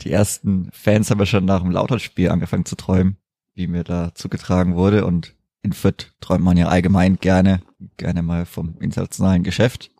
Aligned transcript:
Die 0.00 0.10
ersten 0.10 0.70
Fans 0.72 1.10
haben 1.10 1.18
ja 1.18 1.26
schon 1.26 1.44
nach 1.44 1.62
dem 1.62 1.70
Lautern-Spiel 1.70 2.30
angefangen 2.30 2.64
zu 2.64 2.76
träumen, 2.76 3.16
wie 3.54 3.66
mir 3.66 3.84
da 3.84 4.14
zugetragen 4.14 4.76
wurde. 4.76 5.04
Und 5.04 5.34
in 5.62 5.72
Fürth 5.72 6.12
träumt 6.20 6.44
man 6.44 6.56
ja 6.56 6.68
allgemein 6.68 7.16
gerne, 7.16 7.60
gerne 7.96 8.22
mal 8.22 8.46
vom 8.46 8.76
internationalen 8.80 9.42
Geschäft. 9.42 9.90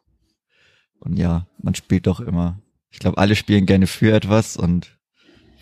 Und 1.01 1.19
ja, 1.19 1.47
man 1.63 1.75
spielt 1.75 2.07
doch 2.07 2.21
immer. 2.21 2.61
Ich 2.91 2.99
glaube, 2.99 3.19
alle 3.19 3.37
spielen 3.37 3.67
gerne 3.67 3.87
für 3.87 4.13
etwas 4.13 4.57
und 4.57 4.99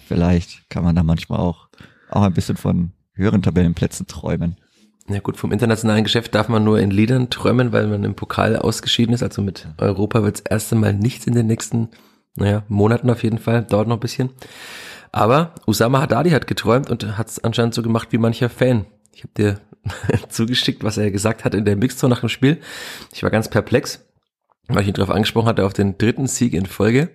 vielleicht 0.06 0.68
kann 0.70 0.84
man 0.84 0.96
da 0.96 1.02
manchmal 1.02 1.40
auch, 1.40 1.68
auch 2.10 2.22
ein 2.22 2.32
bisschen 2.32 2.56
von 2.56 2.92
höheren 3.12 3.42
Tabellenplätzen 3.42 4.06
träumen. 4.06 4.56
Ja 5.08 5.20
gut, 5.20 5.36
vom 5.36 5.52
internationalen 5.52 6.04
Geschäft 6.04 6.34
darf 6.34 6.48
man 6.48 6.64
nur 6.64 6.80
in 6.80 6.90
Liedern 6.90 7.30
träumen, 7.30 7.72
weil 7.72 7.86
man 7.86 8.04
im 8.04 8.14
Pokal 8.14 8.56
ausgeschieden 8.56 9.14
ist. 9.14 9.22
Also 9.22 9.42
mit 9.42 9.68
Europa 9.78 10.22
wird 10.22 10.36
das 10.36 10.46
erste 10.46 10.76
Mal 10.76 10.92
nichts 10.92 11.26
in 11.26 11.34
den 11.34 11.46
nächsten, 11.46 11.88
naja, 12.34 12.64
Monaten 12.68 13.10
auf 13.10 13.22
jeden 13.22 13.38
Fall. 13.38 13.64
Dauert 13.64 13.88
noch 13.88 13.96
ein 13.96 14.00
bisschen. 14.00 14.30
Aber 15.12 15.54
Usama 15.66 16.00
Haddadi 16.00 16.30
hat 16.30 16.46
geträumt 16.46 16.90
und 16.90 17.18
hat 17.18 17.28
es 17.28 17.42
anscheinend 17.42 17.74
so 17.74 17.82
gemacht 17.82 18.08
wie 18.12 18.18
mancher 18.18 18.48
Fan. 18.48 18.86
Ich 19.12 19.22
habe 19.22 19.32
dir 19.36 19.60
zugeschickt, 20.28 20.84
was 20.84 20.98
er 20.98 21.10
gesagt 21.10 21.44
hat 21.44 21.54
in 21.54 21.64
der 21.64 21.76
Mixtour 21.76 22.08
nach 22.08 22.20
dem 22.20 22.28
Spiel. 22.28 22.60
Ich 23.12 23.22
war 23.22 23.30
ganz 23.30 23.48
perplex, 23.48 24.06
weil 24.68 24.82
ich 24.82 24.88
ihn 24.88 24.94
darauf 24.94 25.10
angesprochen 25.10 25.48
hatte, 25.48 25.64
auf 25.64 25.72
den 25.72 25.98
dritten 25.98 26.26
Sieg 26.26 26.52
in 26.52 26.66
Folge. 26.66 27.10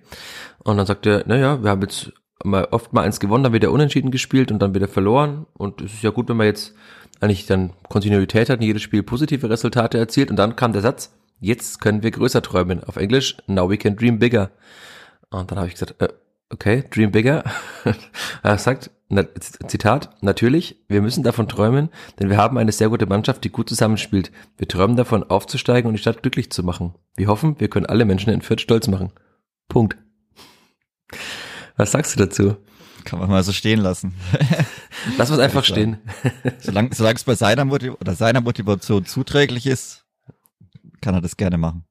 Und 0.58 0.76
dann 0.76 0.86
sagte 0.86 1.10
er, 1.10 1.26
naja, 1.26 1.62
wir 1.62 1.70
haben 1.70 1.82
jetzt 1.82 2.12
mal 2.42 2.66
oft 2.70 2.92
mal 2.92 3.02
eins 3.02 3.20
gewonnen, 3.20 3.44
dann 3.44 3.52
wieder 3.52 3.70
unentschieden 3.70 4.10
gespielt 4.10 4.50
und 4.50 4.60
dann 4.60 4.74
wieder 4.74 4.88
verloren. 4.88 5.46
Und 5.54 5.80
es 5.80 5.94
ist 5.94 6.02
ja 6.02 6.10
gut, 6.10 6.28
wenn 6.28 6.36
man 6.36 6.46
jetzt 6.46 6.74
eigentlich 7.20 7.46
dann 7.46 7.72
Kontinuität 7.88 8.50
hat 8.50 8.58
und 8.58 8.66
jedes 8.66 8.82
Spiel 8.82 9.02
positive 9.02 9.48
Resultate 9.48 9.98
erzielt. 9.98 10.30
Und 10.30 10.36
dann 10.36 10.56
kam 10.56 10.72
der 10.72 10.82
Satz, 10.82 11.14
jetzt 11.40 11.80
können 11.80 12.02
wir 12.02 12.10
größer 12.10 12.42
träumen. 12.42 12.82
Auf 12.84 12.96
Englisch, 12.96 13.36
now 13.46 13.70
we 13.70 13.78
can 13.78 13.96
dream 13.96 14.18
bigger. 14.18 14.50
Und 15.38 15.50
dann 15.50 15.58
habe 15.58 15.68
ich 15.68 15.74
gesagt, 15.74 16.00
äh, 16.00 16.08
okay, 16.50 16.84
dream 16.90 17.10
bigger. 17.10 17.44
er 18.42 18.58
sagt, 18.58 18.90
na, 19.08 19.24
Zitat, 19.66 20.10
natürlich, 20.22 20.84
wir 20.88 21.02
müssen 21.02 21.22
davon 21.22 21.48
träumen, 21.48 21.90
denn 22.18 22.30
wir 22.30 22.36
haben 22.36 22.58
eine 22.58 22.72
sehr 22.72 22.88
gute 22.88 23.06
Mannschaft, 23.06 23.44
die 23.44 23.50
gut 23.50 23.68
zusammenspielt. 23.68 24.30
Wir 24.56 24.68
träumen 24.68 24.96
davon, 24.96 25.22
aufzusteigen 25.24 25.88
und 25.88 25.94
die 25.94 26.00
Stadt 26.00 26.22
glücklich 26.22 26.50
zu 26.50 26.62
machen. 26.62 26.94
Wir 27.16 27.28
hoffen, 27.28 27.60
wir 27.60 27.68
können 27.68 27.86
alle 27.86 28.04
Menschen 28.04 28.32
in 28.32 28.42
Fürth 28.42 28.60
stolz 28.60 28.88
machen. 28.88 29.12
Punkt. 29.68 29.96
Was 31.76 31.92
sagst 31.92 32.14
du 32.14 32.24
dazu? 32.24 32.56
Kann 33.04 33.18
man 33.18 33.28
mal 33.28 33.42
so 33.42 33.52
stehen 33.52 33.80
lassen. 33.80 34.14
Lass 35.18 35.30
uns 35.30 35.38
einfach 35.38 35.64
stehen. 35.64 35.98
Solange, 36.58 36.94
solange 36.94 37.16
es 37.16 37.24
bei 37.24 37.34
seiner, 37.34 37.66
Motiv 37.66 37.94
oder 38.00 38.14
seiner 38.14 38.40
Motivation 38.40 39.04
zuträglich 39.04 39.66
ist, 39.66 40.03
kann 41.04 41.14
er 41.14 41.20
das 41.20 41.36
gerne 41.36 41.58
machen. 41.58 41.84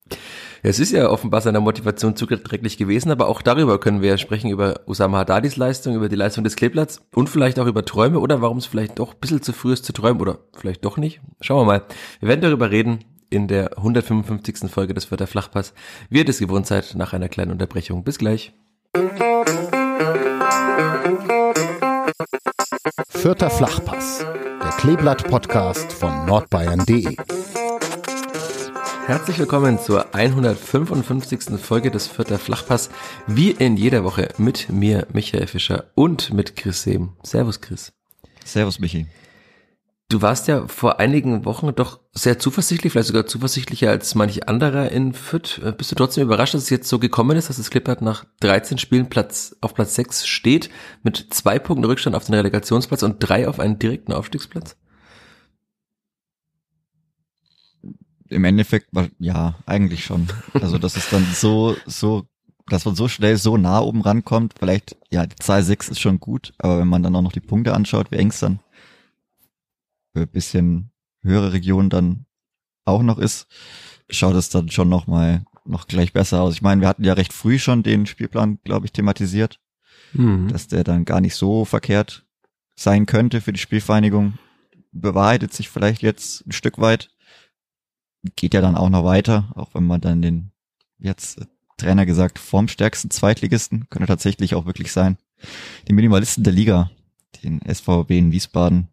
Es 0.63 0.79
ist 0.79 0.91
ja 0.91 1.07
offenbar 1.07 1.41
seiner 1.41 1.59
Motivation 1.59 2.15
zuträglich 2.15 2.77
gewesen, 2.77 3.11
aber 3.11 3.27
auch 3.27 3.43
darüber 3.43 3.79
können 3.79 4.01
wir 4.01 4.09
ja 4.09 4.17
sprechen, 4.17 4.49
über 4.49 4.81
Usama 4.87 5.19
Haddadis 5.19 5.55
Leistung, 5.55 5.95
über 5.95 6.09
die 6.09 6.15
Leistung 6.15 6.43
des 6.43 6.55
Kleeblatts 6.55 6.99
und 7.13 7.29
vielleicht 7.29 7.59
auch 7.59 7.67
über 7.67 7.85
Träume 7.85 8.19
oder 8.19 8.41
warum 8.41 8.57
es 8.57 8.65
vielleicht 8.65 8.97
doch 8.97 9.13
ein 9.13 9.19
bisschen 9.21 9.43
zu 9.43 9.53
früh 9.53 9.73
ist 9.73 9.85
zu 9.85 9.93
träumen 9.93 10.19
oder 10.19 10.39
vielleicht 10.53 10.83
doch 10.83 10.97
nicht. 10.97 11.21
Schauen 11.41 11.61
wir 11.61 11.65
mal. 11.65 11.83
Wir 12.19 12.29
werden 12.29 12.41
darüber 12.41 12.71
reden 12.71 13.05
in 13.29 13.47
der 13.47 13.77
155. 13.77 14.71
Folge 14.71 14.95
des 14.95 15.05
Vierter 15.05 15.27
Flachpass. 15.27 15.73
Wie 16.09 16.19
ihr 16.19 16.25
das 16.25 16.39
gewohnt 16.39 16.65
seid, 16.65 16.95
nach 16.95 17.13
einer 17.13 17.29
kleinen 17.29 17.51
Unterbrechung. 17.51 18.03
Bis 18.03 18.17
gleich. 18.17 18.53
Vierter 23.09 23.49
Flachpass, 23.49 24.25
der 24.61 24.71
Kleeblatt-Podcast 24.77 25.93
von 25.93 26.25
nordbayern.de. 26.25 27.15
Herzlich 29.05 29.37
willkommen 29.37 29.79
zur 29.79 30.15
155. 30.15 31.59
Folge 31.59 31.91
des 31.91 32.07
Vierter 32.07 32.39
Flachpass, 32.39 32.89
wie 33.27 33.51
in 33.51 33.75
jeder 33.75 34.05
Woche 34.05 34.29
mit 34.37 34.69
mir, 34.69 35.07
Michael 35.11 35.47
Fischer 35.47 35.91
und 35.93 36.33
mit 36.33 36.55
Chris 36.55 36.83
Sehm. 36.83 37.11
Servus, 37.21 37.59
Chris. 37.59 37.91
Servus, 38.45 38.79
Michi. 38.79 39.07
Du 40.07 40.21
warst 40.21 40.47
ja 40.47 40.69
vor 40.69 41.01
einigen 41.01 41.43
Wochen 41.43 41.75
doch 41.75 41.99
sehr 42.13 42.39
zuversichtlich, 42.39 42.93
vielleicht 42.93 43.07
sogar 43.09 43.25
zuversichtlicher 43.25 43.89
als 43.89 44.15
manch 44.15 44.47
anderer 44.47 44.89
in 44.89 45.13
Fürth. 45.13 45.59
Bist 45.77 45.91
du 45.91 45.95
trotzdem 45.95 46.23
überrascht, 46.23 46.53
dass 46.53 46.63
es 46.63 46.69
jetzt 46.69 46.87
so 46.87 46.97
gekommen 46.97 47.35
ist, 47.35 47.49
dass 47.49 47.57
das 47.57 47.71
Klippert 47.71 48.01
nach 48.01 48.23
13 48.39 48.77
Spielen 48.77 49.09
Platz, 49.09 49.57
auf 49.59 49.73
Platz 49.73 49.95
6 49.95 50.27
steht, 50.27 50.69
mit 51.03 51.27
zwei 51.31 51.59
Punkten 51.59 51.83
Rückstand 51.83 52.15
auf 52.15 52.23
den 52.23 52.35
Relegationsplatz 52.35 53.03
und 53.03 53.17
drei 53.19 53.49
auf 53.49 53.59
einen 53.59 53.79
direkten 53.79 54.13
Aufstiegsplatz? 54.13 54.77
Im 58.33 58.43
Endeffekt, 58.45 58.89
ja, 59.19 59.55
eigentlich 59.65 60.03
schon. 60.03 60.27
Also, 60.53 60.77
dass 60.77 60.95
es 60.95 61.09
dann 61.09 61.25
so, 61.33 61.75
so, 61.85 62.27
dass 62.67 62.85
man 62.85 62.95
so 62.95 63.07
schnell 63.07 63.37
so 63.37 63.57
nah 63.57 63.79
oben 63.79 64.01
rankommt, 64.01 64.55
vielleicht, 64.57 64.97
ja, 65.11 65.25
die 65.25 65.35
Zahl 65.35 65.63
6 65.63 65.89
ist 65.89 65.99
schon 65.99 66.19
gut, 66.19 66.53
aber 66.57 66.79
wenn 66.79 66.87
man 66.87 67.03
dann 67.03 67.15
auch 67.15 67.21
noch 67.21 67.31
die 67.31 67.39
Punkte 67.39 67.73
anschaut, 67.73 68.11
wie 68.11 68.17
eng 68.17 68.29
es 68.29 68.39
dann 68.39 68.59
für 70.13 70.27
bisschen 70.27 70.91
höhere 71.21 71.53
Regionen 71.53 71.89
dann 71.89 72.25
auch 72.85 73.01
noch 73.01 73.17
ist, 73.17 73.47
schaut 74.09 74.35
es 74.35 74.49
dann 74.49 74.69
schon 74.69 74.89
noch 74.89 75.07
mal 75.07 75.45
noch 75.65 75.87
gleich 75.87 76.13
besser 76.13 76.41
aus. 76.41 76.53
Ich 76.53 76.61
meine, 76.61 76.81
wir 76.81 76.87
hatten 76.87 77.03
ja 77.03 77.13
recht 77.13 77.33
früh 77.33 77.57
schon 77.57 77.83
den 77.83 78.05
Spielplan, 78.05 78.59
glaube 78.63 78.85
ich, 78.85 78.91
thematisiert, 78.91 79.59
mhm. 80.13 80.49
dass 80.49 80.67
der 80.67 80.83
dann 80.83 81.05
gar 81.05 81.21
nicht 81.21 81.35
so 81.35 81.65
verkehrt 81.65 82.25
sein 82.75 83.05
könnte 83.05 83.41
für 83.41 83.53
die 83.53 83.59
Spielvereinigung. 83.59 84.33
Bewahrheitet 84.91 85.53
sich 85.53 85.69
vielleicht 85.69 86.01
jetzt 86.01 86.45
ein 86.45 86.51
Stück 86.51 86.79
weit. 86.79 87.09
Geht 88.35 88.53
ja 88.53 88.61
dann 88.61 88.75
auch 88.75 88.89
noch 88.89 89.03
weiter, 89.03 89.51
auch 89.55 89.73
wenn 89.73 89.85
man 89.85 90.01
dann 90.01 90.21
den, 90.21 90.51
jetzt 90.99 91.45
Trainer 91.77 92.05
gesagt, 92.05 92.39
formstärksten 92.39 93.11
Zweitligisten, 93.11 93.89
könnte 93.89 94.07
tatsächlich 94.07 94.55
auch 94.55 94.65
wirklich 94.65 94.91
sein. 94.91 95.17
Die 95.87 95.93
Minimalisten 95.93 96.43
der 96.43 96.53
Liga, 96.53 96.91
den 97.43 97.61
SVB 97.61 98.11
in 98.11 98.31
Wiesbaden, 98.31 98.87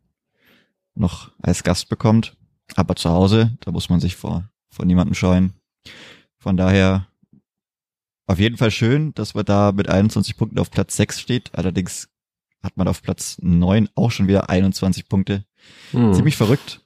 noch 0.95 1.31
als 1.41 1.63
Gast 1.63 1.89
bekommt. 1.89 2.37
Aber 2.77 2.97
zu 2.97 3.11
Hause, 3.11 3.57
da 3.61 3.71
muss 3.71 3.89
man 3.89 4.01
sich 4.01 4.17
vor, 4.17 4.49
vor 4.71 4.85
niemandem 4.85 5.15
scheuen. 5.15 5.55
Von 6.39 6.57
daher 6.57 7.07
auf 8.27 8.39
jeden 8.39 8.57
Fall 8.57 8.71
schön, 8.71 9.13
dass 9.15 9.35
man 9.35 9.45
da 9.45 9.73
mit 9.73 9.89
21 9.89 10.37
Punkten 10.37 10.59
auf 10.59 10.71
Platz 10.71 10.97
6 10.97 11.21
steht. 11.21 11.51
Allerdings 11.53 12.09
hat 12.63 12.77
man 12.77 12.87
auf 12.87 13.03
Platz 13.03 13.39
9 13.41 13.89
auch 13.95 14.11
schon 14.11 14.29
wieder 14.29 14.49
21 14.49 15.09
Punkte. 15.09 15.45
Hm. 15.91 16.15
Ziemlich 16.15 16.37
verrückt. 16.37 16.81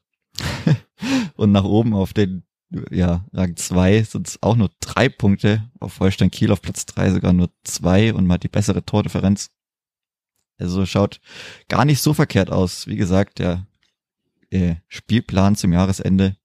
Und 1.37 1.53
nach 1.53 1.65
oben 1.65 1.95
auf 1.95 2.13
den 2.13 2.45
ja, 2.91 3.25
Rang 3.33 3.57
2 3.57 4.03
sind 4.03 4.29
es 4.29 4.43
auch 4.43 4.57
nur 4.57 4.71
drei 4.81 5.09
Punkte. 5.09 5.71
Auf 5.81 6.01
Holstein 6.01 6.31
Kiel 6.31 6.51
auf 6.51 6.63
Platz 6.63 6.87
3 6.87 7.13
sogar 7.13 7.33
nur 7.33 7.51
zwei 7.63 8.13
und 8.13 8.31
hat 8.33 8.43
die 8.43 8.49
bessere 8.49 8.85
Tordifferenz. 8.85 9.51
Also 10.59 10.87
schaut 10.87 11.21
gar 11.69 11.85
nicht 11.85 12.01
so 12.01 12.15
verkehrt 12.15 12.51
aus. 12.51 12.87
Wie 12.87 12.97
gesagt, 12.97 13.39
der 13.39 13.67
äh, 14.51 14.77
Spielplan 14.89 15.57
zum 15.57 15.73
Jahresende 15.73 16.37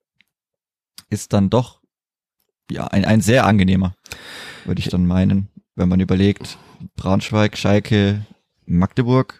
ist 1.10 1.32
dann 1.32 1.50
doch 1.50 1.80
ja 2.70 2.86
ein, 2.86 3.04
ein 3.04 3.20
sehr 3.20 3.46
angenehmer, 3.46 3.96
würde 4.64 4.80
ich 4.80 4.88
dann 4.88 5.06
meinen, 5.06 5.48
wenn 5.74 5.88
man 5.88 6.00
überlegt, 6.00 6.58
Braunschweig, 6.96 7.56
Schalke, 7.56 8.24
Magdeburg, 8.66 9.39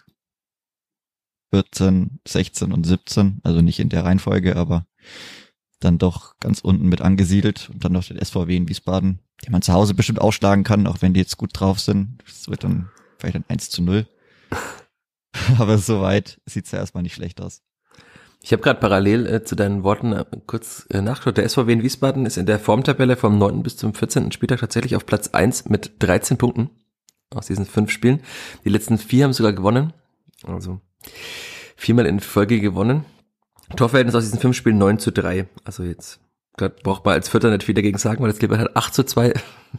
14, 1.51 2.21
16 2.27 2.73
und 2.73 2.85
17, 2.85 3.41
also 3.43 3.61
nicht 3.61 3.81
in 3.81 3.89
der 3.89 4.05
Reihenfolge, 4.05 4.57
aber 4.57 4.87
dann 5.81 5.99
doch 5.99 6.39
ganz 6.39 6.61
unten 6.61 6.89
mit 6.89 7.01
angesiedelt 7.01 7.71
und 7.73 7.85
dann 7.85 7.93
noch 7.93 8.05
den 8.05 8.23
SVW 8.23 8.57
in 8.57 8.69
Wiesbaden, 8.69 9.21
den 9.45 9.53
man 9.53 9.63
zu 9.63 9.73
Hause 9.73 9.95
bestimmt 9.95 10.21
ausschlagen 10.21 10.65
kann, 10.65 10.87
auch 10.87 11.01
wenn 11.01 11.15
die 11.15 11.21
jetzt 11.21 11.39
gut 11.39 11.51
drauf 11.55 11.81
sind. 11.81 12.23
Das 12.27 12.49
wird 12.49 12.65
dann 12.65 12.91
vielleicht 13.19 13.37
ein 13.37 13.45
1 13.49 13.71
zu 13.71 13.83
0. 13.83 14.07
aber 15.59 15.79
soweit 15.79 16.41
sieht's 16.47 16.71
ja 16.71 16.79
erstmal 16.79 17.03
nicht 17.03 17.15
schlecht 17.15 17.41
aus. 17.41 17.63
Ich 18.43 18.53
habe 18.53 18.63
gerade 18.63 18.81
parallel 18.81 19.27
äh, 19.27 19.45
zu 19.45 19.55
deinen 19.55 19.83
Worten 19.83 20.13
äh, 20.13 20.25
kurz 20.47 20.87
äh, 20.91 21.03
nachgeschaut. 21.03 21.37
Der 21.37 21.49
SVW 21.49 21.73
in 21.73 21.83
Wiesbaden 21.83 22.25
ist 22.25 22.39
in 22.39 22.47
der 22.47 22.59
Formtabelle 22.59 23.17
vom 23.17 23.39
9. 23.39 23.63
bis 23.63 23.77
zum 23.77 23.93
14. 23.93 24.33
Spieltag 24.33 24.61
tatsächlich 24.61 24.97
auf 24.97 25.05
Platz 25.05 25.29
1 25.29 25.69
mit 25.69 25.93
13 25.99 26.39
Punkten 26.39 26.71
aus 27.35 27.47
diesen 27.47 27.67
fünf 27.67 27.91
Spielen. 27.91 28.21
Die 28.65 28.71
letzten 28.71 28.99
vier 28.99 29.25
haben 29.25 29.33
sogar 29.35 29.53
gewonnen. 29.53 29.93
Also 30.43 30.81
viermal 31.77 32.07
in 32.07 32.21
Folge 32.21 32.61
gewonnen. 32.61 33.05
Torverhältnis 33.77 34.15
aus 34.15 34.25
diesen 34.25 34.41
fünf 34.41 34.57
Spielen 34.57 34.79
9 34.79 34.99
zu 34.99 35.13
3. 35.13 35.47
Also 35.65 35.83
jetzt 35.83 36.21
braucht 36.69 37.05
man 37.05 37.15
als 37.15 37.29
Vierter 37.29 37.51
nicht 37.51 37.63
viel 37.63 37.75
dagegen 37.75 37.99
sagen, 37.99 38.23
weil 38.23 38.31
das 38.31 38.39
Clippert 38.39 38.59
hat 38.59 38.77
8 38.77 38.95
zu 38.95 39.05
2. 39.05 39.33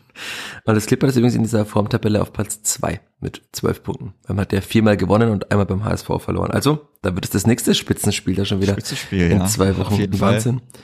Und 0.66 0.76
das 0.76 0.86
Clippert 0.86 1.10
ist 1.10 1.16
übrigens 1.18 1.36
in 1.36 1.44
dieser 1.44 1.66
Formtabelle 1.66 2.22
auf 2.22 2.34
Platz 2.34 2.64
2 2.64 3.00
mit 3.20 3.42
12 3.52 3.84
Punkten. 3.84 4.14
Man 4.28 4.40
hat 4.40 4.54
ja 4.54 4.62
viermal 4.62 4.98
gewonnen 4.98 5.30
und 5.30 5.52
einmal 5.52 5.66
beim 5.66 5.84
HSV 5.84 6.08
verloren. 6.20 6.52
Also, 6.52 6.88
da 7.02 7.14
wird 7.14 7.26
es 7.26 7.32
das 7.32 7.46
nächste 7.46 7.76
Spitzenspiel 7.76 8.36
da 8.36 8.46
schon 8.46 8.62
wieder 8.62 8.74
Spitzenspiel, 8.74 9.32
in 9.32 9.40
ja. 9.40 9.46
zwei 9.46 9.78
Wochen. 9.78 9.94
Auf 9.94 10.00
jeden 10.00 10.20
Wahnsinn. 10.20 10.60
Fall. 10.60 10.82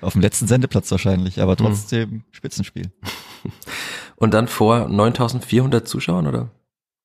Auf 0.00 0.12
dem 0.12 0.22
letzten 0.22 0.46
Sendeplatz 0.46 0.90
wahrscheinlich, 0.90 1.40
aber 1.40 1.56
trotzdem 1.56 2.22
Spitzenspiel. 2.30 2.92
Und 4.16 4.32
dann 4.34 4.48
vor 4.48 4.88
9400 4.88 5.86
Zuschauern, 5.86 6.26
oder? 6.26 6.50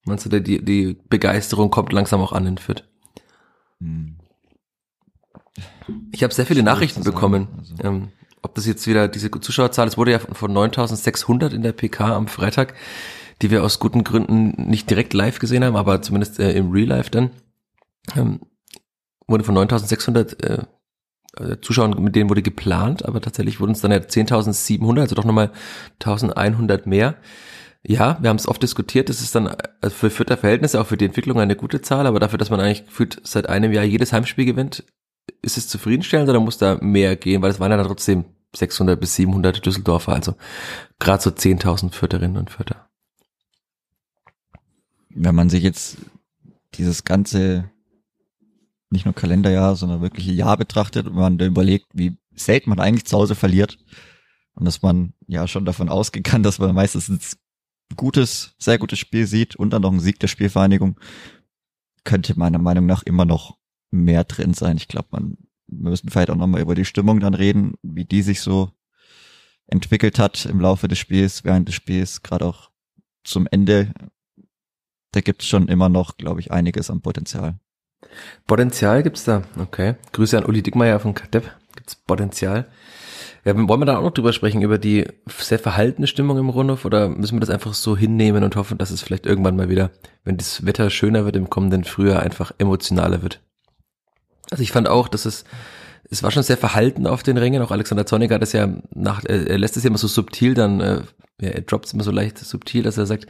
Meinst 0.06 0.26
du, 0.26 0.42
die, 0.42 0.64
die 0.64 0.98
Begeisterung 1.10 1.70
kommt 1.70 1.94
langsam 1.94 2.22
auch 2.22 2.34
an 2.34 2.46
in 2.46 2.58
Fürth? 2.58 2.84
Hm. 3.80 4.18
Ich 6.12 6.24
habe 6.24 6.34
sehr 6.34 6.46
viele 6.46 6.64
Nachrichten 6.64 7.04
bekommen. 7.04 7.48
Also- 7.58 7.76
Ähm, 7.84 8.10
ob 8.42 8.56
das 8.56 8.66
jetzt 8.66 8.86
wieder 8.88 9.08
diese 9.08 9.32
Zuschauerzahl, 9.32 9.88
es 9.88 9.98
wurde 9.98 10.12
ja 10.12 10.20
von, 10.20 10.36
von 10.36 10.52
9600 10.54 11.54
in 11.54 11.62
der 11.62 11.72
PK 11.72 12.14
am 12.16 12.28
Freitag, 12.28 12.74
die 13.42 13.50
wir 13.52 13.64
aus 13.64 13.80
guten 13.80 14.04
Gründen 14.04 14.70
nicht 14.70 14.90
direkt 14.90 15.14
live 15.14 15.40
gesehen 15.40 15.64
haben, 15.64 15.78
aber 15.78 16.02
zumindest 16.02 16.40
äh, 16.40 16.52
im 16.52 16.72
Real 16.72 16.90
Life 16.90 17.10
dann, 17.10 17.32
ähm, 18.18 18.42
wurde 19.28 19.46
von 19.46 19.56
9600 19.56 20.44
äh, 20.44 20.64
äh, 21.38 21.62
Zuschauern, 21.62 22.04
mit 22.04 22.16
denen 22.18 22.30
wurde 22.30 22.42
geplant, 22.42 23.06
aber 23.06 23.22
tatsächlich 23.22 23.62
wurden 23.62 23.72
es 23.72 23.82
dann 23.82 23.92
ja 23.92 23.98
10.700, 24.00 25.00
also 25.00 25.16
doch 25.16 25.24
nochmal 25.24 25.52
1100 26.02 26.86
mehr. 26.86 27.16
Ja, 27.86 28.18
wir 28.22 28.30
haben 28.30 28.38
es 28.38 28.48
oft 28.48 28.64
diskutiert, 28.64 29.10
das 29.10 29.22
ist 29.22 29.36
dann 29.36 29.48
äh, 29.48 29.90
für 29.90 30.10
Fürther 30.10 30.38
Verhältnisse, 30.38 30.80
auch 30.80 30.88
für 30.88 30.96
die 30.96 31.06
Entwicklung 31.06 31.40
eine 31.40 31.58
gute 31.58 31.82
Zahl, 31.82 32.08
aber 32.08 32.20
dafür, 32.20 32.40
dass 32.40 32.50
man 32.50 32.62
eigentlich 32.62 32.86
gefühlt 32.86 33.20
seit 33.24 33.50
einem 33.50 33.74
Jahr 33.74 33.84
jedes 33.84 34.14
Heimspiel 34.14 34.46
gewinnt, 34.46 34.86
ist 35.42 35.58
es 35.58 35.68
zufriedenstellend 35.68 36.30
oder 36.30 36.40
muss 36.40 36.58
da 36.58 36.78
mehr 36.80 37.18
gehen? 37.18 37.42
Weil 37.42 37.52
es 37.52 37.60
waren 37.60 37.72
ja 37.72 37.78
dann 37.78 37.88
trotzdem 37.88 38.26
600 38.56 39.00
bis 39.00 39.16
700 39.16 39.66
Düsseldorfer, 39.66 40.14
also 40.14 40.36
gerade 41.00 41.22
so 41.22 41.30
10.000 41.30 41.92
Fürtherinnen 41.92 42.38
und 42.38 42.52
Fürther. 42.52 42.88
Wenn 45.10 45.36
man 45.36 45.50
sich 45.50 45.64
jetzt 45.64 45.98
dieses 46.76 47.04
ganze, 47.04 47.70
nicht 48.90 49.06
nur 49.06 49.14
Kalenderjahr, 49.14 49.76
sondern 49.76 50.02
wirkliche 50.02 50.32
Jahr 50.32 50.56
betrachtet 50.56 51.08
und 51.08 51.16
man 51.16 51.38
da 51.38 51.46
überlegt, 51.46 51.88
wie 51.94 52.18
selten 52.34 52.70
man 52.70 52.80
eigentlich 52.80 53.06
zu 53.06 53.18
Hause 53.18 53.36
verliert 53.36 53.78
und 54.56 54.66
dass 54.66 54.82
man 54.82 55.14
ja 55.28 55.48
schon 55.48 55.66
davon 55.66 55.90
ausgehen 55.90 56.24
kann, 56.24 56.44
dass 56.44 56.60
man 56.60 56.74
meistens 56.74 57.38
gutes, 57.96 58.56
sehr 58.58 58.78
gutes 58.78 59.00
Spiel 59.00 59.28
sieht 59.28 59.56
und 59.56 59.72
dann 59.72 59.82
noch 59.82 59.92
ein 59.92 60.00
Sieg 60.00 60.20
der 60.20 60.28
Spielvereinigung, 60.28 61.00
könnte 62.04 62.38
meiner 62.38 62.60
Meinung 62.60 62.86
nach 62.86 63.04
immer 63.04 63.26
noch 63.26 63.58
mehr 63.92 64.24
drin 64.24 64.54
sein. 64.54 64.78
Ich 64.78 64.88
glaube, 64.88 65.10
man 65.12 65.38
wir 65.82 65.90
müssen 65.90 66.10
vielleicht 66.10 66.30
auch 66.30 66.36
nochmal 66.36 66.62
über 66.62 66.76
die 66.76 66.86
Stimmung 66.86 67.20
dann 67.20 67.34
reden, 67.34 67.76
wie 67.82 68.06
die 68.06 68.22
sich 68.22 68.42
so 68.42 68.72
entwickelt 69.68 70.20
hat 70.20 70.46
im 70.46 70.60
Laufe 70.60 70.88
des 70.88 71.00
Spiels, 71.00 71.44
während 71.44 71.68
des 71.68 71.76
Spiels, 71.76 72.22
gerade 72.22 72.46
auch 72.46 72.70
zum 73.24 73.48
Ende. 73.50 73.94
Da 75.12 75.22
gibt 75.22 75.42
es 75.42 75.48
schon 75.48 75.68
immer 75.68 75.90
noch, 75.90 76.18
glaube 76.18 76.40
ich, 76.40 76.52
einiges 76.52 76.90
an 76.90 77.02
Potenzial. 77.02 77.60
Potenzial 78.46 79.04
gibt's 79.04 79.24
da, 79.24 79.44
okay. 79.58 79.96
Grüße 80.12 80.38
an 80.38 80.46
Uli 80.46 80.62
Dickmeyer 80.62 81.00
von 81.00 81.14
Kadepp. 81.14 81.56
Gibt's 81.76 81.96
Potenzial? 81.96 82.70
Ja, 83.46 83.56
wollen 83.56 83.82
wir 83.82 83.86
da 83.86 83.98
auch 83.98 84.04
noch 84.04 84.12
drüber 84.12 84.32
sprechen, 84.32 84.62
über 84.62 84.78
die 84.78 85.06
sehr 85.28 85.60
verhaltene 85.60 86.08
Stimmung 86.08 86.38
im 86.38 86.50
Rundhof 86.50 86.86
oder 86.86 87.10
müssen 87.10 87.36
wir 87.36 87.42
das 87.42 87.50
einfach 87.50 87.74
so 87.74 87.98
hinnehmen 87.98 88.44
und 88.44 88.56
hoffen, 88.56 88.78
dass 88.78 88.90
es 88.90 89.02
vielleicht 89.02 89.26
irgendwann 89.26 89.58
mal 89.58 89.68
wieder, 89.68 89.92
wenn 90.24 90.38
das 90.38 90.66
Wetter 90.66 90.90
schöner 90.90 91.26
wird 91.26 91.36
im 91.36 91.50
kommenden 91.50 91.84
Frühjahr, 91.84 92.22
einfach 92.22 92.54
emotionaler 92.58 93.22
wird? 93.22 93.42
Also 94.50 94.64
ich 94.64 94.72
fand 94.72 94.88
auch, 94.88 95.10
dass 95.10 95.26
es, 95.26 95.44
es 96.10 96.24
war 96.24 96.32
schon 96.32 96.44
sehr 96.44 96.58
verhalten 96.58 97.06
auf 97.06 97.22
den 97.22 97.38
Rängen. 97.38 97.62
Auch 97.62 97.72
Alexander 97.72 98.06
Zornig 98.06 98.32
hat 98.32 98.44
es 98.44 98.54
ja 98.54 98.70
nach, 98.94 99.26
äh, 99.26 99.44
er 99.46 99.58
lässt 99.58 99.76
es 99.76 99.84
ja 99.84 99.90
immer 99.90 99.98
so 99.98 100.08
subtil 100.08 100.54
dann, 100.54 100.80
äh, 100.80 101.02
er 101.40 101.62
droppt 101.62 101.88
es 101.88 101.94
immer 101.94 102.04
so 102.04 102.12
leicht 102.12 102.38
subtil, 102.38 102.84
dass 102.84 102.98
er 102.98 103.06
sagt, 103.06 103.28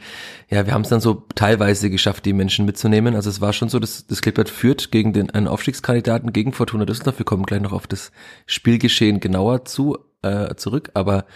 ja, 0.50 0.66
wir 0.66 0.74
haben 0.74 0.82
es 0.82 0.90
dann 0.90 1.00
so 1.00 1.24
teilweise 1.34 1.90
geschafft, 1.90 2.24
die 2.24 2.32
Menschen 2.32 2.66
mitzunehmen. 2.66 3.14
Also 3.14 3.30
es 3.30 3.40
war 3.40 3.52
schon 3.52 3.68
so, 3.68 3.78
dass 3.78 4.06
das 4.06 4.22
Klippert 4.22 4.50
führt 4.50 4.90
gegen 4.90 5.12
den 5.12 5.30
einen 5.30 5.48
Aufstiegskandidaten 5.48 6.32
gegen 6.32 6.52
Fortuna 6.52 6.84
Düsseldorf. 6.84 7.18
Wir 7.18 7.26
kommen 7.26 7.44
gleich 7.44 7.62
noch 7.62 7.72
auf 7.72 7.86
das 7.86 8.12
Spielgeschehen 8.46 9.20
genauer 9.20 9.64
zu 9.64 9.98
äh, 10.22 10.54
zurück, 10.56 10.90
aber 10.94 11.26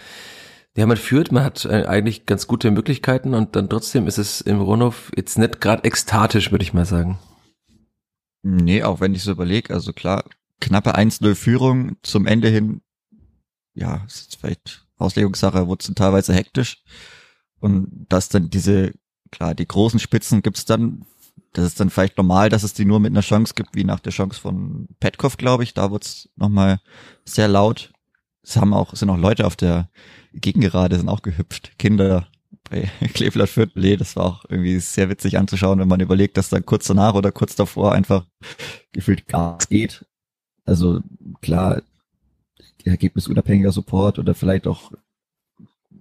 ja, 0.77 0.85
man 0.85 0.97
führt, 0.97 1.31
man 1.31 1.43
hat 1.43 1.65
äh, 1.65 1.85
eigentlich 1.85 2.25
ganz 2.25 2.47
gute 2.47 2.71
Möglichkeiten 2.71 3.33
und 3.33 3.55
dann 3.55 3.69
trotzdem 3.69 4.07
ist 4.07 4.17
es 4.17 4.41
im 4.41 4.61
Rundhof 4.61 5.11
jetzt 5.15 5.37
nicht 5.37 5.61
gerade 5.61 5.83
ekstatisch, 5.83 6.51
würde 6.51 6.63
ich 6.63 6.73
mal 6.73 6.85
sagen. 6.85 7.17
Nee, 8.43 8.83
auch 8.83 9.01
wenn 9.01 9.13
ich 9.13 9.23
so 9.23 9.31
überlege, 9.31 9.73
also 9.73 9.91
klar, 9.91 10.23
knappe 10.61 10.95
1-0 10.95 11.35
Führung 11.35 11.97
zum 12.03 12.27
Ende 12.27 12.47
hin, 12.47 12.81
ja, 13.73 14.03
ist 14.07 14.21
jetzt 14.21 14.35
vielleicht 14.39 14.88
Auslegungssache, 14.99 15.67
wurde 15.67 15.83
es 15.87 15.95
teilweise 15.95 16.33
hektisch. 16.33 16.83
Und 17.59 18.05
dass 18.09 18.29
dann 18.29 18.49
diese, 18.49 18.93
klar, 19.31 19.55
die 19.55 19.67
großen 19.67 19.99
Spitzen 19.99 20.41
gibt's 20.41 20.65
dann, 20.65 21.05
das 21.53 21.65
ist 21.65 21.79
dann 21.79 21.89
vielleicht 21.89 22.17
normal, 22.17 22.49
dass 22.49 22.63
es 22.63 22.73
die 22.73 22.85
nur 22.85 22.99
mit 22.99 23.11
einer 23.11 23.21
Chance 23.21 23.53
gibt, 23.55 23.75
wie 23.75 23.83
nach 23.83 23.99
der 23.99 24.11
Chance 24.11 24.39
von 24.39 24.87
Petkov, 24.99 25.37
glaube 25.37 25.63
ich. 25.63 25.73
Da 25.73 25.89
wurde 25.89 26.05
es 26.05 26.29
nochmal 26.35 26.79
sehr 27.25 27.47
laut. 27.47 27.91
Es 28.43 28.55
haben 28.55 28.73
auch, 28.73 28.95
sind 28.95 29.09
auch 29.09 29.17
Leute 29.17 29.45
auf 29.45 29.55
der 29.55 29.89
Gegengerade, 30.33 30.97
sind 30.97 31.09
auch 31.09 31.21
gehüpft. 31.21 31.77
Kinder 31.79 32.27
bei 32.69 32.89
Kleeblatt 33.13 33.49
nee, 33.75 33.97
das 33.97 34.15
war 34.15 34.25
auch 34.25 34.45
irgendwie 34.47 34.79
sehr 34.79 35.09
witzig 35.09 35.37
anzuschauen, 35.37 35.79
wenn 35.79 35.87
man 35.87 35.99
überlegt, 35.99 36.37
dass 36.37 36.49
dann 36.49 36.65
kurz 36.65 36.87
danach 36.87 37.15
oder 37.15 37.31
kurz 37.31 37.55
davor 37.55 37.93
einfach 37.93 38.25
gefühlt 38.91 39.27
Gas 39.27 39.67
geht. 39.69 40.05
Also 40.65 41.01
klar, 41.41 41.81
ergebnisunabhängiger 42.85 43.71
Support 43.71 44.19
oder 44.19 44.33
vielleicht 44.33 44.67
auch, 44.67 44.91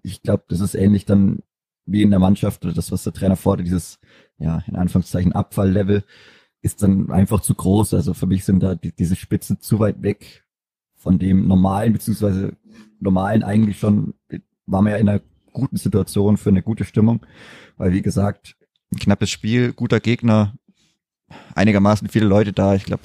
ich 0.02 0.22
glaube, 0.22 0.44
das 0.48 0.60
ist 0.60 0.74
ähnlich 0.74 1.04
dann 1.04 1.42
wie 1.86 2.02
in 2.02 2.10
der 2.10 2.18
Mannschaft 2.18 2.64
oder 2.64 2.74
das, 2.74 2.92
was 2.92 3.04
der 3.04 3.12
Trainer 3.12 3.36
fordert, 3.36 3.66
dieses, 3.66 3.98
ja, 4.38 4.62
in 4.66 4.76
Anführungszeichen 4.76 5.32
Abfalllevel 5.32 6.04
ist 6.60 6.82
dann 6.82 7.10
einfach 7.10 7.40
zu 7.40 7.54
groß. 7.54 7.94
Also 7.94 8.14
für 8.14 8.26
mich 8.26 8.44
sind 8.44 8.62
da 8.62 8.74
die, 8.74 8.92
diese 8.92 9.16
Spitzen 9.16 9.60
zu 9.60 9.78
weit 9.78 10.02
weg 10.02 10.44
von 10.96 11.18
dem 11.18 11.46
normalen, 11.46 11.92
beziehungsweise 11.92 12.56
normalen 13.00 13.42
eigentlich 13.42 13.78
schon, 13.78 14.14
waren 14.66 14.84
wir 14.84 14.92
ja 14.92 14.96
in 14.98 15.08
einer 15.08 15.20
guten 15.52 15.76
Situation 15.76 16.36
für 16.36 16.50
eine 16.50 16.62
gute 16.62 16.84
Stimmung, 16.84 17.24
weil 17.76 17.92
wie 17.92 18.02
gesagt, 18.02 18.56
ein 18.92 18.98
knappes 18.98 19.30
Spiel, 19.30 19.72
guter 19.72 20.00
Gegner, 20.00 20.54
einigermaßen 21.54 22.08
viele 22.08 22.26
Leute 22.26 22.52
da. 22.52 22.74
Ich 22.74 22.84
glaube, 22.84 23.02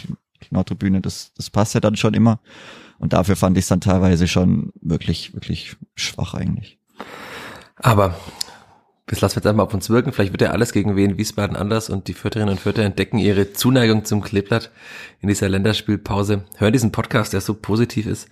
Nordtribüne, 0.51 1.01
das, 1.01 1.33
das 1.35 1.49
passt 1.49 1.73
ja 1.73 1.79
dann 1.79 1.95
schon 1.95 2.13
immer. 2.13 2.39
Und 2.99 3.13
dafür 3.13 3.35
fand 3.35 3.57
ich 3.57 3.63
es 3.63 3.67
dann 3.67 3.81
teilweise 3.81 4.27
schon 4.27 4.71
wirklich, 4.81 5.33
wirklich 5.33 5.75
schwach 5.95 6.33
eigentlich. 6.33 6.79
Aber 7.75 8.15
das 9.07 9.19
lassen 9.19 9.35
wir 9.35 9.39
jetzt 9.41 9.47
einmal 9.47 9.65
auf 9.65 9.73
uns 9.73 9.89
wirken. 9.89 10.13
Vielleicht 10.13 10.31
wird 10.31 10.41
ja 10.41 10.51
alles 10.51 10.71
gegen 10.71 10.95
Wien 10.95 11.17
Wiesbaden 11.17 11.57
anders 11.57 11.89
und 11.89 12.07
die 12.07 12.13
Fürtherinnen 12.13 12.53
und 12.53 12.61
Fürther 12.61 12.83
entdecken 12.83 13.17
ihre 13.17 13.51
Zuneigung 13.51 14.05
zum 14.05 14.21
Kleeblatt 14.21 14.71
in 15.19 15.27
dieser 15.27 15.49
Länderspielpause. 15.49 16.45
Hören 16.57 16.73
diesen 16.73 16.91
Podcast, 16.91 17.33
der 17.33 17.41
so 17.41 17.53
positiv 17.53 18.05
ist. 18.05 18.29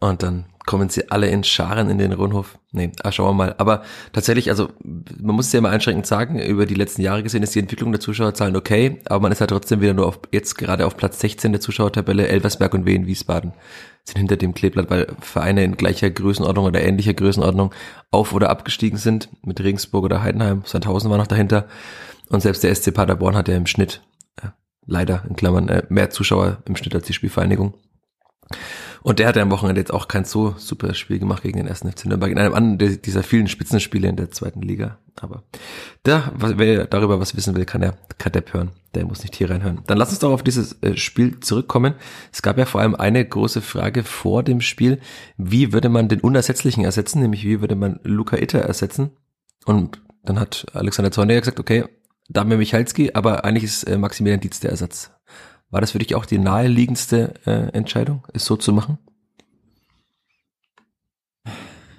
Und 0.00 0.22
dann 0.22 0.46
kommen 0.68 0.90
sie 0.90 1.10
alle 1.10 1.28
in 1.28 1.44
Scharen 1.44 1.88
in 1.88 1.96
den 1.96 2.12
Rundhof. 2.12 2.58
Nee, 2.72 2.92
ah, 3.02 3.10
schauen 3.10 3.30
wir 3.30 3.46
mal. 3.46 3.54
Aber 3.56 3.82
tatsächlich, 4.12 4.50
also 4.50 4.68
man 4.84 5.34
muss 5.34 5.46
es 5.46 5.52
ja 5.52 5.62
mal 5.62 5.70
einschränkend 5.70 6.06
sagen, 6.06 6.38
über 6.38 6.66
die 6.66 6.74
letzten 6.74 7.00
Jahre 7.00 7.22
gesehen 7.22 7.42
ist 7.42 7.54
die 7.54 7.58
Entwicklung 7.58 7.90
der 7.90 8.02
Zuschauerzahlen 8.02 8.54
okay, 8.54 9.00
aber 9.06 9.20
man 9.20 9.32
ist 9.32 9.40
halt 9.40 9.48
trotzdem 9.50 9.80
wieder 9.80 9.94
nur 9.94 10.06
auf 10.06 10.20
jetzt 10.30 10.56
gerade 10.56 10.86
auf 10.86 10.96
Platz 10.96 11.20
16 11.20 11.52
der 11.52 11.62
Zuschauertabelle. 11.62 12.28
Elversberg 12.28 12.74
und 12.74 12.84
Wien 12.84 13.06
Wiesbaden 13.06 13.54
sind 14.04 14.18
hinter 14.18 14.36
dem 14.36 14.52
Kleeblatt, 14.52 14.90
weil 14.90 15.06
Vereine 15.20 15.64
in 15.64 15.76
gleicher 15.78 16.10
Größenordnung 16.10 16.66
oder 16.66 16.82
ähnlicher 16.82 17.14
Größenordnung 17.14 17.74
auf- 18.10 18.34
oder 18.34 18.50
abgestiegen 18.50 18.98
sind. 18.98 19.30
Mit 19.42 19.60
Regensburg 19.60 20.04
oder 20.04 20.22
Heidenheim. 20.22 20.62
Sandhausen 20.66 21.10
war 21.10 21.16
noch 21.16 21.26
dahinter. 21.26 21.66
Und 22.28 22.42
selbst 22.42 22.62
der 22.62 22.74
SC 22.74 22.92
Paderborn 22.92 23.36
hat 23.36 23.48
ja 23.48 23.56
im 23.56 23.66
Schnitt, 23.66 24.02
äh, 24.36 24.48
leider 24.86 25.24
in 25.28 25.34
Klammern, 25.34 25.70
äh, 25.70 25.84
mehr 25.88 26.10
Zuschauer 26.10 26.58
im 26.66 26.76
Schnitt 26.76 26.94
als 26.94 27.06
die 27.06 27.14
Spielvereinigung. 27.14 27.72
Und 29.02 29.18
der 29.18 29.28
hat 29.28 29.36
ja 29.36 29.42
am 29.42 29.50
Wochenende 29.50 29.80
jetzt 29.80 29.92
auch 29.92 30.08
kein 30.08 30.24
so 30.24 30.54
super 30.58 30.94
Spiel 30.94 31.18
gemacht 31.18 31.42
gegen 31.42 31.58
den 31.58 31.66
ersten 31.66 31.90
FC 31.90 32.06
Nürnberg, 32.06 32.32
in 32.32 32.38
einem 32.38 32.54
anderen 32.54 33.02
dieser 33.02 33.22
vielen 33.22 33.48
Spitzenspiele 33.48 34.08
in 34.08 34.16
der 34.16 34.30
zweiten 34.30 34.62
Liga. 34.62 34.98
Aber 35.20 35.42
da, 36.02 36.32
wer 36.36 36.86
darüber 36.86 37.20
was 37.20 37.36
wissen 37.36 37.56
will, 37.56 37.64
kann 37.64 37.82
er 37.82 37.96
Kadepp 38.18 38.52
hören. 38.54 38.70
Der 38.94 39.04
muss 39.04 39.22
nicht 39.22 39.36
hier 39.36 39.50
reinhören. 39.50 39.80
Dann 39.86 39.98
lass 39.98 40.10
uns 40.10 40.20
doch 40.20 40.32
auf 40.32 40.42
dieses 40.42 40.82
äh, 40.82 40.96
Spiel 40.96 41.40
zurückkommen. 41.40 41.94
Es 42.32 42.42
gab 42.42 42.58
ja 42.58 42.64
vor 42.64 42.80
allem 42.80 42.94
eine 42.94 43.24
große 43.24 43.60
Frage 43.60 44.04
vor 44.04 44.42
dem 44.42 44.60
Spiel. 44.60 45.00
Wie 45.36 45.72
würde 45.72 45.88
man 45.88 46.08
den 46.08 46.20
Unersetzlichen 46.20 46.84
ersetzen? 46.84 47.20
Nämlich 47.20 47.44
wie 47.44 47.60
würde 47.60 47.74
man 47.74 48.00
Luca 48.02 48.36
Itter 48.36 48.60
ersetzen? 48.60 49.10
Und 49.66 50.00
dann 50.22 50.40
hat 50.40 50.66
Alexander 50.72 51.10
Zorniger 51.10 51.40
gesagt, 51.40 51.60
okay, 51.60 51.84
Damir 52.28 52.58
Michalski, 52.58 53.12
aber 53.14 53.44
eigentlich 53.44 53.64
ist 53.64 53.84
äh, 53.84 53.96
Maximilian 53.96 54.40
Dietz 54.40 54.60
der 54.60 54.70
Ersatz. 54.70 55.10
War 55.70 55.80
das 55.80 55.90
für 55.90 55.98
dich 55.98 56.14
auch 56.14 56.24
die 56.24 56.38
naheliegendste 56.38 57.34
äh, 57.44 57.70
Entscheidung, 57.72 58.26
es 58.32 58.44
so 58.44 58.56
zu 58.56 58.72
machen? 58.72 58.98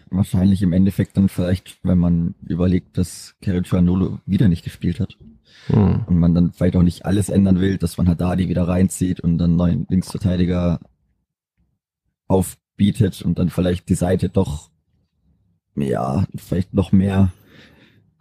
Wahrscheinlich 0.09 0.63
im 0.63 0.73
Endeffekt 0.73 1.17
dann 1.17 1.29
vielleicht, 1.29 1.77
wenn 1.83 1.99
man 1.99 2.33
überlegt, 2.41 2.97
dass 2.97 3.35
Karen 3.43 3.63
Cianolo 3.63 4.19
wieder 4.25 4.47
nicht 4.47 4.63
gespielt 4.63 4.99
hat. 4.99 5.17
Hm. 5.67 6.03
Und 6.07 6.17
man 6.17 6.33
dann 6.33 6.51
vielleicht 6.51 6.75
auch 6.75 6.83
nicht 6.83 7.05
alles 7.05 7.29
ändern 7.29 7.59
will, 7.59 7.77
dass 7.77 7.97
man 7.97 8.07
Haddadi 8.09 8.49
wieder 8.49 8.67
reinzieht 8.67 9.19
und 9.19 9.37
dann 9.37 9.55
neuen 9.55 9.85
Linksverteidiger 9.87 10.79
auf 12.27 12.57
bietet 12.79 13.21
und 13.21 13.37
dann 13.37 13.49
vielleicht 13.49 13.89
die 13.89 13.95
Seite 13.95 14.29
doch, 14.29 14.71
ja, 15.75 16.25
vielleicht 16.35 16.73
noch 16.73 16.91
mehr 16.91 17.33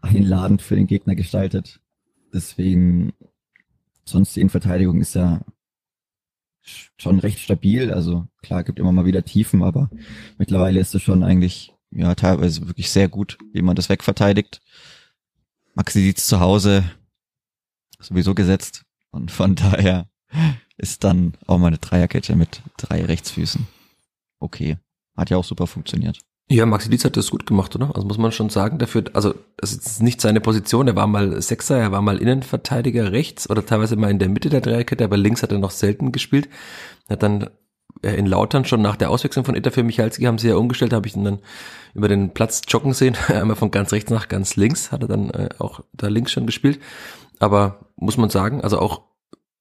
einladend 0.02 0.62
für 0.62 0.74
den 0.74 0.88
Gegner 0.88 1.14
gestaltet. 1.14 1.80
Deswegen, 2.34 3.12
sonst 4.10 4.34
die 4.34 4.40
Innenverteidigung 4.40 5.00
ist 5.00 5.14
ja 5.14 5.40
schon 6.96 7.18
recht 7.18 7.38
stabil. 7.38 7.92
Also 7.92 8.26
klar, 8.42 8.64
gibt 8.64 8.78
immer 8.78 8.92
mal 8.92 9.06
wieder 9.06 9.24
Tiefen, 9.24 9.62
aber 9.62 9.90
mittlerweile 10.38 10.80
ist 10.80 10.94
es 10.94 11.02
schon 11.02 11.22
eigentlich 11.22 11.72
ja 11.90 12.14
teilweise 12.14 12.66
wirklich 12.66 12.90
sehr 12.90 13.08
gut, 13.08 13.38
wie 13.52 13.62
man 13.62 13.76
das 13.76 13.88
wegverteidigt. 13.88 14.60
Maxi 15.74 16.00
sieht's 16.00 16.26
zu 16.26 16.40
Hause 16.40 16.84
sowieso 17.98 18.34
gesetzt 18.34 18.84
und 19.10 19.30
von 19.30 19.54
daher 19.54 20.08
ist 20.76 21.04
dann 21.04 21.34
auch 21.46 21.58
mal 21.58 21.68
eine 21.68 21.78
Dreierkette 21.78 22.36
mit 22.36 22.62
drei 22.76 23.04
Rechtsfüßen. 23.04 23.66
Okay, 24.38 24.78
hat 25.16 25.30
ja 25.30 25.36
auch 25.36 25.44
super 25.44 25.66
funktioniert. 25.66 26.20
Ja, 26.50 26.64
Maxi 26.64 26.88
Dietz 26.88 27.04
hat 27.04 27.16
das 27.18 27.30
gut 27.30 27.44
gemacht, 27.44 27.76
oder? 27.76 27.94
Also 27.94 28.06
muss 28.06 28.16
man 28.16 28.32
schon 28.32 28.48
sagen, 28.48 28.78
dafür, 28.78 29.04
also 29.12 29.34
das 29.58 29.72
ist 29.72 30.02
nicht 30.02 30.20
seine 30.22 30.40
Position, 30.40 30.88
er 30.88 30.96
war 30.96 31.06
mal 31.06 31.42
Sechser, 31.42 31.78
er 31.78 31.92
war 31.92 32.00
mal 32.00 32.16
Innenverteidiger 32.18 33.12
rechts 33.12 33.50
oder 33.50 33.66
teilweise 33.66 33.96
mal 33.96 34.10
in 34.10 34.18
der 34.18 34.30
Mitte 34.30 34.48
der 34.48 34.62
Dreierkette, 34.62 35.04
aber 35.04 35.18
links 35.18 35.42
hat 35.42 35.52
er 35.52 35.58
noch 35.58 35.70
selten 35.70 36.10
gespielt. 36.10 36.48
Er 37.06 37.14
hat 37.14 37.22
dann 37.22 37.50
in 38.02 38.26
Lautern 38.26 38.64
schon 38.64 38.80
nach 38.80 38.96
der 38.96 39.10
Auswechslung 39.10 39.44
von 39.44 39.54
Inter 39.54 39.72
für 39.72 39.82
Michalski 39.82 40.24
haben 40.24 40.38
sie 40.38 40.48
ja 40.48 40.56
umgestellt, 40.56 40.92
habe 40.94 41.06
ich 41.06 41.16
ihn 41.16 41.24
dann 41.24 41.40
über 41.94 42.08
den 42.08 42.30
Platz 42.32 42.62
joggen 42.68 42.94
sehen, 42.94 43.16
einmal 43.28 43.56
von 43.56 43.70
ganz 43.70 43.92
rechts 43.92 44.10
nach 44.10 44.28
ganz 44.28 44.56
links, 44.56 44.90
hat 44.90 45.02
er 45.02 45.08
dann 45.08 45.30
äh, 45.30 45.48
auch 45.58 45.80
da 45.92 46.08
links 46.08 46.32
schon 46.32 46.46
gespielt. 46.46 46.80
Aber 47.40 47.80
muss 47.96 48.16
man 48.16 48.30
sagen, 48.30 48.62
also 48.62 48.78
auch 48.78 49.02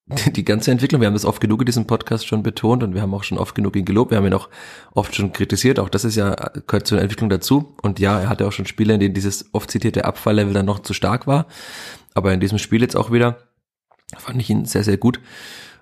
die 0.35 0.45
ganze 0.45 0.71
Entwicklung, 0.71 1.01
wir 1.01 1.07
haben 1.07 1.13
das 1.13 1.25
oft 1.25 1.41
genug 1.41 1.61
in 1.61 1.65
diesem 1.65 1.85
Podcast 1.85 2.25
schon 2.25 2.41
betont 2.41 2.81
und 2.83 2.93
wir 2.93 3.01
haben 3.01 3.13
auch 3.13 3.23
schon 3.23 3.37
oft 3.37 3.55
genug 3.55 3.75
ihn 3.75 3.83
gelobt, 3.83 4.11
wir 4.11 4.17
haben 4.17 4.25
ihn 4.25 4.33
auch 4.33 4.49
oft 4.93 5.13
schon 5.15 5.33
kritisiert, 5.33 5.79
auch 5.79 5.89
das 5.89 6.05
ist 6.05 6.15
ja, 6.15 6.33
gehört 6.65 6.87
zur 6.87 7.01
Entwicklung 7.01 7.29
dazu. 7.29 7.75
Und 7.81 7.99
ja, 7.99 8.21
er 8.21 8.29
hatte 8.29 8.47
auch 8.47 8.53
schon 8.53 8.65
Spiele, 8.65 8.93
in 8.93 8.99
denen 8.99 9.13
dieses 9.13 9.53
oft 9.53 9.69
zitierte 9.69 10.05
Abfalllevel 10.05 10.53
dann 10.53 10.65
noch 10.65 10.79
zu 10.79 10.93
stark 10.93 11.27
war, 11.27 11.47
aber 12.13 12.33
in 12.33 12.39
diesem 12.39 12.57
Spiel 12.57 12.81
jetzt 12.81 12.95
auch 12.95 13.11
wieder 13.11 13.37
fand 14.17 14.39
ich 14.39 14.49
ihn 14.49 14.65
sehr, 14.65 14.83
sehr 14.83 14.97
gut. 14.97 15.19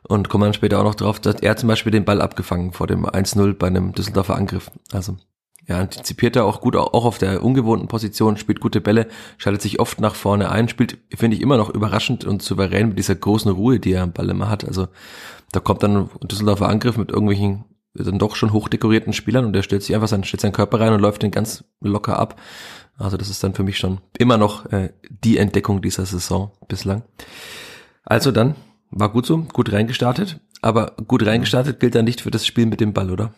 Und 0.08 0.30
kommen 0.30 0.44
dann 0.44 0.54
später 0.54 0.80
auch 0.80 0.84
noch 0.84 0.96
drauf, 0.96 1.20
dass 1.20 1.42
er 1.42 1.58
zum 1.58 1.68
Beispiel 1.68 1.92
den 1.92 2.06
Ball 2.06 2.22
abgefangen 2.22 2.74
vor 2.74 2.86
dem 2.86 3.08
1-0 3.08 3.54
bei 3.54 3.68
einem 3.68 3.92
Düsseldorfer 3.92 4.36
Angriff, 4.36 4.70
also 4.92 5.18
ja, 5.68 5.80
antizipiert 5.80 6.36
er 6.36 6.46
auch 6.46 6.62
gut, 6.62 6.76
auch 6.76 7.06
auf 7.06 7.18
der 7.18 7.44
ungewohnten 7.44 7.88
Position, 7.88 8.38
spielt 8.38 8.60
gute 8.60 8.82
Bälle, 8.82 9.08
schaltet 9.38 9.62
sich 9.62 9.80
oft 9.80 10.00
nach 10.00 10.16
vorne 10.16 10.52
ein, 10.52 10.70
spielt, 10.70 10.98
finde 11.16 11.38
ich, 11.38 11.42
immer 11.42 11.58
noch 11.58 11.70
überraschend 11.70 12.24
und 12.24 12.44
souverän 12.44 12.90
mit 12.90 13.00
dieser 13.00 13.16
großen 13.16 13.52
Ruhe, 13.52 13.80
die 13.80 13.94
er 13.94 14.04
am 14.04 14.14
Ball 14.14 14.30
immer 14.30 14.50
hat. 14.50 14.64
Also 14.64 14.88
da 15.52 15.60
kommt 15.60 15.82
dann 15.82 16.10
ein 16.22 16.28
Düsseldorfer 16.28 16.70
Angriff 16.70 16.98
mit 16.98 17.10
irgendwelchen 17.10 17.66
dann 17.96 18.20
doch 18.20 18.36
schon 18.36 18.52
hochdekorierten 18.52 19.14
Spielern 19.14 19.46
und 19.46 19.56
er 19.56 19.64
stellt 19.64 19.84
sich 19.84 19.96
einfach 19.96 20.08
seinen, 20.08 20.26
stellt 20.26 20.42
seinen 20.42 20.52
Körper 20.52 20.80
rein 20.80 20.94
und 20.94 21.00
läuft 21.00 21.24
den 21.24 21.32
ganz 21.32 21.64
locker 21.80 22.20
ab. 22.20 22.40
Also 22.98 23.18
das 23.18 23.30
ist 23.30 23.44
dann 23.44 23.54
für 23.54 23.64
mich 23.64 23.78
schon 23.78 24.00
immer 24.18 24.38
noch 24.38 24.66
äh, 24.72 24.92
die 25.10 25.38
Entdeckung 25.38 25.82
dieser 25.82 26.06
Saison 26.06 26.52
bislang. 26.68 27.04
Also 28.04 28.32
dann, 28.32 28.56
war 28.92 29.10
gut 29.10 29.26
so, 29.26 29.38
gut 29.54 29.72
reingestartet, 29.72 30.40
aber 30.62 30.94
gut 31.08 31.26
reingestartet 31.26 31.80
gilt 31.80 31.96
dann 31.96 32.06
nicht 32.06 32.22
für 32.22 32.32
das 32.32 32.46
Spiel 32.46 32.66
mit 32.66 32.82
dem 32.82 32.94
Ball, 32.94 33.12
oder? 33.12 33.34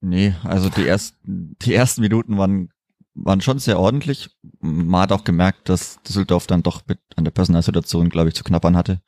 Nee, 0.00 0.34
also 0.44 0.68
die 0.68 0.86
ersten, 0.86 1.56
die 1.62 1.74
ersten 1.74 2.02
Minuten 2.02 2.36
waren, 2.38 2.70
waren 3.14 3.40
schon 3.40 3.58
sehr 3.58 3.78
ordentlich. 3.78 4.30
Man 4.60 5.00
hat 5.00 5.12
auch 5.12 5.24
gemerkt, 5.24 5.68
dass 5.68 6.02
Düsseldorf 6.02 6.46
dann 6.46 6.62
doch 6.62 6.82
mit 6.86 7.00
an 7.16 7.24
der 7.24 7.30
Personalsituation, 7.30 8.10
glaube 8.10 8.28
ich, 8.28 8.34
zu 8.34 8.44
knappern 8.44 8.76
hatte. 8.76 9.00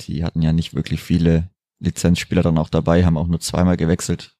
Die 0.00 0.24
hatten 0.24 0.42
ja 0.42 0.52
nicht 0.52 0.74
wirklich 0.74 1.02
viele 1.02 1.50
Lizenzspieler 1.78 2.42
dann 2.42 2.58
auch 2.58 2.68
dabei, 2.68 3.04
haben 3.04 3.16
auch 3.16 3.26
nur 3.26 3.40
zweimal 3.40 3.76
gewechselt. 3.76 4.36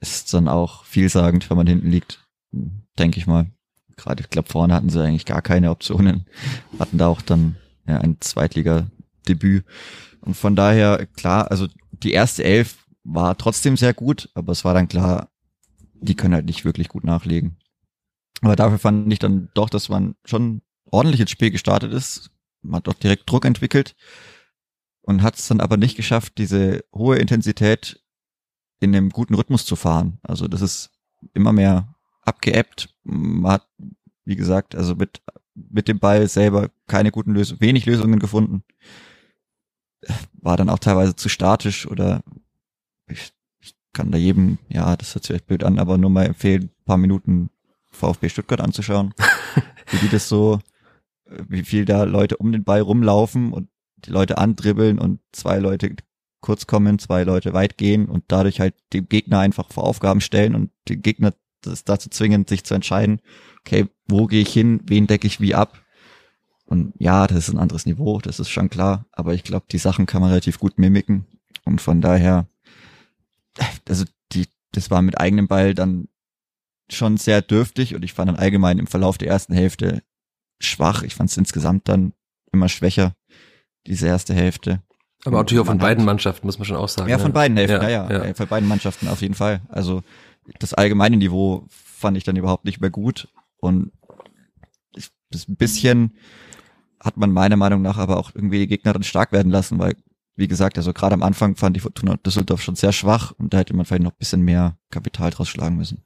Ist 0.00 0.34
dann 0.34 0.48
auch 0.48 0.84
vielsagend, 0.84 1.48
wenn 1.48 1.56
man 1.56 1.66
hinten 1.66 1.90
liegt, 1.90 2.26
denke 2.98 3.18
ich 3.18 3.26
mal. 3.26 3.50
Gerade, 3.96 4.22
ich 4.22 4.30
glaube, 4.30 4.48
vorne 4.48 4.74
hatten 4.74 4.90
sie 4.90 5.02
eigentlich 5.02 5.26
gar 5.26 5.42
keine 5.42 5.70
Optionen. 5.70 6.26
Hatten 6.78 6.98
da 6.98 7.06
auch 7.06 7.22
dann 7.22 7.56
ja, 7.86 7.98
ein 7.98 8.16
Zweitliga-Debüt. 8.20 9.64
Und 10.22 10.34
von 10.34 10.56
daher, 10.56 11.06
klar, 11.06 11.50
also 11.50 11.68
die 11.92 12.12
erste 12.12 12.42
Elf 12.42 12.81
war 13.04 13.36
trotzdem 13.36 13.76
sehr 13.76 13.94
gut, 13.94 14.30
aber 14.34 14.52
es 14.52 14.64
war 14.64 14.74
dann 14.74 14.88
klar, 14.88 15.30
die 15.94 16.14
können 16.14 16.34
halt 16.34 16.46
nicht 16.46 16.64
wirklich 16.64 16.88
gut 16.88 17.04
nachlegen. 17.04 17.56
Aber 18.40 18.56
dafür 18.56 18.78
fand 18.78 19.12
ich 19.12 19.18
dann 19.18 19.50
doch, 19.54 19.70
dass 19.70 19.88
man 19.88 20.16
schon 20.24 20.62
ordentlich 20.84 21.20
ins 21.20 21.30
Spiel 21.30 21.50
gestartet 21.50 21.92
ist. 21.92 22.30
Man 22.62 22.76
hat 22.76 22.86
doch 22.86 22.94
direkt 22.94 23.30
Druck 23.30 23.44
entwickelt 23.44 23.94
und 25.02 25.22
hat 25.22 25.36
es 25.36 25.48
dann 25.48 25.60
aber 25.60 25.76
nicht 25.76 25.96
geschafft, 25.96 26.38
diese 26.38 26.84
hohe 26.92 27.16
Intensität 27.16 28.00
in 28.80 28.94
einem 28.94 29.10
guten 29.10 29.34
Rhythmus 29.34 29.64
zu 29.64 29.76
fahren. 29.76 30.18
Also 30.22 30.48
das 30.48 30.60
ist 30.60 30.90
immer 31.34 31.52
mehr 31.52 31.94
abgeebbt. 32.22 32.94
Man 33.04 33.52
hat, 33.52 33.68
wie 34.24 34.36
gesagt, 34.36 34.74
also 34.74 34.96
mit, 34.96 35.22
mit 35.54 35.88
dem 35.88 35.98
Ball 35.98 36.28
selber 36.28 36.70
keine 36.86 37.12
guten 37.12 37.32
Lösungen, 37.32 37.60
wenig 37.60 37.86
Lösungen 37.86 38.18
gefunden. 38.18 38.64
War 40.32 40.56
dann 40.56 40.68
auch 40.68 40.80
teilweise 40.80 41.14
zu 41.14 41.28
statisch 41.28 41.86
oder 41.86 42.24
ich, 43.12 43.32
ich 43.60 43.74
kann 43.92 44.10
da 44.10 44.18
jedem, 44.18 44.58
ja, 44.68 44.96
das 44.96 45.14
hört 45.14 45.24
sich 45.24 45.36
echt 45.36 45.46
blöd 45.46 45.64
an, 45.64 45.78
aber 45.78 45.98
nur 45.98 46.10
mal 46.10 46.26
empfehlen, 46.26 46.70
paar 46.84 46.98
Minuten 46.98 47.50
VfB 47.90 48.28
Stuttgart 48.28 48.60
anzuschauen. 48.60 49.14
wie 49.90 49.98
die 49.98 50.08
das 50.08 50.28
so, 50.28 50.58
wie 51.48 51.62
viel 51.62 51.84
da 51.84 52.04
Leute 52.04 52.36
um 52.36 52.52
den 52.52 52.64
Ball 52.64 52.80
rumlaufen 52.80 53.52
und 53.52 53.68
die 54.04 54.10
Leute 54.10 54.38
andribbeln 54.38 54.98
und 54.98 55.20
zwei 55.32 55.58
Leute 55.58 55.94
kurz 56.40 56.66
kommen, 56.66 56.98
zwei 56.98 57.22
Leute 57.22 57.52
weit 57.52 57.78
gehen 57.78 58.06
und 58.06 58.24
dadurch 58.28 58.60
halt 58.60 58.74
den 58.92 59.08
Gegner 59.08 59.38
einfach 59.38 59.70
vor 59.72 59.84
Aufgaben 59.84 60.20
stellen 60.20 60.54
und 60.54 60.70
den 60.88 61.02
Gegner 61.02 61.32
das 61.60 61.84
dazu 61.84 62.10
zwingen, 62.10 62.46
sich 62.46 62.64
zu 62.64 62.74
entscheiden, 62.74 63.20
okay, 63.60 63.86
wo 64.08 64.26
gehe 64.26 64.42
ich 64.42 64.52
hin, 64.52 64.80
wen 64.84 65.06
decke 65.06 65.28
ich 65.28 65.40
wie 65.40 65.54
ab. 65.54 65.80
Und 66.66 66.94
ja, 66.98 67.26
das 67.28 67.48
ist 67.48 67.54
ein 67.54 67.60
anderes 67.60 67.86
Niveau, 67.86 68.18
das 68.18 68.40
ist 68.40 68.50
schon 68.50 68.70
klar, 68.70 69.06
aber 69.12 69.34
ich 69.34 69.44
glaube, 69.44 69.66
die 69.70 69.78
Sachen 69.78 70.06
kann 70.06 70.20
man 70.20 70.30
relativ 70.30 70.58
gut 70.58 70.78
mimiken 70.78 71.26
und 71.64 71.80
von 71.80 72.00
daher 72.00 72.48
also 73.88 74.04
die, 74.32 74.46
das 74.72 74.90
war 74.90 75.02
mit 75.02 75.18
eigenem 75.18 75.48
Ball 75.48 75.74
dann 75.74 76.08
schon 76.90 77.16
sehr 77.16 77.42
dürftig 77.42 77.94
und 77.94 78.04
ich 78.04 78.12
fand 78.12 78.28
dann 78.28 78.36
allgemein 78.36 78.78
im 78.78 78.86
Verlauf 78.86 79.18
der 79.18 79.28
ersten 79.28 79.54
Hälfte 79.54 80.02
schwach. 80.60 81.02
Ich 81.02 81.14
fand 81.14 81.30
es 81.30 81.36
insgesamt 81.36 81.88
dann 81.88 82.12
immer 82.52 82.68
schwächer, 82.68 83.14
diese 83.86 84.06
erste 84.06 84.34
Hälfte. 84.34 84.82
Aber 85.24 85.38
natürlich 85.38 85.62
auch 85.62 85.66
von 85.66 85.78
beiden 85.78 86.04
Mannschaften, 86.04 86.46
muss 86.46 86.58
man 86.58 86.66
schon 86.66 86.76
auch 86.76 86.88
sagen. 86.88 87.08
Ja, 87.08 87.18
von 87.18 87.28
ne? 87.28 87.34
beiden 87.34 87.56
Hälften, 87.56 87.82
ja, 87.82 87.88
ja, 87.88 88.10
ja, 88.10 88.26
ja. 88.26 88.34
Von 88.34 88.48
beiden 88.48 88.68
Mannschaften 88.68 89.08
auf 89.08 89.22
jeden 89.22 89.34
Fall. 89.34 89.62
Also 89.68 90.02
das 90.58 90.74
allgemeine 90.74 91.16
Niveau 91.16 91.64
fand 91.68 92.16
ich 92.16 92.24
dann 92.24 92.36
überhaupt 92.36 92.64
nicht 92.64 92.80
mehr 92.80 92.90
gut 92.90 93.28
und 93.58 93.92
das 95.30 95.48
ein 95.48 95.56
bisschen 95.56 96.16
hat 97.00 97.16
man 97.16 97.32
meiner 97.32 97.56
Meinung 97.56 97.82
nach 97.82 97.98
aber 97.98 98.16
auch 98.16 98.30
irgendwie 98.34 98.60
die 98.60 98.66
Gegner 98.68 98.92
dann 98.92 99.02
stark 99.02 99.32
werden 99.32 99.50
lassen, 99.50 99.78
weil 99.78 99.96
wie 100.36 100.48
gesagt, 100.48 100.78
also 100.78 100.92
gerade 100.92 101.14
am 101.14 101.22
Anfang 101.22 101.56
fand 101.56 101.76
ich 101.76 101.82
Fortuna 101.82 102.16
Düsseldorf 102.16 102.62
schon 102.62 102.74
sehr 102.74 102.92
schwach 102.92 103.32
und 103.38 103.52
da 103.52 103.58
hätte 103.58 103.74
man 103.76 103.84
vielleicht 103.84 104.02
noch 104.02 104.12
ein 104.12 104.18
bisschen 104.18 104.42
mehr 104.42 104.76
Kapital 104.90 105.30
draus 105.30 105.48
schlagen 105.48 105.76
müssen. 105.76 106.02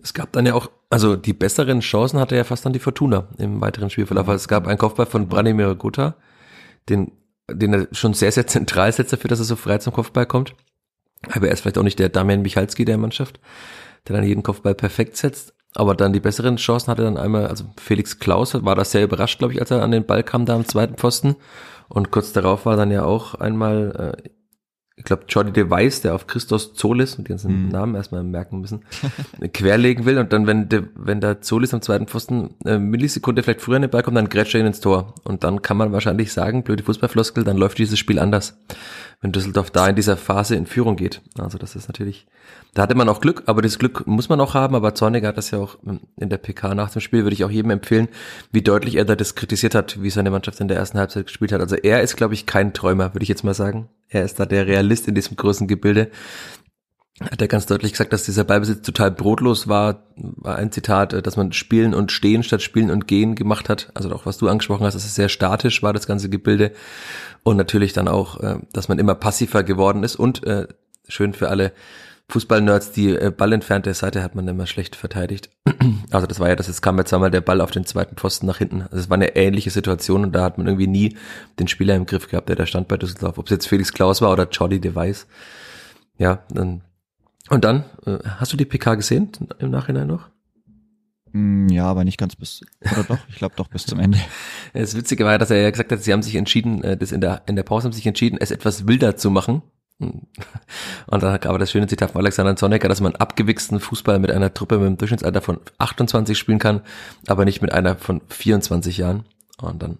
Es 0.00 0.14
gab 0.14 0.32
dann 0.32 0.46
ja 0.46 0.54
auch, 0.54 0.70
also 0.90 1.16
die 1.16 1.32
besseren 1.32 1.80
Chancen 1.80 2.20
hatte 2.20 2.36
ja 2.36 2.44
fast 2.44 2.64
dann 2.64 2.72
die 2.72 2.78
Fortuna 2.78 3.28
im 3.38 3.60
weiteren 3.60 3.90
Spielverlauf. 3.90 4.28
Also 4.28 4.42
es 4.42 4.48
gab 4.48 4.66
einen 4.66 4.78
Kopfball 4.78 5.06
von 5.06 5.28
Branimir 5.28 5.74
Gutta, 5.74 6.14
den, 6.88 7.12
den 7.50 7.74
er 7.74 7.88
schon 7.92 8.14
sehr, 8.14 8.30
sehr 8.30 8.46
zentral 8.46 8.92
setzt 8.92 9.12
dafür, 9.12 9.28
dass 9.28 9.40
er 9.40 9.44
so 9.44 9.56
frei 9.56 9.78
zum 9.78 9.92
Kopfball 9.92 10.26
kommt. 10.26 10.54
Aber 11.32 11.48
er 11.48 11.52
ist 11.52 11.62
vielleicht 11.62 11.78
auch 11.78 11.82
nicht 11.82 11.98
der 11.98 12.10
Damian 12.10 12.42
Michalski 12.42 12.84
der 12.84 12.96
Mannschaft, 12.96 13.40
der 14.06 14.14
dann 14.14 14.24
jeden 14.24 14.44
Kopfball 14.44 14.76
perfekt 14.76 15.16
setzt. 15.16 15.52
Aber 15.74 15.96
dann 15.96 16.12
die 16.12 16.20
besseren 16.20 16.56
Chancen 16.56 16.90
hatte 16.90 17.02
dann 17.02 17.16
einmal, 17.16 17.46
also 17.46 17.64
Felix 17.76 18.20
Klaus 18.20 18.54
war 18.54 18.76
da 18.76 18.84
sehr 18.84 19.04
überrascht, 19.04 19.40
glaube 19.40 19.52
ich, 19.52 19.60
als 19.60 19.70
er 19.72 19.82
an 19.82 19.90
den 19.90 20.06
Ball 20.06 20.22
kam 20.22 20.46
da 20.46 20.54
am 20.54 20.64
zweiten 20.64 20.94
Pfosten 20.94 21.36
und 21.88 22.10
kurz 22.10 22.32
darauf 22.32 22.66
war 22.66 22.76
dann 22.76 22.90
ja 22.90 23.04
auch 23.04 23.34
einmal, 23.34 24.14
äh, 24.24 24.30
ich 24.98 25.04
glaube, 25.04 25.24
Jordi 25.28 25.52
de 25.52 25.70
Weiss, 25.70 26.00
der 26.00 26.14
auf 26.14 26.26
Christos 26.26 26.74
Zolis, 26.74 27.18
mit 27.18 27.28
ganzen 27.28 27.66
mhm. 27.66 27.68
Namen 27.68 27.94
erstmal 27.94 28.24
merken 28.24 28.60
müssen, 28.60 28.84
querlegen 29.52 30.04
will. 30.04 30.18
Und 30.18 30.32
dann, 30.32 30.46
wenn, 30.46 30.68
de, 30.68 30.82
wenn 30.96 31.20
der 31.20 31.40
Zolis 31.40 31.72
am 31.72 31.82
zweiten 31.82 32.08
Pfosten 32.08 32.56
äh, 32.64 32.78
Millisekunde 32.78 33.42
vielleicht 33.42 33.60
früher 33.60 33.76
in 33.76 33.82
den 33.82 33.90
Ball 33.90 34.02
kommt, 34.02 34.16
dann 34.16 34.28
grätscht 34.28 34.54
er 34.54 34.60
ihn 34.60 34.66
ins 34.66 34.80
Tor. 34.80 35.14
Und 35.24 35.44
dann 35.44 35.62
kann 35.62 35.76
man 35.76 35.92
wahrscheinlich 35.92 36.32
sagen, 36.32 36.64
blöde 36.64 36.82
Fußballfloskel, 36.82 37.44
dann 37.44 37.56
läuft 37.56 37.78
dieses 37.78 37.98
Spiel 37.98 38.18
anders, 38.18 38.58
wenn 39.20 39.32
Düsseldorf 39.32 39.70
da 39.70 39.86
in 39.86 39.96
dieser 39.96 40.16
Phase 40.16 40.56
in 40.56 40.66
Führung 40.66 40.96
geht. 40.96 41.22
Also 41.38 41.58
das 41.58 41.76
ist 41.76 41.88
natürlich 41.88 42.26
da 42.74 42.82
hatte 42.82 42.94
man 42.94 43.08
auch 43.08 43.20
Glück, 43.20 43.42
aber 43.46 43.62
das 43.62 43.78
Glück 43.78 44.06
muss 44.06 44.28
man 44.28 44.40
auch 44.40 44.54
haben. 44.54 44.74
Aber 44.74 44.94
Zorniger 44.94 45.28
hat 45.28 45.36
das 45.36 45.50
ja 45.50 45.58
auch 45.58 45.78
in 46.16 46.28
der 46.28 46.38
PK 46.38 46.74
nach 46.74 46.90
dem 46.90 47.00
Spiel, 47.00 47.24
würde 47.24 47.34
ich 47.34 47.44
auch 47.44 47.50
jedem 47.50 47.70
empfehlen, 47.70 48.08
wie 48.52 48.62
deutlich 48.62 48.96
er 48.96 49.04
da 49.04 49.16
das 49.16 49.34
kritisiert 49.34 49.74
hat, 49.74 50.02
wie 50.02 50.10
seine 50.10 50.30
Mannschaft 50.30 50.60
in 50.60 50.68
der 50.68 50.76
ersten 50.76 50.98
Halbzeit 50.98 51.26
gespielt 51.26 51.52
hat. 51.52 51.60
Also 51.60 51.76
er 51.76 52.02
ist, 52.02 52.16
glaube 52.16 52.34
ich, 52.34 52.46
kein 52.46 52.72
Träumer, 52.74 53.14
würde 53.14 53.22
ich 53.22 53.28
jetzt 53.28 53.44
mal 53.44 53.54
sagen. 53.54 53.88
Er 54.08 54.24
ist 54.24 54.40
da 54.40 54.46
der 54.46 54.66
Realist 54.66 55.08
in 55.08 55.14
diesem 55.14 55.36
großen 55.36 55.66
Gebilde. 55.66 56.10
Hat 57.20 57.42
er 57.42 57.48
ganz 57.48 57.66
deutlich 57.66 57.92
gesagt, 57.92 58.12
dass 58.12 58.22
dieser 58.22 58.44
Ballbesitz 58.44 58.82
total 58.82 59.10
brotlos 59.10 59.66
war, 59.66 60.04
war 60.16 60.56
ein 60.56 60.70
Zitat, 60.70 61.26
dass 61.26 61.36
man 61.36 61.52
spielen 61.52 61.92
und 61.92 62.12
stehen 62.12 62.44
statt 62.44 62.62
spielen 62.62 62.92
und 62.92 63.08
gehen 63.08 63.34
gemacht 63.34 63.68
hat. 63.68 63.90
Also 63.94 64.12
auch 64.12 64.24
was 64.24 64.38
du 64.38 64.48
angesprochen 64.48 64.86
hast, 64.86 64.94
dass 64.94 65.04
es 65.04 65.16
sehr 65.16 65.28
statisch 65.28 65.82
war, 65.82 65.92
das 65.92 66.06
ganze 66.06 66.28
Gebilde. 66.28 66.72
Und 67.42 67.56
natürlich 67.56 67.92
dann 67.92 68.06
auch, 68.06 68.38
äh, 68.40 68.58
dass 68.72 68.88
man 68.88 69.00
immer 69.00 69.16
passiver 69.16 69.64
geworden 69.64 70.04
ist 70.04 70.14
und 70.14 70.46
äh, 70.46 70.68
schön 71.08 71.32
für 71.34 71.48
alle 71.48 71.72
Fußballnerds, 72.30 72.92
die 72.92 73.08
äh, 73.16 73.30
ballentfernte 73.34 73.92
Seite 73.94 74.22
hat 74.22 74.34
man 74.34 74.46
immer 74.48 74.66
schlecht 74.66 74.96
verteidigt. 74.96 75.50
Also 76.10 76.26
das 76.26 76.40
war 76.40 76.48
ja, 76.48 76.56
das 76.56 76.68
es 76.68 76.80
kam 76.80 76.96
ja 76.96 77.04
zweimal 77.04 77.30
der 77.30 77.42
Ball 77.42 77.60
auf 77.60 77.70
den 77.70 77.84
zweiten 77.84 78.16
Pfosten 78.16 78.46
nach 78.46 78.56
hinten. 78.58 78.80
Also 78.82 78.96
es 78.96 79.10
war 79.10 79.16
eine 79.16 79.36
ähnliche 79.36 79.68
Situation 79.70 80.24
und 80.24 80.32
da 80.32 80.42
hat 80.42 80.56
man 80.56 80.66
irgendwie 80.66 80.86
nie 80.86 81.18
den 81.58 81.68
Spieler 81.68 81.94
im 81.94 82.06
Griff 82.06 82.28
gehabt, 82.28 82.48
der 82.48 82.56
da 82.56 82.64
stand 82.64 82.88
bei 82.88 82.96
Düsseldorf. 82.96 83.36
Ob 83.36 83.44
es 83.44 83.50
jetzt 83.50 83.68
Felix 83.68 83.92
Klaus 83.92 84.22
war 84.22 84.32
oder 84.32 84.48
Jordi 84.48 84.80
Device. 84.80 85.26
Ja, 86.16 86.44
dann 86.50 86.80
und 87.50 87.64
dann, 87.64 87.84
äh, 88.06 88.18
hast 88.24 88.52
du 88.52 88.56
die 88.56 88.64
PK 88.64 88.94
gesehen 88.94 89.30
im 89.58 89.70
Nachhinein 89.70 90.06
noch? 90.06 90.28
Mm, 91.32 91.68
Ja, 91.68 91.84
aber 91.86 92.04
nicht 92.04 92.18
ganz 92.18 92.36
bis, 92.36 92.62
oder 92.92 93.04
doch? 93.04 93.18
Ich 93.28 93.36
glaube 93.36 93.54
doch 93.56 93.68
bis 93.68 93.86
zum 93.86 94.00
Ende. 94.00 94.18
Das 94.74 94.94
Witzige 94.96 95.24
war, 95.24 95.38
dass 95.38 95.50
er 95.50 95.60
ja 95.62 95.70
gesagt 95.70 95.90
hat, 95.92 96.02
sie 96.02 96.12
haben 96.12 96.22
sich 96.22 96.34
entschieden, 96.36 96.82
äh, 96.84 96.96
das 96.96 97.12
in 97.12 97.20
der, 97.20 97.42
in 97.46 97.56
der 97.56 97.62
Pause 97.62 97.86
haben 97.86 97.92
sich 97.92 98.06
entschieden, 98.06 98.38
es 98.40 98.50
etwas 98.50 98.86
wilder 98.86 99.16
zu 99.16 99.30
machen. 99.30 99.62
Und 100.00 101.22
dann 101.22 101.40
gab 101.40 101.52
er 101.52 101.58
das 101.58 101.70
schöne 101.70 101.88
Zitat 101.88 102.12
von 102.12 102.20
Alexander 102.20 102.56
Zonecker, 102.56 102.88
dass 102.88 103.00
man 103.00 103.16
abgewichsten 103.16 103.80
Fußball 103.80 104.18
mit 104.18 104.30
einer 104.30 104.54
Truppe 104.54 104.78
mit 104.78 104.86
einem 104.86 104.98
Durchschnittsalter 104.98 105.40
von 105.40 105.60
28 105.78 106.38
spielen 106.38 106.58
kann, 106.58 106.82
aber 107.26 107.44
nicht 107.44 107.62
mit 107.62 107.72
einer 107.72 107.96
von 107.96 108.20
24 108.28 108.98
Jahren. 108.98 109.24
Und 109.60 109.82
dann 109.82 109.98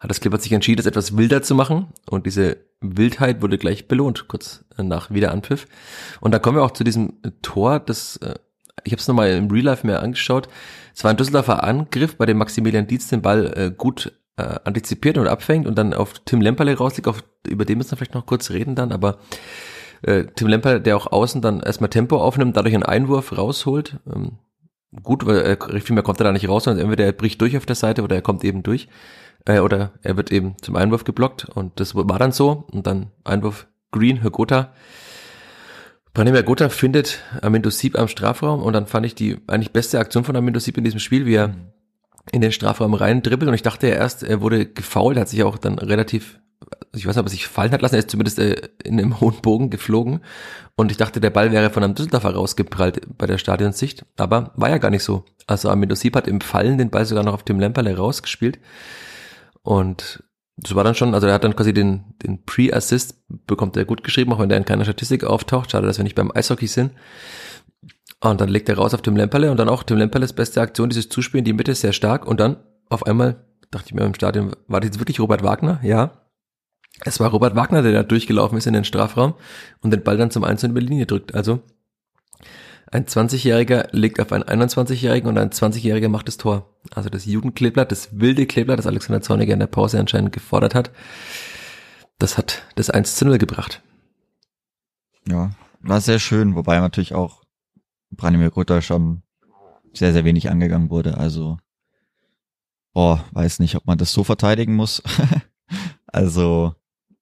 hat 0.00 0.10
das 0.10 0.20
Clippert 0.20 0.42
sich 0.42 0.52
entschieden, 0.52 0.80
es 0.80 0.86
etwas 0.86 1.16
wilder 1.16 1.42
zu 1.42 1.54
machen. 1.54 1.86
Und 2.10 2.26
diese 2.26 2.58
Wildheit 2.80 3.40
wurde 3.40 3.58
gleich 3.58 3.88
belohnt, 3.88 4.28
kurz 4.28 4.64
nach 4.76 5.10
Wiederanpfiff. 5.10 5.66
Und 6.20 6.32
dann 6.32 6.42
kommen 6.42 6.58
wir 6.58 6.64
auch 6.64 6.72
zu 6.72 6.84
diesem 6.84 7.14
Tor, 7.42 7.78
das, 7.80 8.16
äh, 8.16 8.34
ich 8.84 8.92
habe 8.92 9.00
es 9.00 9.08
nochmal 9.08 9.30
im 9.30 9.50
Real 9.50 9.64
Life 9.64 9.86
mehr 9.86 10.02
angeschaut. 10.02 10.48
Es 10.94 11.04
war 11.04 11.10
ein 11.12 11.16
Düsseldorfer 11.16 11.62
Angriff, 11.62 12.16
bei 12.16 12.26
dem 12.26 12.38
Maximilian 12.38 12.86
Dietz 12.86 13.08
den 13.08 13.22
Ball 13.22 13.52
äh, 13.56 13.70
gut 13.70 14.12
äh, 14.36 14.58
antizipiert 14.64 15.18
und 15.18 15.28
abfängt 15.28 15.66
und 15.66 15.76
dann 15.76 15.94
auf 15.94 16.14
Tim 16.24 16.40
Lemperle 16.40 16.76
rauslegt, 16.76 17.08
auf, 17.08 17.24
über 17.46 17.64
den 17.64 17.78
müssen 17.78 17.92
wir 17.92 17.96
vielleicht 17.96 18.14
noch 18.14 18.26
kurz 18.26 18.50
reden 18.50 18.74
dann, 18.74 18.92
aber 18.92 19.18
äh, 20.02 20.24
Tim 20.34 20.48
Lemperle, 20.48 20.80
der 20.80 20.96
auch 20.96 21.06
außen 21.06 21.42
dann 21.42 21.60
erstmal 21.60 21.90
Tempo 21.90 22.18
aufnimmt, 22.18 22.56
dadurch 22.56 22.74
einen 22.74 22.84
Einwurf 22.84 23.36
rausholt. 23.36 23.98
Ähm, 24.12 24.38
gut, 25.02 25.26
weil 25.26 25.38
äh, 25.38 25.80
viel 25.80 25.94
mehr 25.94 26.02
kommt 26.02 26.20
er 26.20 26.24
da 26.24 26.32
nicht 26.32 26.48
raus, 26.48 26.64
sondern 26.64 26.84
entweder 26.84 27.04
er 27.04 27.12
bricht 27.12 27.40
durch 27.40 27.56
auf 27.56 27.66
der 27.66 27.76
Seite 27.76 28.02
oder 28.02 28.16
er 28.16 28.22
kommt 28.22 28.44
eben 28.44 28.62
durch. 28.62 28.88
Äh, 29.44 29.60
oder 29.60 29.92
er 30.02 30.16
wird 30.16 30.30
eben 30.32 30.56
zum 30.60 30.76
Einwurf 30.76 31.04
geblockt 31.04 31.46
und 31.46 31.80
das 31.80 31.94
war 31.94 32.18
dann 32.18 32.32
so. 32.32 32.66
Und 32.70 32.86
dann 32.86 33.10
Einwurf 33.24 33.66
Green, 33.90 34.22
Hörgotha. 34.22 34.72
Branimir 36.12 36.44
Gotha 36.44 36.70
findet 36.70 37.22
Amindo 37.42 37.68
Sieb 37.68 37.98
am 37.98 38.08
Strafraum 38.08 38.62
und 38.62 38.72
dann 38.72 38.86
fand 38.86 39.04
ich 39.04 39.14
die 39.14 39.36
eigentlich 39.48 39.72
beste 39.72 39.98
Aktion 39.98 40.24
von 40.24 40.34
Amindo 40.34 40.58
Sieb 40.60 40.78
in 40.78 40.84
diesem 40.84 40.98
Spiel, 40.98 41.26
wie 41.26 41.34
er 41.34 41.54
in 42.32 42.40
den 42.40 42.52
Strafraum 42.52 42.94
rein 42.94 43.22
dribbelt 43.22 43.48
und 43.48 43.54
ich 43.54 43.62
dachte 43.62 43.88
ja 43.88 43.94
erst, 43.94 44.22
er 44.22 44.40
wurde 44.40 44.66
gefault, 44.66 45.18
hat 45.18 45.28
sich 45.28 45.42
auch 45.42 45.58
dann 45.58 45.78
relativ, 45.78 46.40
ich 46.94 47.06
weiß 47.06 47.14
nicht, 47.14 47.20
ob 47.20 47.26
er 47.26 47.30
sich 47.30 47.46
fallen 47.46 47.72
hat 47.72 47.82
lassen, 47.82 47.94
er 47.94 48.00
ist 48.00 48.10
zumindest 48.10 48.38
äh, 48.38 48.68
in 48.84 48.98
einem 48.98 49.20
hohen 49.20 49.40
Bogen 49.42 49.70
geflogen 49.70 50.20
und 50.76 50.90
ich 50.90 50.96
dachte, 50.96 51.20
der 51.20 51.30
Ball 51.30 51.52
wäre 51.52 51.70
von 51.70 51.84
einem 51.84 51.94
Düsseldorfer 51.94 52.34
rausgeprallt 52.34 53.02
bei 53.16 53.26
der 53.26 53.38
Stadionsicht, 53.38 54.04
aber 54.16 54.52
war 54.56 54.70
ja 54.70 54.78
gar 54.78 54.90
nicht 54.90 55.04
so. 55.04 55.24
Also 55.46 55.70
Amindo 55.70 55.94
Sieb 55.94 56.16
hat 56.16 56.26
im 56.26 56.40
Fallen 56.40 56.78
den 56.78 56.90
Ball 56.90 57.04
sogar 57.04 57.24
noch 57.24 57.34
auf 57.34 57.44
dem 57.44 57.60
Lemperle 57.60 57.96
rausgespielt 57.96 58.58
und 59.62 60.22
das 60.56 60.74
war 60.74 60.84
dann 60.84 60.94
schon, 60.94 61.14
also 61.14 61.26
er 61.26 61.34
hat 61.34 61.44
dann 61.44 61.54
quasi 61.54 61.74
den, 61.74 62.14
den 62.22 62.42
Pre-Assist, 62.44 63.22
bekommt 63.46 63.76
er 63.76 63.84
gut 63.84 64.02
geschrieben, 64.02 64.32
auch 64.32 64.38
wenn 64.38 64.48
der 64.48 64.56
in 64.58 64.64
keiner 64.64 64.84
Statistik 64.84 65.22
auftaucht. 65.24 65.70
Schade, 65.70 65.86
dass 65.86 65.98
wir 65.98 66.02
nicht 66.04 66.14
beim 66.14 66.32
Eishockey 66.34 66.66
sind. 66.66 66.92
Und 68.30 68.40
dann 68.40 68.48
legt 68.48 68.68
er 68.68 68.76
raus 68.76 68.94
auf 68.94 69.02
Tim 69.02 69.16
Lemperle 69.16 69.50
und 69.50 69.56
dann 69.56 69.68
auch 69.68 69.82
Tim 69.82 69.98
Lemperles 69.98 70.32
beste 70.32 70.60
Aktion, 70.60 70.88
dieses 70.88 71.08
Zuspielen, 71.08 71.44
die 71.44 71.52
Mitte 71.52 71.74
sehr 71.74 71.92
stark 71.92 72.26
und 72.26 72.40
dann 72.40 72.56
auf 72.88 73.06
einmal 73.06 73.44
dachte 73.70 73.86
ich 73.88 73.94
mir 73.94 74.04
im 74.04 74.14
Stadion, 74.14 74.52
war 74.68 74.80
das 74.80 74.88
jetzt 74.88 75.00
wirklich 75.00 75.20
Robert 75.20 75.42
Wagner? 75.42 75.80
Ja. 75.82 76.22
Es 77.04 77.20
war 77.20 77.30
Robert 77.30 77.56
Wagner, 77.56 77.82
der 77.82 77.92
da 77.92 78.02
durchgelaufen 78.02 78.56
ist 78.56 78.66
in 78.66 78.72
den 78.72 78.84
Strafraum 78.84 79.34
und 79.82 79.90
den 79.90 80.02
Ball 80.02 80.16
dann 80.16 80.30
zum 80.30 80.44
1 80.44 80.62
in 80.62 80.74
die 80.74 80.80
Linie 80.80 81.06
drückt. 81.06 81.34
Also 81.34 81.60
ein 82.90 83.04
20-Jähriger 83.04 83.88
legt 83.90 84.20
auf 84.20 84.32
einen 84.32 84.44
21-Jährigen 84.44 85.28
und 85.28 85.36
ein 85.36 85.50
20-Jähriger 85.50 86.08
macht 86.08 86.28
das 86.28 86.38
Tor. 86.38 86.74
Also 86.94 87.10
das 87.10 87.26
Jugendkleeblatt, 87.26 87.90
das 87.90 88.18
wilde 88.18 88.46
Kleeblatt, 88.46 88.78
das 88.78 88.86
Alexander 88.86 89.20
Zorniger 89.20 89.52
in 89.52 89.58
der 89.58 89.66
Pause 89.66 89.98
anscheinend 89.98 90.32
gefordert 90.32 90.74
hat, 90.74 90.90
das 92.18 92.38
hat 92.38 92.62
das 92.76 92.88
1 92.88 93.16
zu 93.16 93.26
0 93.26 93.38
gebracht. 93.38 93.82
Ja, 95.28 95.50
war 95.80 96.00
sehr 96.00 96.20
schön, 96.20 96.54
wobei 96.54 96.78
natürlich 96.78 97.14
auch 97.14 97.42
Branimir 98.10 98.50
Gotha 98.50 98.80
schon 98.80 99.22
sehr, 99.92 100.12
sehr 100.12 100.24
wenig 100.24 100.50
angegangen 100.50 100.90
wurde. 100.90 101.16
Also, 101.16 101.58
boah, 102.92 103.24
weiß 103.32 103.58
nicht, 103.60 103.76
ob 103.76 103.86
man 103.86 103.98
das 103.98 104.12
so 104.12 104.24
verteidigen 104.24 104.74
muss. 104.74 105.02
also, 106.06 106.74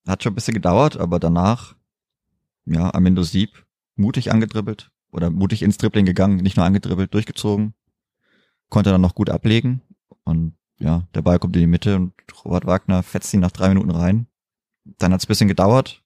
hat 0.07 0.23
schon 0.23 0.33
ein 0.33 0.37
bisschen 0.37 0.55
gedauert, 0.55 0.97
aber 0.97 1.19
danach, 1.19 1.77
ja, 2.67 2.93
Amindo 2.93 3.23
Sieb, 3.23 3.67
mutig 3.97 4.33
angedribbelt 4.33 4.91
oder 5.13 5.31
mutig 5.31 5.63
ins 5.63 5.79
Dribbling 5.79 6.05
gegangen, 6.05 6.37
nicht 6.39 6.57
nur 6.57 6.67
angedribbelt, 6.67 7.15
durchgezogen, 7.15 7.75
konnte 8.69 8.91
dann 8.91 9.01
noch 9.01 9.15
gut 9.15 9.31
ablegen 9.31 9.83
und 10.25 10.57
ja, 10.79 11.07
der 11.15 11.23
Ball 11.23 11.39
kommt 11.39 11.57
in 11.57 11.61
die 11.61 11.67
Mitte 11.69 11.97
und 11.97 12.13
Robert 12.45 12.67
Wagner 12.67 13.03
fetzt 13.03 13.33
ihn 13.33 13.41
nach 13.41 13.53
drei 13.53 13.69
Minuten 13.69 13.91
rein. 13.91 14.27
Dann 14.85 15.13
hat 15.13 15.21
es 15.21 15.27
ein 15.27 15.29
bisschen 15.29 15.49
gedauert. 15.49 16.03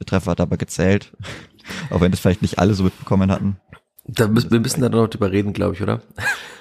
Betreffer 0.00 0.32
hat 0.32 0.40
aber 0.40 0.56
gezählt, 0.56 1.12
auch 1.90 2.00
wenn 2.00 2.10
das 2.10 2.18
vielleicht 2.18 2.42
nicht 2.42 2.58
alle 2.58 2.74
so 2.74 2.82
mitbekommen 2.82 3.30
hatten. 3.30 3.60
Da 4.06 4.26
müssen, 4.26 4.50
wir 4.50 4.58
müssen 4.58 4.80
da 4.80 4.88
noch 4.88 5.06
drüber 5.06 5.30
reden, 5.30 5.52
glaube 5.52 5.74
ich, 5.74 5.82
oder? 5.82 6.00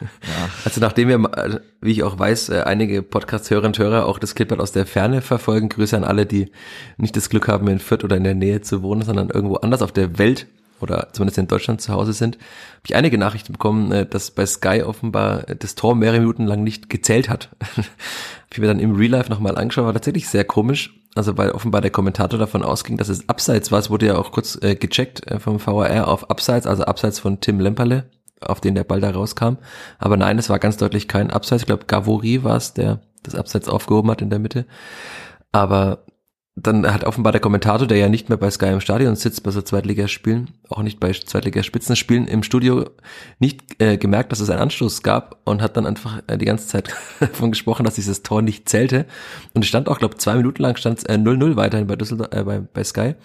Ja. 0.02 0.06
Also 0.65 0.82
nachdem 0.82 1.08
wir, 1.08 1.15
äh, 1.38 1.60
wie 1.82 1.91
ich 1.91 2.04
auch 2.04 2.19
weiß, 2.19 2.49
äh, 2.49 2.62
einige 2.65 3.02
Podcast-Hörerinnen 3.02 3.73
und 3.73 3.80
Hörer 3.80 4.06
auch 4.06 4.19
das 4.19 4.36
Clippert 4.36 4.60
aus 4.60 4.71
der 4.71 4.86
Ferne 4.86 5.21
verfolgen, 5.21 5.69
Grüße 5.69 5.95
an 5.95 6.04
alle, 6.04 6.25
die 6.25 6.52
nicht 6.97 7.15
das 7.15 7.30
Glück 7.30 7.47
haben, 7.47 7.67
in 7.69 7.80
Fürth 7.80 8.04
oder 8.04 8.17
in 8.17 8.23
der 8.23 8.36
Nähe 8.36 8.62
zu 8.62 8.84
wohnen, 8.84 9.02
sondern 9.02 9.30
irgendwo 9.30 9.56
anders 9.56 9.82
auf 9.82 9.91
der 9.91 10.19
Welt 10.19 10.47
oder 10.82 11.10
zumindest 11.13 11.38
in 11.38 11.47
Deutschland 11.47 11.82
zu 11.82 11.93
Hause 11.93 12.13
sind, 12.13 12.36
habe 12.36 12.86
ich 12.86 12.95
einige 12.95 13.17
Nachrichten 13.17 13.54
bekommen, 13.54 13.91
äh, 13.91 14.06
dass 14.06 14.32
bei 14.32 14.45
Sky 14.45 14.84
offenbar 14.84 15.43
das 15.43 15.75
Tor 15.75 15.95
mehrere 15.95 16.19
Minuten 16.19 16.45
lang 16.45 16.63
nicht 16.63 16.89
gezählt 16.89 17.30
hat. 17.30 17.49
ich 18.52 18.60
mir 18.60 18.67
dann 18.67 18.80
im 18.80 18.95
Real 18.95 19.12
Life 19.12 19.30
nochmal 19.30 19.58
angeschaut, 19.58 19.86
war 19.86 19.93
tatsächlich 19.93 20.28
sehr 20.28 20.43
komisch. 20.43 20.99
Also 21.15 21.38
weil 21.38 21.52
offenbar 21.52 21.82
der 21.82 21.91
Kommentator 21.91 22.39
davon 22.39 22.63
ausging, 22.63 22.98
dass 22.98 23.10
es 23.10 23.28
abseits 23.28 23.72
war. 23.72 23.80
Es 23.80 23.89
wurde 23.89 24.08
ja 24.08 24.17
auch 24.17 24.32
kurz 24.32 24.58
äh, 24.62 24.76
gecheckt 24.76 25.26
äh, 25.28 25.39
vom 25.39 25.65
VAR 25.65 26.08
auf 26.08 26.30
abseits, 26.30 26.67
also 26.67 26.84
abseits 26.84 27.19
von 27.19 27.39
Tim 27.39 27.60
Lemperle, 27.60 28.10
auf 28.41 28.62
den 28.62 28.76
der 28.76 28.84
Ball 28.84 29.02
da 29.02 29.10
rauskam. 29.10 29.58
Aber 29.98 30.17
nein, 30.17 30.38
es 30.38 30.50
war 30.50 30.60
ganz 30.60 30.78
deutlich 30.78 31.08
kein 31.08 31.32
Abseits. 31.32 31.63
Ich 31.63 31.67
glaube, 31.67 31.86
Gavori 31.86 32.43
war 32.43 32.58
es, 32.58 32.74
der 32.74 33.02
das 33.24 33.36
Abseits 33.36 33.67
aufgehoben 33.67 34.12
hat 34.12 34.22
in 34.22 34.30
der 34.30 34.39
Mitte. 34.39 34.65
Aber 35.52 36.06
dann 36.63 36.91
hat 36.91 37.04
offenbar 37.04 37.32
der 37.32 37.41
Kommentator, 37.41 37.88
der 37.88 37.98
ja 37.98 38.10
nicht 38.10 38.30
mehr 38.30 38.38
bei 38.38 38.50
Sky 38.50 38.67
im 38.67 38.82
Stadion 38.82 39.15
sitzt, 39.15 39.43
bei 39.43 39.52
so 39.52 39.62
Zweitligaspielen, 39.62 40.52
auch 40.69 40.82
nicht 40.82 41.00
bei 41.00 41.12
Zweitligaspitzenspielen 41.12 42.28
im 42.28 42.43
Studio, 42.43 42.86
nicht 43.39 43.82
äh, 43.82 43.98
gemerkt, 43.98 44.32
dass 44.32 44.39
es 44.39 44.50
einen 44.50 44.62
Anstoß 44.62 45.04
gab 45.04 45.39
und 45.45 45.62
hat 45.62 45.78
dann 45.78 45.86
einfach 45.86 46.22
äh, 46.28 46.38
die 46.38 46.45
ganze 46.45 46.67
Zeit 46.67 46.93
davon 47.19 47.52
gesprochen, 47.52 47.84
dass 47.84 47.95
dieses 47.95 48.24
Tor 48.24 48.41
nicht 48.41 48.67
zählte. 48.67 49.06
Und 49.54 49.63
es 49.63 49.67
stand 49.67 49.88
auch, 49.88 50.00
glaube 50.00 50.17
zwei 50.17 50.36
Minuten 50.36 50.62
lang 50.62 50.76
stand 50.76 51.00
es 51.00 51.06
äh, 51.06 51.13
0-0 51.13 51.56
weiterhin 51.56 51.88
bei 51.88 51.95
Düsseldorf, 51.95 52.30
äh, 52.32 52.43
bei, 52.43 52.60
bei 52.60 52.84
Sky. 52.84 53.15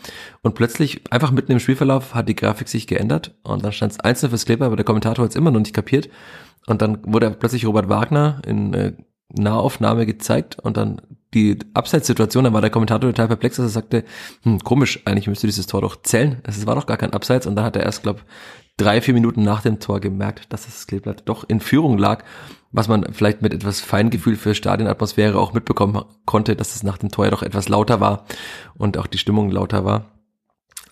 Und 0.43 0.55
plötzlich, 0.55 1.03
einfach 1.11 1.31
mitten 1.31 1.53
im 1.53 1.61
Spielverlauf, 1.61 2.15
hat 2.15 2.29
die 2.29 2.37
Grafik 2.37 2.69
sich 2.69 2.87
geändert 2.87 3.35
und 3.43 3.65
dann 3.65 3.73
stand 3.73 3.93
es 3.93 4.01
einzeln 4.01 4.31
fürs 4.31 4.47
Kleber, 4.47 4.67
aber 4.67 4.77
der 4.77 4.85
Kommentator 4.85 5.25
hat 5.25 5.31
es 5.31 5.37
immer 5.37 5.51
noch 5.51 5.61
nicht 5.61 5.75
kapiert. 5.75 6.09
Und 6.67 6.83
dann 6.83 6.99
wurde 7.05 7.31
plötzlich 7.31 7.67
Robert 7.67 7.89
Wagner 7.89 8.41
in 8.47 8.75
äh, 8.75 8.93
Nahaufnahme 9.37 10.07
gezeigt 10.07 10.59
und 10.61 10.77
dann 10.77 11.01
die 11.35 11.59
Abseitssituation, 11.75 12.45
da 12.45 12.53
war 12.53 12.61
der 12.61 12.71
Kommentator 12.71 13.11
total 13.11 13.29
perplex, 13.29 13.57
dass 13.57 13.67
er 13.67 13.71
sagte, 13.71 14.05
hm, 14.43 14.61
komisch, 14.61 15.01
eigentlich 15.05 15.27
müsste 15.27 15.47
dieses 15.47 15.67
Tor 15.67 15.83
doch 15.83 16.01
zählen. 16.03 16.41
Es 16.45 16.67
war 16.67 16.75
doch 16.75 16.87
gar 16.87 16.97
kein 16.97 17.13
Abseits 17.13 17.47
und 17.47 17.57
dann 17.57 17.65
hat 17.65 17.77
er 17.77 17.83
erst, 17.83 18.03
glaube 18.03 18.21
drei, 18.77 19.01
vier 19.01 19.15
Minuten 19.15 19.43
nach 19.43 19.63
dem 19.63 19.81
Tor 19.81 20.01
gemerkt, 20.01 20.53
dass 20.53 20.67
das 20.67 20.87
Kleeblatt 20.87 21.23
doch 21.27 21.45
in 21.49 21.61
Führung 21.61 21.99
lag, 21.99 22.25
was 22.73 22.89
man 22.89 23.13
vielleicht 23.13 23.43
mit 23.43 23.55
etwas 23.55 23.81
Feingefühl 23.81 24.37
für 24.37 24.55
Stadionatmosphäre 24.55 25.39
auch 25.39 25.53
mitbekommen 25.53 26.05
konnte, 26.25 26.57
dass 26.57 26.75
es 26.75 26.83
nach 26.83 26.99
dem 26.99 27.11
Tor 27.11 27.27
ja 27.27 27.31
doch 27.31 27.43
etwas 27.43 27.69
lauter 27.69 28.01
war 28.01 28.25
und 28.77 28.99
auch 28.99 29.07
die 29.07 29.19
Stimmung 29.19 29.51
lauter 29.51 29.85
war. 29.85 30.14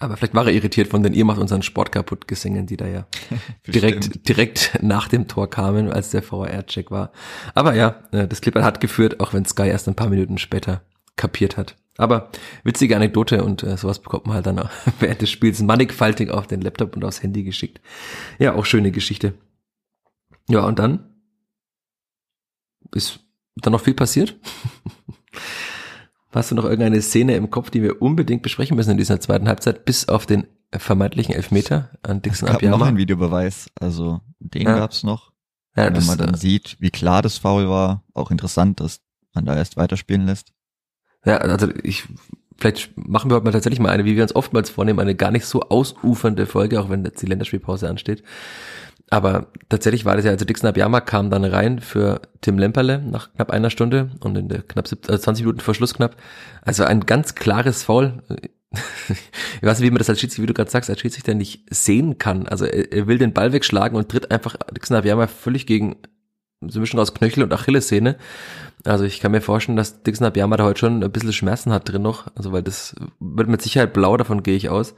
Aber 0.03 0.17
vielleicht 0.17 0.35
war 0.35 0.47
er 0.47 0.53
irritiert 0.53 0.89
von 0.89 1.05
den 1.05 1.15
ihr 1.15 1.25
macht 1.25 1.39
unseren 1.39 1.63
Sport 1.63 1.93
kaputt 1.93 2.27
Gesängen, 2.27 2.67
die 2.67 2.77
da 2.77 2.89
ja 2.89 3.07
direkt, 3.69 4.29
direkt 4.29 4.79
nach 4.83 5.07
dem 5.07 5.29
Tor 5.29 5.49
kamen, 5.49 5.93
als 5.93 6.11
der 6.11 6.23
VR-Check 6.23 6.91
war. 6.91 7.13
Aber 7.55 7.75
ja, 7.75 8.03
äh, 8.11 8.27
das 8.27 8.41
Clipper 8.41 8.65
hat 8.65 8.81
geführt, 8.81 9.21
auch 9.21 9.33
wenn 9.33 9.45
Sky 9.45 9.69
erst 9.69 9.87
ein 9.87 9.95
paar 9.95 10.09
Minuten 10.09 10.39
später 10.39 10.83
kapiert 11.15 11.57
hat. 11.57 11.77
Aber 11.99 12.31
witzige 12.65 12.97
Anekdote 12.97 13.45
und 13.45 13.63
äh, 13.63 13.77
sowas 13.77 14.01
bekommt 14.01 14.27
man 14.27 14.35
halt 14.35 14.47
dann 14.47 14.59
auch 14.59 14.71
während 14.99 15.23
des 15.23 15.31
Spiels 15.31 15.63
mannigfaltig 15.63 16.31
auf 16.31 16.49
den 16.49 16.63
Laptop 16.63 16.97
und 16.97 17.05
aufs 17.05 17.23
Handy 17.23 17.45
geschickt. 17.45 17.81
Ja, 18.41 18.55
auch 18.55 18.65
schöne 18.65 18.91
Geschichte. 18.91 19.35
Ja, 20.49 20.65
und 20.65 20.81
dann 20.81 21.11
ist 22.93 23.21
dann 23.55 23.73
noch 23.73 23.83
viel 23.83 23.95
passiert. 23.95 24.37
Hast 26.33 26.51
du 26.51 26.55
noch 26.55 26.65
irgendeine 26.65 27.01
Szene 27.03 27.37
im 27.37 27.51
Kopf, 27.51 27.71
die 27.71 27.83
wir 27.83 28.01
unbedingt 28.03 28.43
besprechen 28.43 28.77
müssen 28.77 28.91
in 28.93 28.97
dieser 28.99 29.21
zweiten 29.21 29.49
Halbzeit, 29.49 29.85
bis 29.85 30.09
auf 30.09 30.27
den 30.27 30.47
vermeintlichen 30.75 31.35
Elfmeter 31.35 31.91
an 32.03 32.23
Dixon 32.23 32.49
Es 32.49 32.53
gab 32.55 32.63
noch 32.63 32.69
Abiyama? 32.69 32.87
einen 32.87 32.97
Videobeweis, 32.97 33.67
also 33.79 34.21
den 34.41 34.63
Ja. 34.63 34.77
gab's 34.77 35.03
noch. 35.03 35.33
Ja, 35.77 35.95
Wenn 35.95 36.05
man 36.07 36.19
dann 36.19 36.35
äh, 36.35 36.37
sieht, 36.39 36.77
wie 36.81 36.91
klar 36.91 37.23
das 37.23 37.39
Foul 37.39 37.69
war, 37.69 38.05
auch 38.15 38.31
interessant, 38.31 38.81
dass 38.81 39.01
man 39.35 39.45
da 39.45 39.57
erst 39.57 39.77
weiterspielen 39.77 40.27
lässt. 40.27 40.53
ja, 41.25 41.39
also 41.39 41.69
ich 41.83 42.05
vielleicht 42.59 42.97
machen 42.97 43.31
wir 43.31 43.35
heute 43.37 43.45
mal 43.45 43.53
tatsächlich 43.53 43.81
mal 43.81 43.89
eine, 43.91 44.05
wie 44.05 44.15
wir 44.17 44.23
uns 44.23 44.35
oftmals 44.37 44.71
vornehmen, 44.71 45.01
eine 45.01 45.15
gar 45.15 45.31
nicht 45.31 45.47
so 45.47 45.63
ausufernde 45.63 46.47
Folge, 46.47 46.81
auch 46.81 46.89
wenn 46.91 47.05
jetzt 47.05 47.21
die 47.23 47.27
Länderspielpause 47.27 47.89
ansteht. 47.89 48.23
Aber 49.13 49.49
tatsächlich 49.69 50.07
war 50.07 50.17
das 50.17 50.25
ja, 50.25 50.31
also 50.31 50.47
Dixon 50.47 50.71
Abiyama 50.71 51.03
kam 51.03 51.29
dann 51.29 51.45
rein 51.45 51.81
für 51.81 52.23
Tim 52.41 52.57
Lemperle 52.57 52.99
nach 52.99 53.31
knapp 53.35 53.51
einer 53.51 53.69
Stunde 53.69 54.09
und 54.21 54.39
in 54.39 54.49
der 54.49 54.63
knapp 54.63 54.89
20 54.89 55.27
äh, 55.27 55.43
Minuten 55.43 55.61
vor 55.61 55.75
Schluss 55.75 55.93
knapp. 55.93 56.17
Also 56.63 56.85
ein 56.85 57.05
ganz 57.05 57.35
klares 57.35 57.83
Foul. 57.83 58.23
ich 58.71 59.63
weiß 59.63 59.81
nicht, 59.81 59.87
wie 59.87 59.91
man 59.91 59.99
das 59.99 60.09
als 60.09 60.19
Schiedsrichter, 60.19 60.45
wie 60.45 60.47
du 60.47 60.55
gerade 60.55 60.71
sagst, 60.71 60.89
als 60.89 60.99
Schiedsrichter 60.99 61.35
nicht 61.35 61.67
sehen 61.69 62.17
kann. 62.17 62.49
Also 62.49 62.65
er, 62.65 63.07
will 63.07 63.19
den 63.19 63.35
Ball 63.35 63.53
wegschlagen 63.53 63.99
und 63.99 64.09
tritt 64.09 64.31
einfach 64.31 64.57
Dixon 64.75 64.97
Abiyama 64.97 65.27
völlig 65.27 65.67
gegen 65.67 65.97
so 66.67 66.81
Mischung 66.81 66.99
aus 66.99 67.13
Knöchel 67.13 67.43
und 67.43 67.53
Achillessehne. 67.53 68.17
Also 68.85 69.05
ich 69.05 69.21
kann 69.21 69.33
mir 69.33 69.43
vorstellen, 69.43 69.77
dass 69.77 70.03
Dixon 70.03 70.27
Abiyama 70.27 70.57
da 70.57 70.65
heute 70.65 70.81
schon 70.81 71.05
ein 71.05 71.13
bisschen 71.13 71.35
Schmerzen 71.35 71.71
hat 71.71 71.87
drin 71.87 72.01
noch. 72.01 72.29
Also 72.35 72.53
weil 72.53 72.63
das 72.63 72.97
wird 73.21 73.49
mit 73.51 73.61
Sicherheit 73.61 73.93
blau, 73.93 74.17
davon 74.17 74.43
gehe 74.43 74.57
ich 74.57 74.71
aus. 74.71 74.95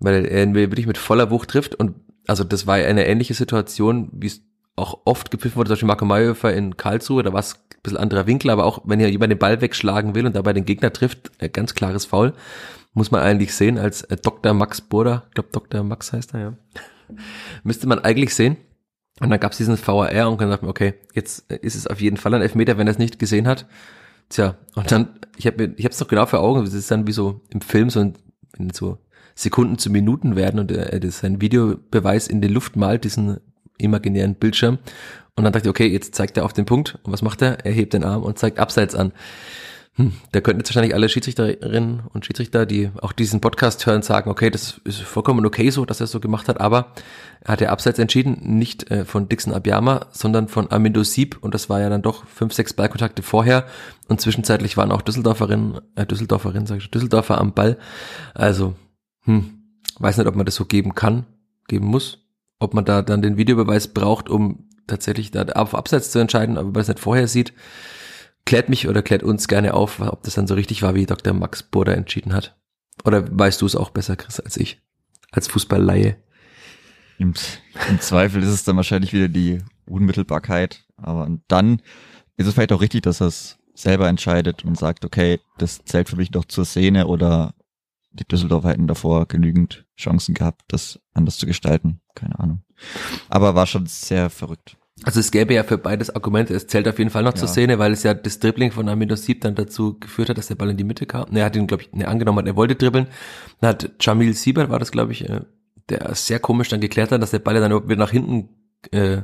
Weil 0.00 0.26
er 0.26 0.52
wirklich 0.52 0.88
mit 0.88 0.98
voller 0.98 1.30
Wucht 1.30 1.50
trifft 1.50 1.76
und 1.76 1.94
also 2.26 2.44
das 2.44 2.66
war 2.66 2.76
eine 2.76 3.06
ähnliche 3.06 3.34
Situation, 3.34 4.08
wie 4.12 4.28
es 4.28 4.42
auch 4.76 5.00
oft 5.04 5.30
gepfiffen 5.30 5.56
wurde, 5.56 5.68
zum 5.68 5.74
Beispiel 5.74 5.86
Marco 5.86 6.04
Mayhofer 6.04 6.52
in 6.52 6.76
Karlsruhe, 6.76 7.22
da 7.22 7.32
war 7.32 7.40
es 7.40 7.54
ein 7.54 7.82
bisschen 7.82 7.98
anderer 7.98 8.26
Winkel, 8.26 8.50
aber 8.50 8.64
auch 8.64 8.80
wenn 8.84 9.00
ihr 9.00 9.10
jemand 9.10 9.32
den 9.32 9.38
Ball 9.38 9.60
wegschlagen 9.60 10.14
will 10.14 10.26
und 10.26 10.36
dabei 10.36 10.52
den 10.52 10.64
Gegner 10.64 10.92
trifft, 10.92 11.30
ganz 11.52 11.74
klares 11.74 12.06
Foul, 12.06 12.32
muss 12.94 13.10
man 13.10 13.22
eigentlich 13.22 13.54
sehen 13.54 13.78
als 13.78 14.02
äh, 14.02 14.16
Dr. 14.16 14.52
Max 14.54 14.80
Burda, 14.80 15.24
ich 15.28 15.34
glaube 15.34 15.50
Dr. 15.52 15.82
Max 15.82 16.12
heißt 16.12 16.34
er, 16.34 16.40
ja. 16.40 16.54
Müsste 17.62 17.86
man 17.86 17.98
eigentlich 17.98 18.34
sehen. 18.34 18.56
Und 19.20 19.28
dann 19.28 19.40
gab 19.40 19.52
es 19.52 19.58
diesen 19.58 19.76
VAR 19.76 20.30
und 20.30 20.40
dann 20.40 20.48
dachte 20.48 20.64
man, 20.64 20.70
okay, 20.70 20.94
jetzt 21.12 21.50
ist 21.50 21.74
es 21.74 21.86
auf 21.86 22.00
jeden 22.00 22.16
Fall 22.16 22.32
ein 22.32 22.40
Elfmeter, 22.40 22.78
wenn 22.78 22.86
er 22.86 22.92
es 22.92 22.98
nicht 22.98 23.18
gesehen 23.18 23.46
hat. 23.46 23.66
Tja, 24.30 24.56
und 24.76 24.90
dann, 24.90 25.18
ich 25.36 25.46
habe 25.46 25.74
ich 25.76 25.84
habe 25.84 25.92
es 25.92 26.00
noch 26.00 26.08
genau 26.08 26.24
vor 26.24 26.40
Augen, 26.40 26.62
es 26.62 26.72
ist 26.72 26.90
dann 26.90 27.06
wie 27.06 27.12
so 27.12 27.42
im 27.50 27.60
Film 27.60 27.90
so, 27.90 28.00
ein, 28.00 28.14
so 28.72 28.98
Sekunden 29.34 29.78
zu 29.78 29.90
Minuten 29.90 30.36
werden 30.36 30.60
und 30.60 30.72
er, 30.72 30.98
das 31.00 31.20
sein 31.20 31.40
Videobeweis 31.40 32.26
in 32.28 32.40
die 32.40 32.48
Luft 32.48 32.76
malt, 32.76 33.04
diesen 33.04 33.38
imaginären 33.78 34.34
Bildschirm. 34.34 34.78
Und 35.36 35.44
dann 35.44 35.52
dachte 35.52 35.68
ich, 35.68 35.70
okay, 35.70 35.86
jetzt 35.86 36.14
zeigt 36.14 36.36
er 36.36 36.44
auf 36.44 36.52
den 36.52 36.66
Punkt. 36.66 36.98
Und 37.02 37.12
was 37.12 37.22
macht 37.22 37.40
er? 37.42 37.64
Er 37.64 37.72
hebt 37.72 37.94
den 37.94 38.04
Arm 38.04 38.22
und 38.22 38.38
zeigt 38.38 38.58
abseits 38.58 38.94
an. 38.94 39.12
Hm, 39.96 40.12
da 40.32 40.40
könnten 40.40 40.60
jetzt 40.60 40.70
wahrscheinlich 40.70 40.94
alle 40.94 41.08
Schiedsrichterinnen 41.08 42.02
und 42.12 42.24
Schiedsrichter, 42.24 42.64
die 42.64 42.90
auch 43.02 43.12
diesen 43.12 43.40
Podcast 43.40 43.84
hören, 43.86 44.02
sagen, 44.02 44.30
okay, 44.30 44.48
das 44.48 44.80
ist 44.84 45.00
vollkommen 45.00 45.44
okay 45.44 45.70
so, 45.70 45.84
dass 45.84 46.00
er 46.00 46.04
es 46.04 46.12
so 46.12 46.20
gemacht 46.20 46.48
hat, 46.48 46.60
aber 46.60 46.92
er 47.40 47.52
hat 47.52 47.60
ja 47.60 47.70
abseits 47.70 47.98
entschieden, 47.98 48.38
nicht 48.40 48.88
äh, 48.90 49.04
von 49.04 49.28
Dixon 49.28 49.52
Abiyama, 49.52 50.06
sondern 50.12 50.46
von 50.46 50.70
Amindo 50.70 51.02
Sieb 51.02 51.38
und 51.40 51.54
das 51.54 51.68
war 51.68 51.80
ja 51.80 51.90
dann 51.90 52.02
doch 52.02 52.24
fünf, 52.26 52.54
sechs 52.54 52.72
Ballkontakte 52.72 53.22
vorher 53.22 53.66
und 54.08 54.20
zwischenzeitlich 54.20 54.76
waren 54.76 54.92
auch 54.92 55.02
Düsseldorferinnen, 55.02 55.80
äh, 55.96 56.06
Düsseldorferinnen, 56.06 56.66
sag 56.66 56.78
ich, 56.78 56.90
Düsseldorfer 56.90 57.38
am 57.38 57.52
Ball. 57.52 57.76
Also 58.32 58.74
hm, 59.22 59.62
weiß 59.98 60.16
nicht, 60.18 60.26
ob 60.26 60.36
man 60.36 60.46
das 60.46 60.54
so 60.54 60.64
geben 60.64 60.94
kann, 60.94 61.26
geben 61.68 61.86
muss, 61.86 62.26
ob 62.58 62.74
man 62.74 62.84
da 62.84 63.02
dann 63.02 63.22
den 63.22 63.36
Videobeweis 63.36 63.88
braucht, 63.88 64.28
um 64.28 64.68
tatsächlich 64.86 65.30
da 65.30 65.42
auf 65.42 65.74
Abseits 65.74 66.10
zu 66.10 66.18
entscheiden, 66.18 66.58
aber 66.58 66.70
man 66.70 66.80
es 66.80 66.88
nicht 66.88 67.00
vorher 67.00 67.28
sieht. 67.28 67.52
Klärt 68.44 68.68
mich 68.68 68.88
oder 68.88 69.02
klärt 69.02 69.22
uns 69.22 69.48
gerne 69.48 69.74
auf, 69.74 70.00
ob 70.00 70.22
das 70.22 70.34
dann 70.34 70.46
so 70.46 70.54
richtig 70.54 70.82
war, 70.82 70.94
wie 70.94 71.06
Dr. 71.06 71.32
Max 71.32 71.62
Burda 71.62 71.92
entschieden 71.92 72.32
hat. 72.32 72.56
Oder 73.04 73.26
weißt 73.30 73.60
du 73.60 73.66
es 73.66 73.76
auch 73.76 73.90
besser, 73.90 74.16
Chris, 74.16 74.40
als 74.40 74.56
ich, 74.56 74.80
als 75.30 75.46
Fußballleihe? 75.48 76.16
Im, 77.18 77.34
Im 77.88 78.00
Zweifel 78.00 78.42
ist 78.42 78.48
es 78.48 78.64
dann 78.64 78.76
wahrscheinlich 78.76 79.12
wieder 79.12 79.28
die 79.28 79.62
Unmittelbarkeit, 79.86 80.84
aber 80.96 81.28
dann 81.48 81.82
ist 82.36 82.46
es 82.46 82.54
vielleicht 82.54 82.72
auch 82.72 82.80
richtig, 82.80 83.02
dass 83.02 83.20
er 83.20 83.26
es 83.26 83.58
selber 83.74 84.08
entscheidet 84.08 84.64
und 84.64 84.78
sagt, 84.78 85.04
okay, 85.04 85.40
das 85.58 85.84
zählt 85.84 86.08
für 86.08 86.16
mich 86.16 86.30
doch 86.30 86.44
zur 86.44 86.64
Szene 86.64 87.06
oder 87.06 87.54
die 88.12 88.24
Düsseldorfer 88.24 88.70
hätten 88.70 88.86
davor 88.86 89.26
genügend 89.26 89.86
Chancen 89.96 90.34
gehabt, 90.34 90.62
das 90.68 91.00
anders 91.14 91.38
zu 91.38 91.46
gestalten. 91.46 92.00
Keine 92.14 92.38
Ahnung. 92.38 92.62
Aber 93.28 93.54
war 93.54 93.66
schon 93.66 93.86
sehr 93.86 94.30
verrückt. 94.30 94.76
Also 95.02 95.20
es 95.20 95.30
gäbe 95.30 95.54
ja 95.54 95.64
für 95.64 95.78
beides 95.78 96.10
Argumente. 96.10 96.54
Es 96.54 96.66
zählt 96.66 96.86
auf 96.86 96.98
jeden 96.98 97.10
Fall 97.10 97.22
noch 97.22 97.32
ja. 97.32 97.38
zur 97.38 97.48
Szene, 97.48 97.78
weil 97.78 97.92
es 97.92 98.02
ja 98.02 98.12
das 98.12 98.38
Dribbling 98.38 98.70
von 98.70 98.88
Amido 98.88 99.16
Sieb 99.16 99.40
dann 99.40 99.54
dazu 99.54 99.98
geführt 99.98 100.28
hat, 100.28 100.38
dass 100.38 100.48
der 100.48 100.56
Ball 100.56 100.70
in 100.70 100.76
die 100.76 100.84
Mitte 100.84 101.06
kam. 101.06 101.30
Ne, 101.30 101.40
er 101.40 101.46
hat 101.46 101.56
ihn, 101.56 101.66
glaube 101.66 101.84
ich, 101.84 101.92
ne, 101.92 102.06
angenommen, 102.06 102.46
er 102.46 102.56
wollte 102.56 102.74
dribbeln. 102.74 103.06
Dann 103.60 103.70
hat 103.70 103.90
Jamil 104.00 104.34
Siebert, 104.34 104.68
war 104.70 104.78
das, 104.78 104.92
glaube 104.92 105.12
ich, 105.12 105.28
äh, 105.28 105.40
der 105.88 106.14
sehr 106.14 106.38
komisch 106.38 106.68
dann 106.68 106.80
geklärt 106.80 107.12
hat, 107.12 107.22
dass 107.22 107.30
der 107.30 107.38
Ball 107.38 107.54
dann 107.60 107.88
wieder 107.88 107.96
nach 107.96 108.10
hinten, 108.10 108.50
äh, 108.92 109.22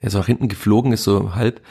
ja, 0.00 0.10
so 0.10 0.18
nach 0.18 0.26
hinten 0.26 0.48
geflogen 0.48 0.92
ist, 0.92 1.04
so 1.04 1.34
halb. 1.34 1.62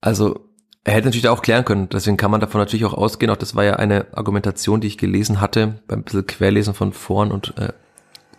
Also 0.00 0.49
er 0.84 0.94
hätte 0.94 1.08
natürlich 1.08 1.28
auch 1.28 1.42
klären 1.42 1.64
können, 1.64 1.88
deswegen 1.90 2.16
kann 2.16 2.30
man 2.30 2.40
davon 2.40 2.60
natürlich 2.60 2.84
auch 2.84 2.94
ausgehen, 2.94 3.30
auch 3.30 3.36
das 3.36 3.54
war 3.54 3.64
ja 3.64 3.76
eine 3.76 4.06
Argumentation, 4.12 4.80
die 4.80 4.86
ich 4.86 4.98
gelesen 4.98 5.40
hatte, 5.40 5.80
beim 5.86 6.02
bisschen 6.02 6.26
Querlesen 6.26 6.74
von 6.74 6.92
Foren 6.92 7.32
und 7.32 7.56
äh, 7.58 7.72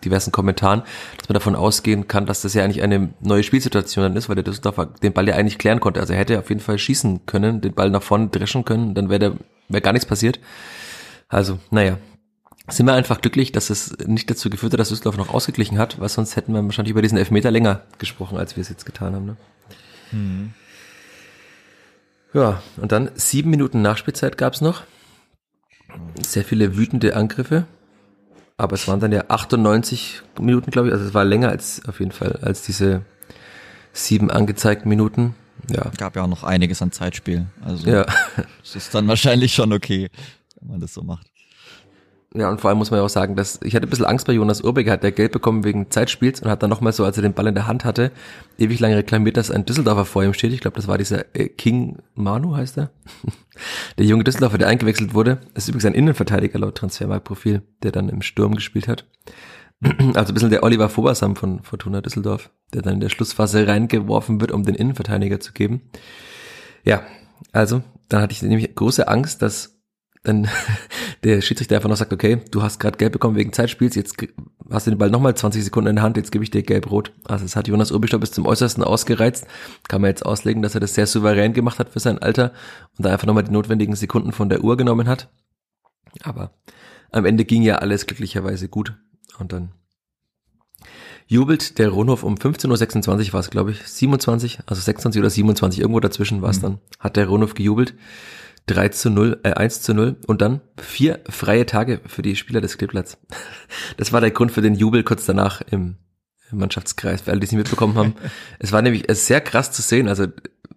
diversen 0.04 0.32
Kommentaren, 0.32 0.82
dass 1.18 1.28
man 1.28 1.34
davon 1.34 1.54
ausgehen 1.54 2.08
kann, 2.08 2.26
dass 2.26 2.42
das 2.42 2.54
ja 2.54 2.64
eigentlich 2.64 2.82
eine 2.82 3.14
neue 3.20 3.42
Spielsituation 3.42 4.02
dann 4.02 4.16
ist, 4.16 4.28
weil 4.28 4.34
der 4.34 4.44
Düsseldorfer 4.44 4.86
den 4.86 5.12
Ball 5.12 5.28
ja 5.28 5.36
eigentlich 5.36 5.58
klären 5.58 5.78
konnte. 5.80 6.00
Also 6.00 6.12
er 6.12 6.18
hätte 6.18 6.38
auf 6.38 6.48
jeden 6.48 6.60
Fall 6.60 6.78
schießen 6.78 7.26
können, 7.26 7.60
den 7.60 7.74
Ball 7.74 7.90
nach 7.90 8.02
vorne 8.02 8.28
dreschen 8.28 8.64
können, 8.64 8.94
dann 8.94 9.08
wäre 9.08 9.36
wäre 9.68 9.82
gar 9.82 9.92
nichts 9.92 10.06
passiert. 10.06 10.40
Also, 11.28 11.58
naja. 11.70 11.98
Sind 12.68 12.86
wir 12.86 12.94
einfach 12.94 13.20
glücklich, 13.20 13.50
dass 13.50 13.70
es 13.70 13.98
nicht 14.06 14.30
dazu 14.30 14.48
geführt 14.48 14.72
hat, 14.72 14.80
dass 14.80 14.90
Düsseldorf 14.90 15.16
noch 15.16 15.34
ausgeglichen 15.34 15.78
hat, 15.78 16.00
weil 16.00 16.08
sonst 16.08 16.36
hätten 16.36 16.54
wir 16.54 16.62
wahrscheinlich 16.62 16.92
über 16.92 17.02
diesen 17.02 17.18
Elfmeter 17.18 17.50
länger 17.50 17.82
gesprochen, 17.98 18.38
als 18.38 18.54
wir 18.54 18.60
es 18.60 18.68
jetzt 18.68 18.86
getan 18.86 19.14
haben. 19.16 19.26
Ne? 19.26 19.36
Hm. 20.10 20.54
Ja, 22.34 22.62
und 22.76 22.92
dann 22.92 23.10
sieben 23.14 23.50
Minuten 23.50 23.82
Nachspielzeit 23.82 24.38
gab's 24.38 24.60
noch. 24.60 24.82
Sehr 26.22 26.44
viele 26.44 26.76
wütende 26.76 27.14
Angriffe. 27.14 27.66
Aber 28.56 28.74
es 28.74 28.88
waren 28.88 29.00
dann 29.00 29.12
ja 29.12 29.24
98 29.28 30.22
Minuten, 30.40 30.70
glaube 30.70 30.88
ich. 30.88 30.94
Also 30.94 31.06
es 31.06 31.14
war 31.14 31.24
länger 31.24 31.48
als 31.48 31.82
auf 31.86 32.00
jeden 32.00 32.12
Fall 32.12 32.38
als 32.42 32.62
diese 32.62 33.02
sieben 33.92 34.30
angezeigten 34.30 34.88
Minuten. 34.88 35.34
Ja. 35.68 35.90
Gab 35.98 36.16
ja 36.16 36.22
auch 36.22 36.28
noch 36.28 36.44
einiges 36.44 36.80
an 36.82 36.92
Zeitspiel. 36.92 37.46
Also 37.64 37.88
ja. 37.88 38.06
das 38.62 38.76
ist 38.76 38.94
dann 38.94 39.08
wahrscheinlich 39.08 39.54
schon 39.54 39.72
okay, 39.72 40.08
wenn 40.60 40.70
man 40.70 40.80
das 40.80 40.94
so 40.94 41.02
macht. 41.02 41.31
Ja, 42.34 42.50
und 42.50 42.60
vor 42.62 42.70
allem 42.70 42.78
muss 42.78 42.90
man 42.90 42.98
ja 42.98 43.04
auch 43.04 43.10
sagen, 43.10 43.36
dass 43.36 43.60
ich 43.62 43.74
hatte 43.74 43.86
ein 43.86 43.90
bisschen 43.90 44.06
Angst 44.06 44.26
bei 44.26 44.32
Jonas 44.32 44.62
Urbig, 44.62 44.88
hat 44.88 45.02
der 45.02 45.12
Geld 45.12 45.32
bekommen 45.32 45.64
wegen 45.64 45.90
Zeitspiels 45.90 46.40
und 46.40 46.48
hat 46.48 46.62
dann 46.62 46.70
nochmal 46.70 46.92
so, 46.92 47.04
als 47.04 47.18
er 47.18 47.22
den 47.22 47.34
Ball 47.34 47.46
in 47.46 47.54
der 47.54 47.66
Hand 47.66 47.84
hatte, 47.84 48.10
ewig 48.58 48.80
lange 48.80 48.96
reklamiert, 48.96 49.36
dass 49.36 49.50
ein 49.50 49.66
Düsseldorfer 49.66 50.06
vor 50.06 50.24
ihm 50.24 50.32
steht. 50.32 50.52
Ich 50.52 50.60
glaube, 50.60 50.76
das 50.76 50.88
war 50.88 50.96
dieser 50.96 51.26
äh, 51.36 51.48
King 51.48 51.98
Manu, 52.14 52.56
heißt 52.56 52.78
er. 52.78 52.90
der 53.98 54.06
junge 54.06 54.24
Düsseldorfer, 54.24 54.56
der 54.56 54.68
eingewechselt 54.68 55.12
wurde. 55.12 55.40
Das 55.52 55.64
ist 55.64 55.68
übrigens 55.68 55.84
ein 55.84 55.94
Innenverteidiger 55.94 56.58
laut 56.58 56.76
Transfermarktprofil, 56.76 57.62
der 57.82 57.92
dann 57.92 58.08
im 58.08 58.22
Sturm 58.22 58.54
gespielt 58.54 58.88
hat. 58.88 59.04
also 60.14 60.32
ein 60.32 60.34
bisschen 60.34 60.50
der 60.50 60.62
Oliver 60.62 60.88
Fobersam 60.88 61.36
von 61.36 61.62
Fortuna 61.62 62.00
Düsseldorf, 62.00 62.50
der 62.72 62.80
dann 62.80 62.94
in 62.94 63.00
der 63.00 63.10
Schlussphase 63.10 63.66
reingeworfen 63.66 64.40
wird, 64.40 64.52
um 64.52 64.62
den 64.62 64.74
Innenverteidiger 64.74 65.40
zu 65.40 65.52
geben. 65.52 65.82
Ja, 66.84 67.02
also, 67.52 67.82
dann 68.08 68.22
hatte 68.22 68.32
ich 68.32 68.42
nämlich 68.42 68.74
große 68.74 69.06
Angst, 69.08 69.42
dass 69.42 69.82
dann 70.22 70.48
der 71.24 71.40
Schiedsrichter 71.40 71.76
einfach 71.76 71.88
noch 71.88 71.96
sagt, 71.96 72.12
okay, 72.12 72.40
du 72.50 72.62
hast 72.62 72.80
gerade 72.80 72.98
gelb 72.98 73.12
bekommen 73.12 73.36
wegen 73.36 73.52
Zeitspiels, 73.52 73.94
jetzt 73.94 74.16
hast 74.70 74.86
du 74.86 74.90
den 74.90 74.98
Ball 74.98 75.10
nochmal 75.10 75.36
20 75.36 75.62
Sekunden 75.62 75.90
in 75.90 75.96
der 75.96 76.02
Hand, 76.02 76.16
jetzt 76.16 76.32
gebe 76.32 76.42
ich 76.42 76.50
dir 76.50 76.62
gelb-rot. 76.62 77.12
Also 77.24 77.44
es 77.44 77.54
hat 77.54 77.68
Jonas 77.68 77.92
Urbischer 77.92 78.18
bis 78.18 78.32
zum 78.32 78.44
Äußersten 78.44 78.82
ausgereizt. 78.82 79.46
Kann 79.88 80.00
man 80.00 80.10
jetzt 80.10 80.26
auslegen, 80.26 80.62
dass 80.62 80.74
er 80.74 80.80
das 80.80 80.94
sehr 80.94 81.06
souverän 81.06 81.52
gemacht 81.52 81.78
hat 81.78 81.90
für 81.90 82.00
sein 82.00 82.18
Alter 82.18 82.52
und 82.98 83.06
da 83.06 83.12
einfach 83.12 83.26
nochmal 83.26 83.44
die 83.44 83.52
notwendigen 83.52 83.94
Sekunden 83.94 84.32
von 84.32 84.48
der 84.48 84.64
Uhr 84.64 84.76
genommen 84.76 85.06
hat. 85.06 85.30
Aber 86.22 86.52
am 87.12 87.24
Ende 87.24 87.44
ging 87.44 87.62
ja 87.62 87.76
alles 87.76 88.06
glücklicherweise 88.06 88.68
gut. 88.68 88.94
Und 89.38 89.52
dann 89.52 89.72
jubelt 91.26 91.78
der 91.78 91.90
Ronhof 91.90 92.24
um 92.24 92.34
15.26 92.34 93.28
Uhr 93.28 93.32
war 93.32 93.40
es, 93.40 93.50
glaube 93.50 93.70
ich, 93.70 93.82
27, 93.82 94.60
also 94.66 94.82
26 94.82 95.20
oder 95.20 95.30
27, 95.30 95.80
irgendwo 95.80 96.00
dazwischen 96.00 96.42
war 96.42 96.50
es 96.50 96.58
mhm. 96.58 96.62
dann, 96.62 96.78
hat 96.98 97.16
der 97.16 97.28
Ronhof 97.28 97.54
gejubelt. 97.54 97.94
3 98.66 98.88
zu 98.88 99.10
0, 99.10 99.40
äh, 99.42 99.52
1 99.52 99.82
zu 99.82 99.94
0 99.94 100.16
und 100.26 100.42
dann 100.42 100.60
vier 100.80 101.20
freie 101.28 101.66
Tage 101.66 102.00
für 102.06 102.22
die 102.22 102.36
Spieler 102.36 102.60
des 102.60 102.78
Kleeblatts. 102.78 103.18
Das 103.96 104.12
war 104.12 104.20
der 104.20 104.30
Grund 104.30 104.52
für 104.52 104.62
den 104.62 104.74
Jubel 104.74 105.02
kurz 105.02 105.26
danach 105.26 105.62
im, 105.70 105.96
Mannschaftskreis, 106.54 107.22
für 107.22 107.30
alle, 107.30 107.40
die 107.40 107.46
es 107.46 107.52
nicht 107.52 107.62
mitbekommen 107.62 107.96
haben. 107.96 108.14
es 108.58 108.72
war 108.72 108.82
nämlich 108.82 109.04
sehr 109.08 109.40
krass 109.40 109.72
zu 109.72 109.80
sehen, 109.80 110.06
also 110.06 110.26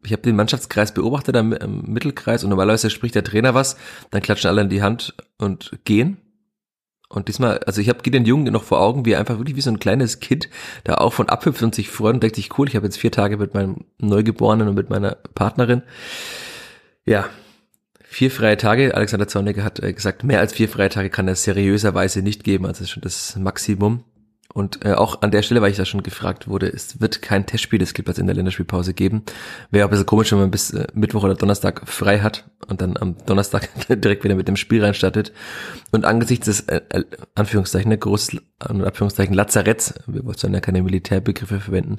ich 0.06 0.14
habe 0.14 0.22
den 0.22 0.36
Mannschaftskreis 0.36 0.94
beobachtet 0.94 1.36
am, 1.36 1.52
am 1.54 1.82
Mittelkreis 1.82 2.44
und 2.44 2.50
normalerweise 2.50 2.90
spricht 2.90 3.16
der 3.16 3.26
Trainer 3.26 3.54
was, 3.54 3.76
dann 4.12 4.22
klatschen 4.22 4.50
alle 4.50 4.62
in 4.62 4.70
die 4.70 4.82
Hand 4.82 5.16
und 5.38 5.80
gehen. 5.84 6.18
Und 7.10 7.28
diesmal, 7.28 7.60
also 7.60 7.82
ich 7.82 7.90
habe 7.90 8.02
Gideon 8.02 8.26
Jung 8.26 8.44
noch 8.44 8.64
vor 8.64 8.80
Augen, 8.80 9.06
wie 9.06 9.12
er 9.12 9.20
einfach 9.20 9.38
wirklich 9.38 9.56
wie 9.56 9.62
so 9.62 9.70
ein 9.70 9.80
kleines 9.80 10.20
Kind 10.20 10.50
da 10.84 10.96
auch 10.96 11.14
von 11.14 11.30
abhüpft 11.30 11.62
und 11.62 11.76
sich 11.76 11.90
freut 11.90 12.16
und 12.16 12.24
denkt 12.24 12.36
sich, 12.36 12.58
cool, 12.58 12.68
ich 12.68 12.76
habe 12.76 12.86
jetzt 12.86 12.98
vier 12.98 13.12
Tage 13.12 13.38
mit 13.38 13.54
meinem 13.54 13.86
Neugeborenen 14.00 14.68
und 14.68 14.76
mit 14.76 14.90
meiner 14.90 15.16
Partnerin. 15.34 15.84
Ja, 17.06 17.30
Vier 18.16 18.32
freie 18.32 18.56
Tage, 18.56 18.96
Alexander 18.96 19.28
Zorniger 19.28 19.66
hat 19.66 19.84
äh, 19.84 19.92
gesagt, 19.92 20.24
mehr 20.24 20.40
als 20.40 20.54
vier 20.54 20.70
freie 20.70 20.88
Tage 20.88 21.10
kann 21.10 21.28
er 21.28 21.36
seriöserweise 21.36 22.22
nicht 22.22 22.46
geben, 22.46 22.66
also 22.66 22.80
das 22.80 22.88
ist 22.88 22.92
schon 22.92 23.02
das 23.02 23.36
Maximum. 23.36 24.06
Und 24.54 24.86
äh, 24.86 24.94
auch 24.94 25.22
an 25.22 25.32
der 25.32 25.42
Stelle, 25.42 25.62
weil 25.62 25.72
ich 25.72 25.76
da 25.76 25.84
schon 25.84 26.02
gefragt 26.02 26.48
wurde, 26.48 26.70
es 26.70 27.02
wird 27.02 27.22
kein 27.22 27.46
Testspiel 27.46 27.78
des 27.78 27.94
Clippers 27.94 28.18
in 28.18 28.28
der 28.28 28.36
Länderspielpause 28.38 28.94
geben. 28.94 29.24
Wäre 29.70 29.84
auch 29.84 29.90
ein 29.90 29.92
bisschen 29.92 30.06
komisch, 30.06 30.32
wenn 30.32 30.40
man 30.40 30.50
bis 30.50 30.72
äh, 30.72 30.88
Mittwoch 30.94 31.26
oder 31.26 31.36
Donnerstag 31.36 31.90
frei 31.90 32.20
hat 32.20 32.50
und 32.70 32.80
dann 32.80 32.96
am 32.96 33.18
Donnerstag 33.26 33.68
direkt 33.90 34.24
wieder 34.24 34.36
mit 34.36 34.48
dem 34.48 34.56
Spiel 34.56 34.82
reinstartet. 34.82 35.34
Und 35.92 36.06
angesichts 36.06 36.46
des, 36.46 36.62
äh, 36.70 36.80
äh 36.88 37.04
Anführungszeichen, 37.36 37.90
ne, 37.90 37.98
großes, 37.98 38.40
Anführungszeichen, 38.60 39.36
Lazaretts, 39.36 39.94
wir 40.08 40.24
wollen 40.24 40.54
ja 40.54 40.62
keine 40.62 40.82
Militärbegriffe 40.84 41.60
verwenden, 41.60 41.98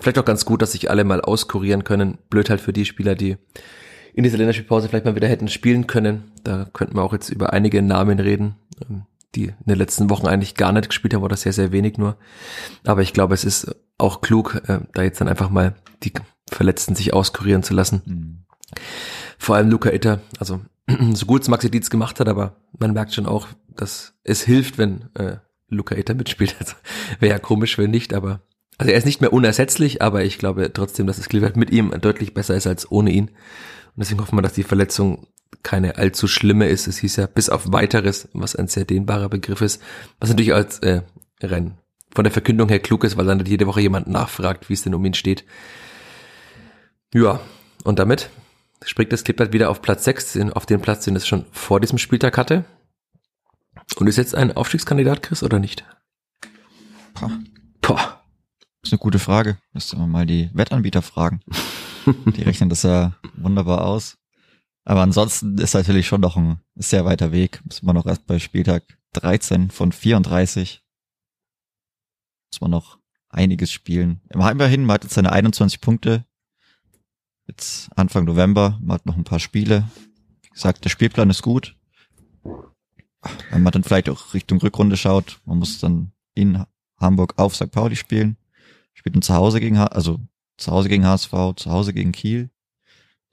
vielleicht 0.00 0.18
auch 0.18 0.24
ganz 0.24 0.44
gut, 0.44 0.60
dass 0.60 0.72
sich 0.72 0.90
alle 0.90 1.04
mal 1.04 1.20
auskurieren 1.20 1.84
können. 1.84 2.18
Blöd 2.30 2.50
halt 2.50 2.60
für 2.60 2.72
die 2.72 2.84
Spieler, 2.84 3.14
die 3.14 3.36
in 4.14 4.24
dieser 4.24 4.38
Länderspielpause 4.38 4.88
vielleicht 4.88 5.04
mal 5.04 5.16
wieder 5.16 5.28
hätten 5.28 5.48
spielen 5.48 5.86
können. 5.86 6.32
Da 6.44 6.66
könnten 6.72 6.96
wir 6.96 7.02
auch 7.02 7.12
jetzt 7.12 7.30
über 7.30 7.52
einige 7.52 7.82
Namen 7.82 8.18
reden. 8.18 8.56
Ähm, 8.88 9.02
die 9.34 9.44
in 9.44 9.54
den 9.66 9.78
letzten 9.78 10.10
Wochen 10.10 10.26
eigentlich 10.26 10.54
gar 10.54 10.72
nicht 10.72 10.88
gespielt 10.88 11.14
haben 11.14 11.22
oder 11.22 11.36
sehr, 11.36 11.52
sehr 11.52 11.72
wenig 11.72 11.98
nur. 11.98 12.16
Aber 12.84 13.02
ich 13.02 13.12
glaube, 13.12 13.34
es 13.34 13.44
ist 13.44 13.74
auch 13.98 14.20
klug, 14.20 14.60
äh, 14.66 14.80
da 14.92 15.02
jetzt 15.02 15.20
dann 15.20 15.28
einfach 15.28 15.50
mal 15.50 15.74
die 16.02 16.12
Verletzten 16.50 16.94
sich 16.94 17.14
auskurieren 17.14 17.62
zu 17.62 17.74
lassen. 17.74 18.02
Mhm. 18.04 18.38
Vor 19.38 19.56
allem 19.56 19.70
Luca 19.70 19.90
Itter, 19.90 20.20
also 20.38 20.60
so 21.14 21.26
gut 21.26 21.42
es 21.42 21.48
Maxi 21.48 21.70
Dietz 21.70 21.90
gemacht 21.90 22.20
hat, 22.20 22.28
aber 22.28 22.56
man 22.78 22.92
merkt 22.92 23.14
schon 23.14 23.26
auch, 23.26 23.48
dass 23.68 24.14
es 24.24 24.42
hilft, 24.42 24.78
wenn 24.78 25.08
äh, 25.14 25.36
Luca 25.68 25.94
Itter 25.94 26.14
mitspielt. 26.14 26.56
Also, 26.60 26.74
Wäre 27.18 27.32
ja 27.34 27.38
komisch, 27.38 27.78
wenn 27.78 27.90
nicht, 27.90 28.14
aber 28.14 28.40
also 28.78 28.90
er 28.90 28.98
ist 28.98 29.04
nicht 29.04 29.20
mehr 29.20 29.32
unersetzlich, 29.32 30.02
aber 30.02 30.24
ich 30.24 30.38
glaube 30.38 30.72
trotzdem, 30.72 31.06
dass 31.06 31.18
es 31.18 31.28
Cleveland 31.28 31.56
mit 31.56 31.70
ihm 31.70 31.92
deutlich 32.00 32.34
besser 32.34 32.56
ist 32.56 32.66
als 32.66 32.90
ohne 32.90 33.12
ihn. 33.12 33.30
Und 33.94 34.00
deswegen 34.00 34.20
hoffen 34.20 34.36
wir, 34.36 34.42
dass 34.42 34.54
die 34.54 34.62
Verletzung 34.62 35.26
keine 35.62 35.96
allzu 35.96 36.26
schlimme 36.28 36.68
ist. 36.68 36.86
Es 36.86 36.98
hieß 36.98 37.16
ja 37.16 37.26
bis 37.26 37.48
auf 37.48 37.72
weiteres, 37.72 38.28
was 38.32 38.56
ein 38.56 38.68
sehr 38.68 38.84
dehnbarer 38.84 39.28
Begriff 39.28 39.60
ist, 39.60 39.82
was 40.18 40.30
natürlich 40.30 40.54
als 40.54 40.78
äh, 40.80 41.02
rein 41.42 41.78
von 42.14 42.24
der 42.24 42.32
Verkündung 42.32 42.68
her 42.68 42.80
klug 42.80 43.04
ist, 43.04 43.16
weil 43.16 43.26
dann 43.26 43.44
jede 43.44 43.66
Woche 43.66 43.80
jemand 43.80 44.06
nachfragt, 44.06 44.68
wie 44.68 44.74
es 44.74 44.82
denn 44.82 44.94
um 44.94 45.04
ihn 45.04 45.14
steht. 45.14 45.44
Ja, 47.14 47.40
und 47.84 47.98
damit 47.98 48.30
springt 48.84 49.12
das 49.12 49.24
Clippert 49.24 49.52
wieder 49.52 49.70
auf 49.70 49.82
Platz 49.82 50.04
6, 50.04 50.38
auf 50.52 50.66
den 50.66 50.80
Platz, 50.80 51.04
den 51.04 51.16
es 51.16 51.26
schon 51.26 51.46
vor 51.52 51.80
diesem 51.80 51.98
Spieltag 51.98 52.36
hatte. 52.36 52.64
Und 53.96 54.06
ist 54.06 54.16
jetzt 54.16 54.34
ein 54.34 54.54
Aufstiegskandidat, 54.56 55.22
Chris, 55.22 55.42
oder 55.42 55.58
nicht? 55.58 55.84
Poh. 57.14 57.30
Poh. 57.80 57.94
Das 57.94 58.88
ist 58.88 58.92
eine 58.92 58.98
gute 58.98 59.18
Frage. 59.18 59.58
Müsste 59.72 59.96
man 59.96 60.10
mal 60.10 60.26
die 60.26 60.50
Wettanbieter 60.52 61.02
fragen. 61.02 61.40
Die 62.06 62.42
rechnen 62.42 62.68
das 62.68 62.82
ja 62.82 63.14
wunderbar 63.36 63.84
aus. 63.84 64.18
Aber 64.84 65.02
ansonsten 65.02 65.58
ist 65.58 65.74
natürlich 65.74 66.06
schon 66.06 66.20
noch 66.20 66.36
ein 66.36 66.60
sehr 66.74 67.04
weiter 67.04 67.32
Weg. 67.32 67.62
Muss 67.64 67.82
man 67.82 67.94
noch 67.94 68.06
erst 68.06 68.26
bei 68.26 68.38
Spieltag 68.38 68.98
13 69.12 69.70
von 69.70 69.92
34. 69.92 70.82
Muss 72.52 72.60
man 72.60 72.70
noch 72.70 72.98
einiges 73.28 73.70
spielen. 73.70 74.20
Immerhin, 74.30 74.84
man 74.84 74.94
hat 74.94 75.04
jetzt 75.04 75.14
seine 75.14 75.32
21 75.32 75.80
Punkte. 75.80 76.24
Jetzt 77.46 77.90
Anfang 77.96 78.24
November, 78.24 78.78
man 78.80 78.94
hat 78.94 79.06
noch 79.06 79.16
ein 79.16 79.24
paar 79.24 79.40
Spiele. 79.40 79.88
Wie 80.42 80.48
gesagt, 80.50 80.84
der 80.84 80.90
Spielplan 80.90 81.30
ist 81.30 81.42
gut. 81.42 81.76
Wenn 83.50 83.62
man 83.62 83.72
dann 83.72 83.84
vielleicht 83.84 84.08
auch 84.08 84.34
Richtung 84.34 84.58
Rückrunde 84.58 84.96
schaut, 84.96 85.40
man 85.44 85.58
muss 85.58 85.78
dann 85.78 86.12
in 86.34 86.64
Hamburg 86.98 87.34
auf 87.36 87.54
St. 87.54 87.70
Pauli 87.70 87.96
spielen. 87.96 88.36
Spielt 88.94 89.14
dann 89.14 89.22
zu 89.22 89.34
Hause 89.34 89.60
gegen, 89.60 89.78
also 89.78 90.20
zu 90.62 90.72
Hause 90.72 90.88
gegen 90.88 91.06
HSV, 91.06 91.32
zu 91.56 91.70
Hause 91.70 91.92
gegen 91.92 92.12
Kiel, 92.12 92.50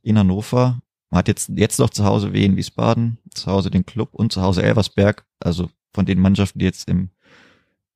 in 0.02 0.18
Hannover 0.18 0.82
man 1.10 1.20
hat 1.20 1.28
jetzt, 1.28 1.50
jetzt 1.56 1.80
noch 1.80 1.90
zu 1.90 2.06
Hause 2.06 2.34
Wien 2.34 2.56
Wiesbaden, 2.56 3.18
zu 3.34 3.48
Hause 3.48 3.72
den 3.72 3.86
Club 3.86 4.14
und 4.14 4.32
zu 4.32 4.42
Hause 4.42 4.62
Elversberg. 4.64 5.26
Also 5.40 5.70
von 5.94 6.06
den 6.06 6.20
Mannschaften, 6.20 6.60
die 6.60 6.66
jetzt 6.66 6.88
im, 6.88 7.10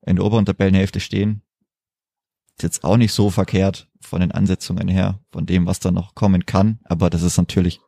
in 0.04 0.16
der 0.16 0.24
oberen 0.24 0.44
Tabellenhälfte 0.44 1.00
stehen, 1.00 1.42
ist 2.56 2.62
jetzt 2.62 2.84
auch 2.84 2.96
nicht 2.96 3.12
so 3.12 3.30
verkehrt 3.30 3.88
von 4.00 4.20
den 4.20 4.32
Ansetzungen 4.32 4.88
her, 4.88 5.20
von 5.32 5.46
dem, 5.46 5.66
was 5.66 5.80
da 5.80 5.90
noch 5.90 6.14
kommen 6.14 6.44
kann. 6.44 6.80
Aber 6.84 7.08
das 7.08 7.22
ist 7.22 7.36
natürlich 7.36 7.80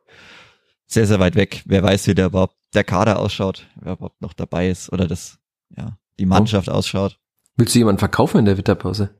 sehr, 0.87 1.07
sehr 1.07 1.19
weit 1.19 1.35
weg. 1.35 1.63
Wer 1.65 1.83
weiß, 1.83 2.07
wie 2.07 2.15
der 2.15 2.27
überhaupt 2.27 2.55
der 2.73 2.85
Kader 2.85 3.19
ausschaut, 3.19 3.67
wer 3.75 3.93
überhaupt 3.93 4.21
noch 4.21 4.33
dabei 4.33 4.69
ist 4.69 4.91
oder 4.93 5.07
das, 5.07 5.39
ja, 5.75 5.97
die 6.19 6.25
Mannschaft 6.25 6.69
oh. 6.69 6.73
ausschaut. 6.73 7.19
Willst 7.57 7.75
du 7.75 7.79
jemanden 7.79 7.99
verkaufen 7.99 8.37
in 8.37 8.45
der 8.45 8.57
Winterpause? 8.57 9.13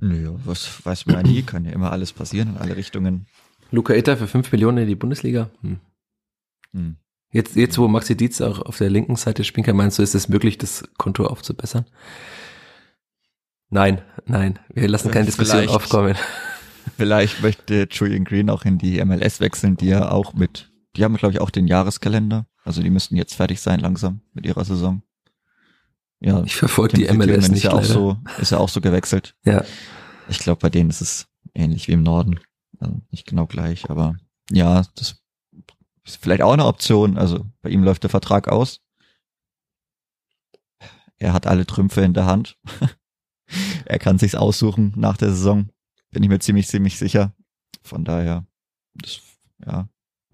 Nö, 0.00 0.34
was 0.44 0.84
weiß 0.84 1.06
man 1.06 1.16
ja 1.16 1.22
nie, 1.22 1.42
kann 1.42 1.64
ja 1.64 1.72
immer 1.72 1.90
alles 1.90 2.12
passieren 2.12 2.50
in 2.50 2.56
alle 2.58 2.76
Richtungen. 2.76 3.26
Luca 3.70 3.94
Itter 3.94 4.16
für 4.16 4.28
5 4.28 4.52
Millionen 4.52 4.78
in 4.78 4.88
die 4.88 4.94
Bundesliga. 4.94 5.50
Hm. 5.62 5.80
Hm. 6.72 6.96
Jetzt, 7.32 7.56
jetzt, 7.56 7.78
wo 7.78 7.88
Maxi 7.88 8.16
Dietz 8.16 8.40
auch 8.40 8.60
auf 8.60 8.78
der 8.78 8.90
linken 8.90 9.16
Seite 9.16 9.44
spielen 9.44 9.64
kann, 9.64 9.76
meinst 9.76 9.98
du, 9.98 10.02
ist 10.02 10.14
es 10.14 10.28
möglich, 10.28 10.58
das 10.58 10.84
Konto 10.96 11.26
aufzubessern? 11.26 11.86
Nein, 13.68 14.02
nein, 14.26 14.58
wir 14.72 14.88
lassen 14.88 15.10
keine 15.10 15.26
Diskussion 15.26 15.68
aufkommen. 15.68 16.14
Vielleicht 16.96 17.42
möchte 17.42 17.88
Julian 17.90 18.24
Green 18.24 18.48
auch 18.48 18.64
in 18.64 18.78
die 18.78 19.04
MLS 19.04 19.40
wechseln, 19.40 19.76
die 19.76 19.88
ja 19.88 20.10
auch 20.10 20.34
mit, 20.34 20.70
die 20.96 21.04
haben 21.04 21.16
glaube 21.16 21.34
ich 21.34 21.40
auch 21.40 21.50
den 21.50 21.66
Jahreskalender. 21.66 22.46
Also 22.64 22.82
die 22.82 22.90
müssten 22.90 23.16
jetzt 23.16 23.34
fertig 23.34 23.60
sein 23.60 23.80
langsam 23.80 24.20
mit 24.32 24.46
ihrer 24.46 24.64
Saison. 24.64 25.02
Ja, 26.26 26.42
ich 26.42 26.56
verfolge 26.56 26.96
die 26.96 27.04
MLS 27.12 27.48
nicht. 27.48 27.58
Ist 27.58 27.62
ja 27.62 27.72
auch 27.72 27.84
so, 27.84 28.16
ist 28.38 28.50
ja 28.50 28.58
auch 28.58 28.68
so 28.68 28.80
gewechselt. 28.80 29.36
Ja. 29.44 29.64
Ich 30.28 30.40
glaube, 30.40 30.58
bei 30.58 30.70
denen 30.70 30.90
ist 30.90 31.00
es 31.00 31.28
ähnlich 31.54 31.86
wie 31.86 31.92
im 31.92 32.02
Norden. 32.02 32.40
Also 32.80 33.00
nicht 33.12 33.28
genau 33.28 33.46
gleich, 33.46 33.88
aber 33.88 34.16
ja, 34.50 34.82
das 34.96 35.22
ist 36.04 36.16
vielleicht 36.20 36.42
auch 36.42 36.52
eine 36.52 36.66
Option. 36.66 37.16
Also 37.16 37.46
bei 37.62 37.70
ihm 37.70 37.84
läuft 37.84 38.02
der 38.02 38.10
Vertrag 38.10 38.48
aus. 38.48 38.80
Er 41.18 41.32
hat 41.32 41.46
alle 41.46 41.64
Trümpfe 41.64 42.00
in 42.00 42.12
der 42.12 42.26
Hand. 42.26 42.58
er 43.84 44.00
kann 44.00 44.18
sich's 44.18 44.34
aussuchen 44.34 44.94
nach 44.96 45.16
der 45.16 45.30
Saison. 45.30 45.70
Bin 46.10 46.24
ich 46.24 46.28
mir 46.28 46.40
ziemlich, 46.40 46.66
ziemlich 46.66 46.98
sicher. 46.98 47.36
Von 47.82 48.04
daher, 48.04 48.44
das, 48.94 49.20
ja, 49.64 49.88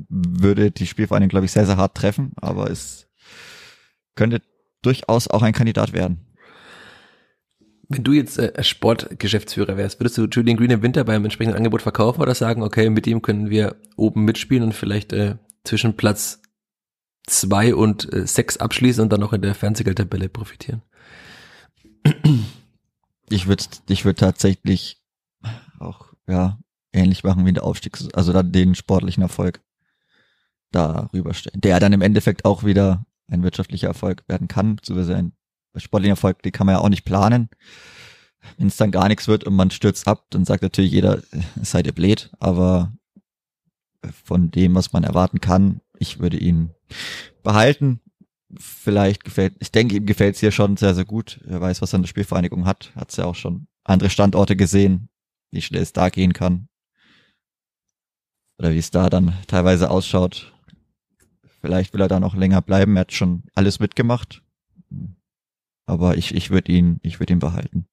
würde 0.09 0.71
die 0.71 0.87
Spielvereinigung, 0.87 1.29
glaube 1.29 1.45
ich, 1.45 1.53
sehr, 1.53 1.67
sehr 1.67 1.77
hart 1.77 1.95
treffen, 1.95 2.33
aber 2.37 2.71
es 2.71 3.11
könnte 4.15 4.41
durchaus 4.83 5.29
auch 5.29 5.42
ein 5.42 5.53
Kandidat 5.53 5.92
werden. 5.92 6.27
Wenn 7.88 8.05
du 8.05 8.12
jetzt 8.12 8.38
äh, 8.38 8.62
Sportgeschäftsführer 8.62 9.77
wärst, 9.77 10.01
würdest 10.01 10.16
du 10.16 10.25
Julian 10.25 10.57
Green 10.57 10.71
im 10.71 10.83
Winter 10.83 11.05
beim 11.05 11.25
entsprechenden 11.25 11.57
Angebot 11.57 11.83
verkaufen 11.83 12.23
oder 12.23 12.35
sagen, 12.35 12.62
okay, 12.62 12.88
mit 12.90 13.07
ihm 13.07 13.23
können 13.23 13.51
wir 13.51 13.77
oben 13.97 14.25
mitspielen 14.25 14.64
und 14.64 14.75
vielleicht 14.75 15.12
äh, 15.12 15.37
zwischen 15.64 15.97
Platz 15.97 16.40
zwei 17.27 17.75
und 17.75 18.12
äh, 18.12 18.27
sechs 18.27 18.57
abschließen 18.57 19.03
und 19.03 19.12
dann 19.12 19.21
noch 19.21 19.33
in 19.33 19.42
der 19.42 19.55
Fernsehgeldtabelle 19.55 20.29
profitieren? 20.29 20.83
Ich 23.29 23.47
würde 23.47 23.64
ich 23.88 24.05
würde 24.05 24.16
tatsächlich 24.16 25.03
auch 25.79 26.12
ja 26.27 26.59
ähnlich 26.92 27.25
machen 27.25 27.45
wie 27.45 27.51
in 27.51 27.55
der 27.55 27.64
Aufstiegs, 27.64 28.09
also 28.12 28.33
dann 28.33 28.53
den 28.53 28.75
sportlichen 28.75 29.23
Erfolg 29.23 29.61
darüber 30.71 31.35
stellen, 31.35 31.61
der 31.61 31.81
dann 31.81 31.92
im 31.92 32.03
Endeffekt 32.03 32.45
auch 32.45 32.64
wieder 32.64 33.07
ein 33.33 33.42
wirtschaftlicher 33.42 33.88
Erfolg 33.88 34.25
werden 34.29 34.49
kann, 34.49 34.77
beziehungsweise 34.77 35.16
ein 35.16 35.33
sportlichen 35.77 36.12
Erfolg, 36.12 36.42
die 36.42 36.51
kann 36.51 36.66
man 36.66 36.77
ja 36.77 36.81
auch 36.81 36.88
nicht 36.88 37.05
planen. 37.05 37.49
Wenn 38.59 38.66
es 38.66 38.77
dann 38.77 38.90
gar 38.90 39.09
nichts 39.09 39.29
wird 39.29 39.45
und 39.45 39.55
man 39.55 39.71
stürzt 39.71 40.07
ab, 40.07 40.27
dann 40.31 40.45
sagt 40.45 40.62
natürlich 40.62 40.92
jeder, 40.92 41.23
seid 41.62 41.87
ihr 41.87 41.92
blöd, 41.92 42.31
aber 42.40 42.92
von 44.25 44.51
dem, 44.51 44.75
was 44.75 44.92
man 44.92 45.05
erwarten 45.05 45.40
kann, 45.40 45.81
ich 45.99 46.18
würde 46.18 46.37
ihn 46.37 46.71
behalten. 47.42 48.01
Vielleicht 48.59 49.25
gefällt, 49.25 49.55
ich 49.61 49.73
denke, 49.73 49.97
ihm 49.97 50.07
gefällt 50.07 50.35
es 50.35 50.40
hier 50.40 50.51
schon 50.51 50.77
sehr, 50.77 50.95
sehr 50.95 51.05
gut. 51.05 51.40
Er 51.49 51.61
weiß, 51.61 51.81
was 51.81 51.95
er 51.95 51.99
in 51.99 52.03
der 52.03 52.09
Spielvereinigung 52.09 52.66
hat. 52.66 52.92
Hat 52.97 53.11
es 53.11 53.16
ja 53.16 53.25
auch 53.25 53.37
schon 53.37 53.66
andere 53.85 54.11
Standorte 54.11 54.57
gesehen, 54.57 55.09
wie 55.53 55.62
schnell 55.62 55.81
es 55.81 55.92
da 55.92 56.11
gehen 56.11 56.33
kann. 56.33 56.68
Oder 58.59 58.73
wie 58.73 58.79
es 58.79 58.90
da 58.90 59.09
dann 59.09 59.38
teilweise 59.47 59.88
ausschaut. 59.90 60.53
Vielleicht 61.62 61.94
will 61.94 62.01
er 62.01 62.09
da 62.09 62.20
noch 62.20 62.35
länger 62.35 62.61
bleiben. 62.61 62.96
Er 62.96 63.03
hat 63.03 63.12
schon 63.12 63.44
alles 63.55 63.79
mitgemacht. 63.79 64.42
Aber 65.87 66.16
ich, 66.16 66.35
ich 66.35 66.51
würde 66.51 66.72
ihn, 66.72 66.98
ich 67.03 67.20
würde 67.20 67.33
ihn 67.33 67.38
behalten. 67.38 67.87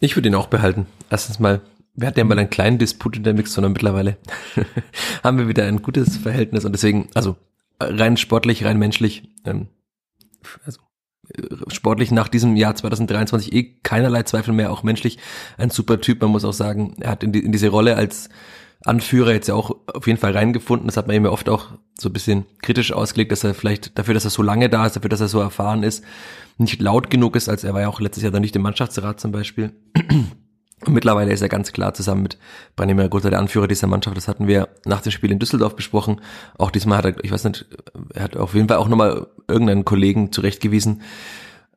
Ich 0.00 0.16
würde 0.16 0.28
ihn 0.28 0.34
auch 0.34 0.48
behalten. 0.48 0.86
Erstens 1.10 1.38
mal, 1.38 1.60
wir 1.94 2.08
hatten 2.08 2.18
ja 2.18 2.24
mal 2.24 2.38
einen 2.38 2.50
kleinen 2.50 2.78
Disput 2.78 3.16
in 3.16 3.24
der 3.24 3.34
Mix, 3.34 3.52
sondern 3.52 3.72
mittlerweile 3.72 4.16
haben 5.22 5.38
wir 5.38 5.48
wieder 5.48 5.66
ein 5.66 5.82
gutes 5.82 6.16
Verhältnis 6.16 6.64
und 6.64 6.72
deswegen, 6.72 7.08
also 7.14 7.36
rein 7.78 8.16
sportlich, 8.16 8.64
rein 8.64 8.78
menschlich, 8.78 9.28
ähm, 9.44 9.68
also 10.64 10.80
sportlich 11.68 12.10
nach 12.10 12.28
diesem 12.28 12.56
Jahr 12.56 12.74
2023 12.74 13.52
eh 13.52 13.74
keinerlei 13.82 14.22
Zweifel 14.22 14.52
mehr, 14.54 14.72
auch 14.72 14.82
menschlich 14.82 15.18
ein 15.56 15.70
super 15.70 16.00
Typ. 16.00 16.20
Man 16.20 16.30
muss 16.30 16.44
auch 16.44 16.52
sagen, 16.52 16.96
er 17.00 17.10
hat 17.10 17.22
in, 17.22 17.32
die, 17.32 17.44
in 17.44 17.52
diese 17.52 17.68
Rolle 17.68 17.96
als 17.96 18.28
Anführer 18.84 19.32
jetzt 19.32 19.48
ja 19.48 19.54
auch 19.54 19.76
auf 19.86 20.06
jeden 20.06 20.18
Fall 20.18 20.32
reingefunden. 20.32 20.86
Das 20.88 20.96
hat 20.96 21.06
man 21.06 21.24
ja 21.24 21.30
oft 21.30 21.48
auch 21.48 21.72
so 21.98 22.08
ein 22.08 22.12
bisschen 22.12 22.46
kritisch 22.62 22.92
ausgelegt, 22.92 23.32
dass 23.32 23.44
er 23.44 23.54
vielleicht 23.54 23.98
dafür, 23.98 24.14
dass 24.14 24.24
er 24.24 24.30
so 24.30 24.42
lange 24.42 24.68
da 24.68 24.86
ist, 24.86 24.96
dafür, 24.96 25.10
dass 25.10 25.20
er 25.20 25.28
so 25.28 25.40
erfahren 25.40 25.82
ist, 25.82 26.04
nicht 26.58 26.80
laut 26.80 27.10
genug 27.10 27.36
ist, 27.36 27.48
als 27.48 27.64
er 27.64 27.74
war 27.74 27.82
ja 27.82 27.88
auch 27.88 28.00
letztes 28.00 28.22
Jahr 28.22 28.32
dann 28.32 28.42
nicht 28.42 28.56
im 28.56 28.62
Mannschaftsrat 28.62 29.20
zum 29.20 29.32
Beispiel. 29.32 29.72
Und 30.84 30.94
mittlerweile 30.94 31.32
ist 31.32 31.42
er 31.42 31.48
ganz 31.48 31.72
klar 31.72 31.94
zusammen 31.94 32.24
mit 32.24 32.38
Branimir 32.74 33.08
Gotha 33.08 33.30
der 33.30 33.38
Anführer 33.38 33.68
dieser 33.68 33.86
Mannschaft. 33.86 34.16
Das 34.16 34.26
hatten 34.26 34.48
wir 34.48 34.68
nach 34.84 35.00
dem 35.00 35.12
Spiel 35.12 35.30
in 35.30 35.38
Düsseldorf 35.38 35.76
besprochen. 35.76 36.20
Auch 36.58 36.72
diesmal 36.72 36.98
hat 36.98 37.04
er, 37.04 37.24
ich 37.24 37.30
weiß 37.30 37.44
nicht, 37.44 37.66
er 38.14 38.24
hat 38.24 38.36
auf 38.36 38.54
jeden 38.54 38.66
Fall 38.66 38.78
auch 38.78 38.88
nochmal 38.88 39.28
irgendeinen 39.46 39.84
Kollegen 39.84 40.32
zurechtgewiesen. 40.32 41.02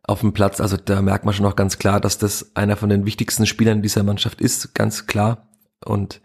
auf 0.08 0.22
dem 0.22 0.34
Platz. 0.34 0.62
Also 0.62 0.78
da 0.78 1.02
merkt 1.02 1.26
man 1.26 1.34
schon 1.34 1.46
auch 1.46 1.56
ganz 1.56 1.78
klar, 1.78 2.00
dass 2.00 2.18
das 2.18 2.56
einer 2.56 2.78
von 2.78 2.89
den 2.89 3.06
wichtigsten 3.06 3.46
Spielern 3.46 3.82
dieser 3.82 4.04
Mannschaft 4.04 4.41
ist, 4.41 4.74
ganz 4.76 5.08
klar. 5.08 5.48
Und 5.84 6.22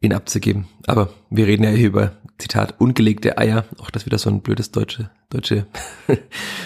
ihn 0.00 0.12
abzugeben. 0.12 0.66
Aber 0.86 1.10
wir 1.30 1.46
reden 1.46 1.64
ja 1.64 1.70
hier 1.70 1.88
über, 1.88 2.12
Zitat, 2.38 2.80
ungelegte 2.80 3.38
Eier. 3.38 3.64
Auch 3.78 3.90
das 3.90 4.06
wieder 4.06 4.18
so 4.18 4.30
ein 4.30 4.42
blödes 4.42 4.70
deutsche, 4.70 5.10
deutsche, 5.30 5.66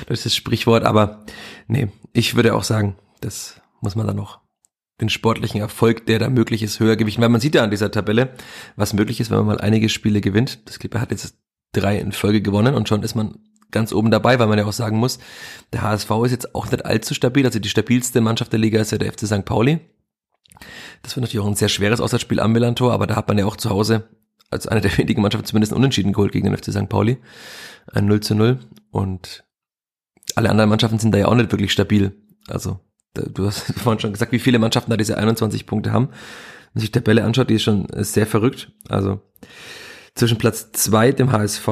deutsches 0.09 0.35
Sprichwort. 0.35 0.85
Aber 0.85 1.25
nee, 1.67 1.89
ich 2.13 2.37
würde 2.37 2.55
auch 2.55 2.65
sagen, 2.65 2.97
das 3.21 3.61
muss 3.81 3.95
man 3.95 4.07
dann 4.07 4.17
noch 4.17 4.41
den 5.01 5.09
sportlichen 5.09 5.61
Erfolg, 5.61 6.07
der 6.07 6.19
da 6.19 6.29
möglich 6.29 6.63
ist, 6.63 6.81
höher 6.81 6.97
gewichten. 6.97 7.23
Weil 7.23 7.29
man 7.29 7.41
sieht 7.41 7.55
ja 7.55 7.63
an 7.63 7.71
dieser 7.71 7.91
Tabelle, 7.91 8.31
was 8.77 8.95
möglich 8.95 9.21
ist, 9.21 9.31
wenn 9.31 9.39
man 9.39 9.47
mal 9.47 9.61
einige 9.61 9.89
Spiele 9.89 10.21
gewinnt. 10.21 10.67
Das 10.69 10.79
Clipper 10.79 11.01
hat 11.01 11.11
jetzt 11.11 11.37
drei 11.73 11.99
in 11.99 12.13
Folge 12.13 12.43
gewonnen 12.43 12.75
und 12.75 12.89
schon 12.89 13.03
ist 13.03 13.15
man 13.15 13.39
ganz 13.71 13.93
oben 13.93 14.11
dabei, 14.11 14.39
weil 14.39 14.47
man 14.47 14.59
ja 14.59 14.65
auch 14.65 14.73
sagen 14.73 14.97
muss, 14.97 15.19
der 15.73 15.83
HSV 15.83 16.11
ist 16.25 16.33
jetzt 16.33 16.55
auch 16.55 16.71
nicht 16.71 16.85
allzu 16.85 17.15
stabil. 17.15 17.45
Also 17.45 17.59
die 17.59 17.69
stabilste 17.69 18.21
Mannschaft 18.21 18.53
der 18.53 18.59
Liga 18.59 18.81
ist 18.81 18.93
ja 18.93 18.99
der 18.99 19.13
FC 19.13 19.27
St. 19.27 19.45
Pauli. 19.45 19.81
Das 21.03 21.17
wird 21.17 21.23
natürlich 21.23 21.45
auch 21.45 21.49
ein 21.49 21.55
sehr 21.55 21.69
schweres 21.69 22.01
Auswärtsspiel 22.01 22.41
am 22.41 22.53
Millantor, 22.53 22.93
aber 22.93 23.07
da 23.07 23.17
hat 23.17 23.29
man 23.29 23.39
ja 23.39 23.47
auch 23.47 23.57
zu 23.57 23.71
Hause 23.71 24.09
als 24.51 24.67
eine 24.67 24.81
der 24.81 24.97
wenigen 24.97 25.23
Mannschaften 25.23 25.47
zumindest 25.47 25.73
unentschieden 25.73 26.13
geholt 26.13 26.33
gegen 26.33 26.47
den 26.47 26.57
FC 26.57 26.73
St. 26.73 26.89
Pauli. 26.89 27.19
Ein 27.93 28.07
0 28.07 28.21
zu 28.21 28.35
0. 28.35 28.59
Und 28.91 29.45
alle 30.35 30.51
anderen 30.51 30.71
Mannschaften 30.71 30.99
sind 30.99 31.13
da 31.13 31.19
ja 31.19 31.27
auch 31.27 31.35
nicht 31.35 31.53
wirklich 31.53 31.73
stabil. 31.73 32.13
Also, 32.49 32.81
du 33.15 33.47
hast 33.47 33.73
vorhin 33.79 34.01
schon 34.01 34.13
gesagt, 34.13 34.33
wie 34.33 34.39
viele 34.39 34.59
Mannschaften 34.59 34.91
da 34.91 34.97
diese 34.97 35.19
21 35.19 35.67
Punkte 35.67 35.93
haben. 35.93 36.09
Wenn 36.09 36.75
man 36.75 36.81
sich 36.81 36.93
die 36.93 36.99
Tabelle 36.99 37.25
anschaut, 37.25 37.51
die 37.51 37.55
ist 37.55 37.63
schon 37.63 37.87
sehr 37.93 38.27
verrückt. 38.27 38.73
Also, 38.89 39.21
zwischen 40.15 40.39
Platz 40.39 40.73
zwei 40.73 41.13
dem 41.13 41.33
HSV 41.33 41.69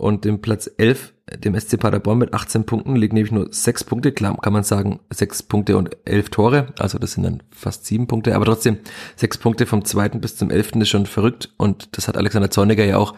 und 0.00 0.24
dem 0.24 0.40
Platz 0.40 0.70
11, 0.78 1.12
dem 1.38 1.58
SC 1.58 1.78
Paderborn 1.78 2.18
mit 2.18 2.34
18 2.34 2.64
Punkten, 2.64 2.96
liegen 2.96 3.14
nämlich 3.14 3.32
nur 3.32 3.52
sechs 3.52 3.84
Punkte. 3.84 4.12
Klar 4.12 4.36
kann 4.40 4.52
man 4.52 4.64
sagen, 4.64 5.00
sechs 5.10 5.42
Punkte 5.42 5.76
und 5.76 5.96
elf 6.04 6.30
Tore. 6.30 6.72
Also 6.78 6.98
das 6.98 7.12
sind 7.12 7.24
dann 7.24 7.42
fast 7.50 7.86
sieben 7.86 8.06
Punkte. 8.06 8.34
Aber 8.34 8.44
trotzdem, 8.44 8.78
sechs 9.16 9.38
Punkte 9.38 9.66
vom 9.66 9.84
zweiten 9.84 10.20
bis 10.20 10.36
zum 10.36 10.50
elften 10.50 10.80
ist 10.80 10.88
schon 10.88 11.06
verrückt. 11.06 11.52
Und 11.56 11.96
das 11.96 12.08
hat 12.08 12.16
Alexander 12.16 12.50
Zorniger 12.50 12.84
ja 12.84 12.96
auch 12.96 13.14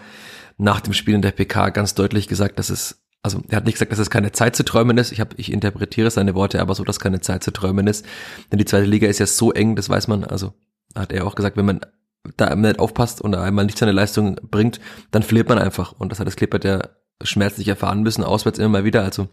nach 0.59 0.81
dem 0.81 0.93
Spiel 0.93 1.15
in 1.15 1.23
der 1.23 1.33
PK 1.33 1.71
ganz 1.71 1.95
deutlich 1.95 2.29
gesagt, 2.29 2.59
dass 2.59 2.71
es 2.71 2.99
also 3.25 3.41
er 3.49 3.59
hat 3.59 3.67
nicht 3.67 3.75
gesagt, 3.75 3.93
dass 3.93 4.01
es 4.01 4.11
keine 4.11 4.33
Zeit 4.33 4.57
zu 4.57 4.65
träumen 4.65 4.99
ist. 4.99 5.13
Ich 5.13 5.21
habe, 5.21 5.37
ich 5.37 5.53
interpretiere 5.53 6.11
seine 6.11 6.35
Worte 6.35 6.61
aber 6.61 6.75
so, 6.75 6.83
dass 6.83 6.99
keine 6.99 7.21
Zeit 7.21 7.45
zu 7.45 7.53
träumen 7.53 7.87
ist. 7.87 8.05
Denn 8.51 8.59
die 8.59 8.65
zweite 8.65 8.87
Liga 8.87 9.07
ist 9.07 9.21
ja 9.21 9.27
so 9.27 9.53
eng, 9.53 9.77
das 9.77 9.89
weiß 9.89 10.09
man. 10.09 10.25
Also 10.25 10.55
hat 10.97 11.13
er 11.13 11.25
auch 11.25 11.37
gesagt, 11.37 11.57
wenn 11.57 11.67
man 11.67 11.81
da 12.37 12.55
nicht 12.55 12.79
aufpasst 12.79 13.21
und 13.21 13.35
einmal 13.35 13.65
nicht 13.65 13.79
seine 13.79 13.93
Leistung 13.93 14.37
bringt, 14.51 14.81
dann 15.11 15.23
verliert 15.23 15.49
man 15.49 15.59
einfach. 15.59 15.93
Und 15.93 16.11
das 16.11 16.21
hat 16.21 16.27
das 16.27 16.37
Klippert 16.37 16.65
ja 16.65 16.81
schmerzlich 17.23 17.69
erfahren 17.69 18.03
müssen, 18.03 18.25
auswärts 18.25 18.59
immer 18.59 18.69
mal 18.69 18.85
wieder. 18.85 19.03
Also 19.03 19.29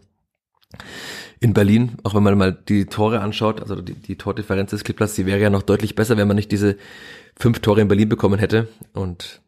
in 1.40 1.54
Berlin, 1.54 1.96
auch 2.04 2.14
wenn 2.14 2.22
man 2.22 2.36
mal 2.36 2.52
die 2.52 2.86
Tore 2.86 3.20
anschaut, 3.20 3.60
also 3.60 3.80
die, 3.80 3.94
die 3.94 4.16
Tordifferenz 4.16 4.70
des 4.70 4.84
Klippers, 4.84 5.14
die 5.14 5.26
wäre 5.26 5.40
ja 5.40 5.50
noch 5.50 5.62
deutlich 5.62 5.94
besser, 5.94 6.16
wenn 6.16 6.28
man 6.28 6.36
nicht 6.36 6.52
diese 6.52 6.76
fünf 7.38 7.60
Tore 7.60 7.80
in 7.80 7.88
Berlin 7.88 8.08
bekommen 8.08 8.38
hätte. 8.38 8.68
Und 8.92 9.40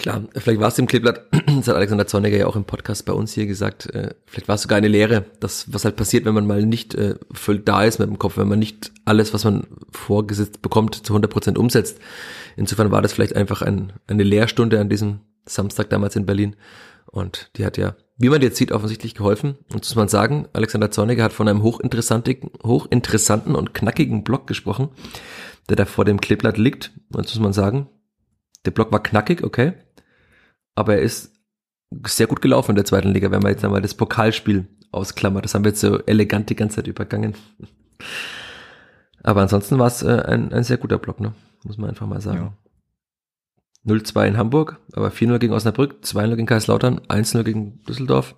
Klar, 0.00 0.22
vielleicht 0.34 0.60
war 0.60 0.68
es 0.68 0.78
im 0.78 0.86
Kleeblatt, 0.86 1.26
das 1.46 1.68
hat 1.68 1.76
Alexander 1.76 2.06
Zorniger 2.06 2.38
ja 2.38 2.46
auch 2.46 2.56
im 2.56 2.64
Podcast 2.64 3.04
bei 3.04 3.12
uns 3.12 3.34
hier 3.34 3.44
gesagt, 3.44 3.84
äh, 3.94 4.14
vielleicht 4.24 4.48
war 4.48 4.54
es 4.54 4.62
sogar 4.62 4.78
eine 4.78 4.88
Lehre, 4.88 5.26
das, 5.40 5.74
was 5.74 5.84
halt 5.84 5.96
passiert, 5.96 6.24
wenn 6.24 6.32
man 6.32 6.46
mal 6.46 6.64
nicht 6.64 6.94
äh, 6.94 7.16
voll 7.32 7.58
da 7.58 7.84
ist 7.84 7.98
mit 7.98 8.08
dem 8.08 8.18
Kopf, 8.18 8.38
wenn 8.38 8.48
man 8.48 8.58
nicht 8.58 8.92
alles, 9.04 9.34
was 9.34 9.44
man 9.44 9.66
vorgesetzt 9.90 10.62
bekommt, 10.62 10.94
zu 10.94 11.12
100 11.12 11.30
Prozent 11.30 11.58
umsetzt. 11.58 11.98
Insofern 12.56 12.90
war 12.90 13.02
das 13.02 13.12
vielleicht 13.12 13.36
einfach 13.36 13.60
ein, 13.60 13.92
eine 14.06 14.22
Lehrstunde 14.22 14.80
an 14.80 14.88
diesem 14.88 15.20
Samstag 15.44 15.90
damals 15.90 16.16
in 16.16 16.24
Berlin 16.24 16.56
und 17.04 17.50
die 17.56 17.66
hat 17.66 17.76
ja, 17.76 17.94
wie 18.16 18.30
man 18.30 18.40
jetzt 18.40 18.56
sieht, 18.56 18.72
offensichtlich 18.72 19.14
geholfen. 19.14 19.58
Und 19.70 19.80
muss 19.80 19.94
man 19.96 20.08
sagen, 20.08 20.48
Alexander 20.54 20.90
Zorniger 20.90 21.24
hat 21.24 21.34
von 21.34 21.46
einem 21.46 21.62
hochinteressanten, 21.62 23.54
und 23.54 23.74
knackigen 23.74 24.24
Block 24.24 24.46
gesprochen, 24.46 24.88
der 25.68 25.76
da 25.76 25.84
vor 25.84 26.06
dem 26.06 26.22
Kleeblatt 26.22 26.56
liegt. 26.56 26.90
Und 27.12 27.26
das 27.26 27.34
muss 27.34 27.42
man 27.42 27.52
sagen, 27.52 27.90
der 28.64 28.70
Block 28.70 28.92
war 28.92 29.02
knackig, 29.02 29.42
okay 29.42 29.74
aber 30.80 30.94
er 30.94 31.02
ist 31.02 31.32
sehr 32.06 32.26
gut 32.26 32.40
gelaufen 32.40 32.72
in 32.72 32.76
der 32.76 32.84
zweiten 32.84 33.12
Liga, 33.12 33.30
wenn 33.30 33.42
man 33.42 33.52
jetzt 33.52 33.64
einmal 33.64 33.82
das 33.82 33.94
Pokalspiel 33.94 34.66
ausklammert. 34.92 35.44
Das 35.44 35.54
haben 35.54 35.64
wir 35.64 35.70
jetzt 35.70 35.80
so 35.80 35.98
elegant 36.06 36.50
die 36.50 36.56
ganze 36.56 36.76
Zeit 36.76 36.86
übergangen. 36.86 37.34
Aber 39.22 39.42
ansonsten 39.42 39.78
war 39.78 39.88
es 39.88 40.02
äh, 40.02 40.22
ein, 40.22 40.52
ein 40.52 40.64
sehr 40.64 40.78
guter 40.78 40.98
Block, 40.98 41.20
ne? 41.20 41.34
muss 41.64 41.76
man 41.76 41.90
einfach 41.90 42.06
mal 42.06 42.20
sagen. 42.20 42.54
Ja. 43.86 43.92
0-2 43.92 44.28
in 44.28 44.36
Hamburg, 44.36 44.78
aber 44.92 45.08
4-0 45.08 45.38
gegen 45.38 45.52
Osnabrück, 45.52 45.96
2-0 46.02 46.36
gegen 46.36 46.46
Kaiserslautern, 46.46 47.00
1-0 47.08 47.42
gegen 47.44 47.82
Düsseldorf. 47.84 48.34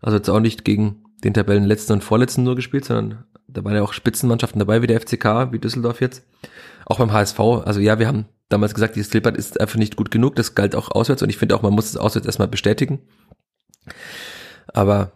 Also 0.00 0.16
jetzt 0.16 0.28
auch 0.28 0.40
nicht 0.40 0.64
gegen 0.64 1.04
den 1.24 1.34
Tabellenletzten 1.34 1.94
und 1.94 2.04
Vorletzten 2.04 2.44
nur 2.44 2.56
gespielt, 2.56 2.84
sondern 2.84 3.24
da 3.48 3.64
waren 3.64 3.74
ja 3.74 3.82
auch 3.82 3.92
Spitzenmannschaften 3.92 4.58
dabei, 4.58 4.82
wie 4.82 4.86
der 4.86 5.00
FCK, 5.00 5.52
wie 5.52 5.58
Düsseldorf 5.58 6.00
jetzt. 6.00 6.24
Auch 6.86 6.98
beim 6.98 7.12
HSV. 7.12 7.38
Also 7.38 7.80
ja, 7.80 7.98
wir 7.98 8.06
haben 8.06 8.26
damals 8.48 8.72
gesagt, 8.72 8.96
dieses 8.96 9.10
Klippert 9.10 9.36
ist 9.36 9.60
einfach 9.60 9.76
nicht 9.76 9.96
gut 9.96 10.10
genug. 10.10 10.36
Das 10.36 10.54
galt 10.54 10.74
auch 10.74 10.90
auswärts 10.90 11.22
und 11.22 11.28
ich 11.28 11.36
finde 11.36 11.54
auch, 11.54 11.62
man 11.62 11.74
muss 11.74 11.86
es 11.86 11.96
auswärts 11.96 12.26
erstmal 12.26 12.48
bestätigen. 12.48 13.00
Aber 14.68 15.12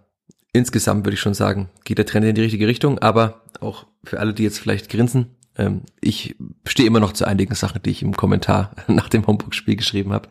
insgesamt 0.53 1.07
würde 1.07 1.15
ich 1.15 1.21
schon 1.21 1.35
sagen, 1.35 1.71
geht 1.85 1.99
der 1.99 2.07
Trend 2.07 2.27
in 2.27 2.35
die 2.35 2.43
richtige 2.43 2.67
Richtung. 2.67 2.99
Aber 2.99 3.43
auch 3.61 3.87
für 4.05 4.19
alle, 4.19 4.35
die 4.35 4.43
jetzt 4.43 4.59
vielleicht 4.59 4.91
grinsen, 4.91 5.37
ähm, 5.57 5.83
ich 6.01 6.37
stehe 6.67 6.87
immer 6.87 7.01
noch 7.01 7.13
zu 7.13 7.25
einigen 7.25 7.55
Sachen, 7.55 7.83
die 7.83 7.91
ich 7.91 8.03
im 8.03 8.17
Kommentar 8.17 8.75
nach 8.89 9.09
dem 9.09 9.27
Homburg-Spiel 9.27 9.77
geschrieben 9.77 10.13
habe. 10.13 10.29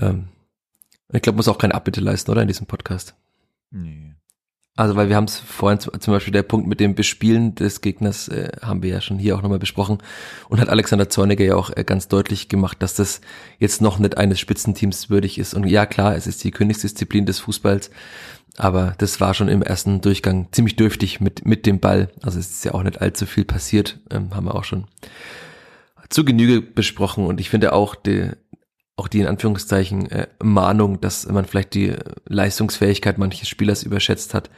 Ähm, 0.00 0.28
ich 1.12 1.22
glaube, 1.22 1.36
muss 1.36 1.48
auch 1.48 1.58
keine 1.58 1.74
Abbitte 1.74 2.00
leisten, 2.00 2.30
oder 2.30 2.42
in 2.42 2.48
diesem 2.48 2.66
Podcast? 2.66 3.14
Nee. 3.70 4.14
Also, 4.78 4.94
weil 4.94 5.08
wir 5.08 5.16
haben 5.16 5.24
es 5.24 5.36
vorhin 5.40 5.80
zum 5.80 6.14
Beispiel 6.14 6.32
der 6.32 6.44
Punkt 6.44 6.68
mit 6.68 6.78
dem 6.78 6.94
Bespielen 6.94 7.56
des 7.56 7.80
Gegners 7.80 8.28
äh, 8.28 8.52
haben 8.62 8.80
wir 8.80 8.90
ja 8.90 9.00
schon 9.00 9.18
hier 9.18 9.36
auch 9.36 9.42
nochmal 9.42 9.58
besprochen 9.58 9.98
und 10.48 10.60
hat 10.60 10.68
Alexander 10.68 11.08
Zorniger 11.08 11.44
ja 11.44 11.56
auch 11.56 11.76
äh, 11.76 11.82
ganz 11.82 12.06
deutlich 12.06 12.48
gemacht, 12.48 12.80
dass 12.80 12.94
das 12.94 13.20
jetzt 13.58 13.82
noch 13.82 13.98
nicht 13.98 14.16
eines 14.16 14.38
Spitzenteams 14.38 15.10
würdig 15.10 15.36
ist. 15.40 15.52
Und 15.52 15.66
ja, 15.66 15.84
klar, 15.84 16.14
es 16.14 16.28
ist 16.28 16.44
die 16.44 16.52
Königsdisziplin 16.52 17.26
des 17.26 17.40
Fußballs, 17.40 17.90
aber 18.56 18.94
das 18.98 19.20
war 19.20 19.34
schon 19.34 19.48
im 19.48 19.62
ersten 19.62 20.00
Durchgang 20.00 20.46
ziemlich 20.52 20.76
dürftig 20.76 21.20
mit, 21.20 21.44
mit 21.44 21.66
dem 21.66 21.80
Ball. 21.80 22.10
Also 22.22 22.38
es 22.38 22.48
ist 22.48 22.64
ja 22.64 22.72
auch 22.72 22.84
nicht 22.84 23.00
allzu 23.00 23.26
viel 23.26 23.44
passiert, 23.44 23.98
ähm, 24.12 24.32
haben 24.32 24.46
wir 24.46 24.54
auch 24.54 24.62
schon 24.62 24.84
zu 26.08 26.24
Genüge 26.24 26.62
besprochen 26.62 27.26
und 27.26 27.40
ich 27.40 27.50
finde 27.50 27.72
auch, 27.72 27.96
die, 27.96 28.30
auch 28.98 29.08
die 29.08 29.20
in 29.20 29.26
Anführungszeichen 29.26 30.10
äh, 30.10 30.26
Mahnung, 30.42 31.00
dass 31.00 31.26
man 31.28 31.44
vielleicht 31.44 31.74
die 31.74 31.94
Leistungsfähigkeit 32.26 33.16
manches 33.16 33.48
Spielers 33.48 33.84
überschätzt 33.84 34.34
hat, 34.34 34.50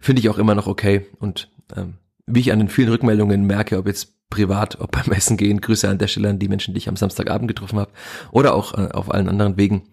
finde 0.00 0.20
ich 0.20 0.28
auch 0.28 0.38
immer 0.38 0.54
noch 0.54 0.66
okay. 0.66 1.06
Und 1.18 1.50
ähm, 1.76 1.94
wie 2.26 2.40
ich 2.40 2.52
an 2.52 2.58
den 2.58 2.68
vielen 2.68 2.88
Rückmeldungen 2.88 3.46
merke, 3.46 3.78
ob 3.78 3.86
jetzt 3.86 4.28
privat, 4.28 4.80
ob 4.80 4.90
beim 4.90 5.12
Essen 5.12 5.36
gehen, 5.36 5.60
Grüße 5.60 5.88
an 5.88 5.98
der 5.98 6.08
Stelle 6.08 6.30
an 6.30 6.40
die 6.40 6.48
Menschen, 6.48 6.74
die 6.74 6.78
ich 6.78 6.88
am 6.88 6.96
Samstagabend 6.96 7.46
getroffen 7.46 7.78
habe, 7.78 7.92
oder 8.32 8.54
auch 8.54 8.74
äh, 8.74 8.88
auf 8.92 9.12
allen 9.12 9.28
anderen 9.28 9.56
Wegen. 9.56 9.84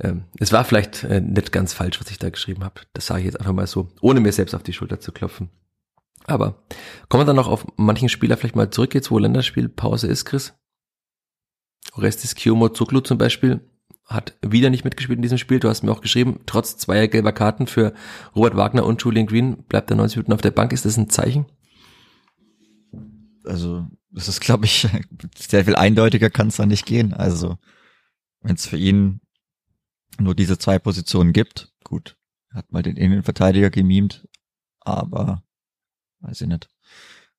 Ähm, 0.00 0.24
es 0.40 0.52
war 0.52 0.64
vielleicht 0.64 1.04
äh, 1.04 1.20
nicht 1.20 1.52
ganz 1.52 1.74
falsch, 1.74 2.00
was 2.00 2.10
ich 2.10 2.18
da 2.18 2.30
geschrieben 2.30 2.64
habe. 2.64 2.80
Das 2.94 3.06
sage 3.06 3.20
ich 3.20 3.26
jetzt 3.26 3.38
einfach 3.38 3.52
mal 3.52 3.66
so, 3.66 3.88
ohne 4.00 4.20
mir 4.20 4.32
selbst 4.32 4.54
auf 4.54 4.62
die 4.62 4.72
Schulter 4.72 5.00
zu 5.00 5.12
klopfen. 5.12 5.50
Aber 6.24 6.62
kommen 7.08 7.22
wir 7.22 7.26
dann 7.26 7.36
noch 7.36 7.48
auf 7.48 7.66
manchen 7.76 8.08
Spieler 8.08 8.38
vielleicht 8.38 8.56
mal 8.56 8.70
zurück 8.70 8.94
jetzt, 8.94 9.10
wo 9.10 9.18
Länderspielpause 9.18 10.06
ist, 10.06 10.24
Chris? 10.24 10.54
Orestes 11.92 12.34
Zoglu 12.34 13.00
zum 13.00 13.18
Beispiel 13.18 13.60
hat 14.04 14.36
wieder 14.42 14.70
nicht 14.70 14.84
mitgespielt 14.84 15.18
in 15.18 15.22
diesem 15.22 15.38
Spiel. 15.38 15.60
Du 15.60 15.68
hast 15.68 15.82
mir 15.82 15.92
auch 15.92 16.00
geschrieben, 16.00 16.40
trotz 16.46 16.76
zweier 16.76 17.08
gelber 17.08 17.32
Karten 17.32 17.66
für 17.66 17.94
Robert 18.34 18.56
Wagner 18.56 18.84
und 18.84 19.02
Julian 19.02 19.26
Green 19.26 19.62
bleibt 19.64 19.90
er 19.90 19.96
90 19.96 20.18
Minuten 20.18 20.32
auf 20.32 20.40
der 20.40 20.50
Bank. 20.50 20.72
Ist 20.72 20.84
das 20.84 20.96
ein 20.96 21.10
Zeichen? 21.10 21.46
Also, 23.44 23.88
das 24.10 24.28
ist, 24.28 24.40
glaube 24.40 24.66
ich, 24.66 24.86
sehr 25.36 25.64
viel 25.64 25.76
eindeutiger 25.76 26.30
kann 26.30 26.48
es 26.48 26.56
da 26.56 26.66
nicht 26.66 26.86
gehen. 26.86 27.12
Also, 27.14 27.58
wenn 28.40 28.56
es 28.56 28.66
für 28.66 28.76
ihn 28.76 29.20
nur 30.18 30.34
diese 30.34 30.58
zwei 30.58 30.78
Positionen 30.78 31.32
gibt, 31.32 31.72
gut, 31.84 32.16
hat 32.50 32.70
mal 32.70 32.82
den 32.82 32.96
Innenverteidiger 32.96 33.70
gemimt, 33.70 34.28
aber 34.80 35.42
weiß 36.20 36.42
ich 36.42 36.48
nicht, 36.48 36.68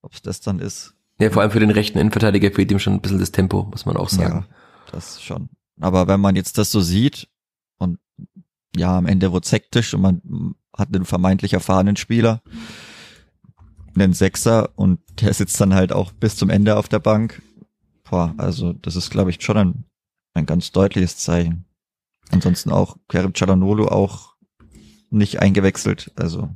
ob 0.02 0.14
es 0.14 0.22
das 0.22 0.42
dann 0.42 0.60
ist. 0.60 0.96
Ja, 1.20 1.30
vor 1.30 1.42
allem 1.42 1.52
für 1.52 1.60
den 1.60 1.70
rechten 1.70 2.00
Innenverteidiger 2.00 2.52
fehlt 2.52 2.72
ihm 2.72 2.80
schon 2.80 2.94
ein 2.94 3.02
bisschen 3.02 3.20
das 3.20 3.32
Tempo, 3.32 3.64
muss 3.64 3.86
man 3.86 3.98
auch 3.98 4.10
sagen. 4.10 4.46
Ja, 4.50 4.92
das 4.92 5.22
schon. 5.22 5.50
Aber 5.80 6.08
wenn 6.08 6.20
man 6.20 6.36
jetzt 6.36 6.58
das 6.58 6.72
so 6.72 6.82
sieht 6.82 7.30
und 7.78 8.00
ja, 8.76 8.98
am 8.98 9.06
Ende 9.06 9.32
wurde 9.32 9.50
hektisch 9.50 9.94
und 9.94 10.02
man 10.02 10.56
hat 10.76 10.94
einen 10.94 11.06
vermeintlich 11.06 11.54
erfahrenen 11.54 11.96
Spieler, 11.96 12.42
einen 13.96 14.14
Sechser 14.14 14.72
und 14.76 15.00
der 15.22 15.34
sitzt 15.34 15.60
dann 15.62 15.74
halt 15.74 15.94
auch 15.94 16.12
bis 16.12 16.36
zum 16.36 16.50
Ende 16.50 16.78
auf 16.78 16.90
der 16.90 17.00
Bank. 17.00 17.42
Boah, 18.10 18.34
also 18.38 18.74
das 18.74 18.96
ist, 18.96 19.12
glaube 19.12 19.30
ich, 19.30 19.42
schon 19.42 19.58
ein, 19.58 19.86
ein 20.34 20.46
ganz 20.46 20.72
deutliches 20.72 21.18
Zeichen. 21.18 21.66
Ansonsten 22.32 22.72
auch 22.72 22.98
Kerim 23.08 23.34
Chalanolo 23.34 23.88
auch 23.88 24.36
nicht 25.10 25.40
eingewechselt. 25.40 26.12
Also, 26.16 26.50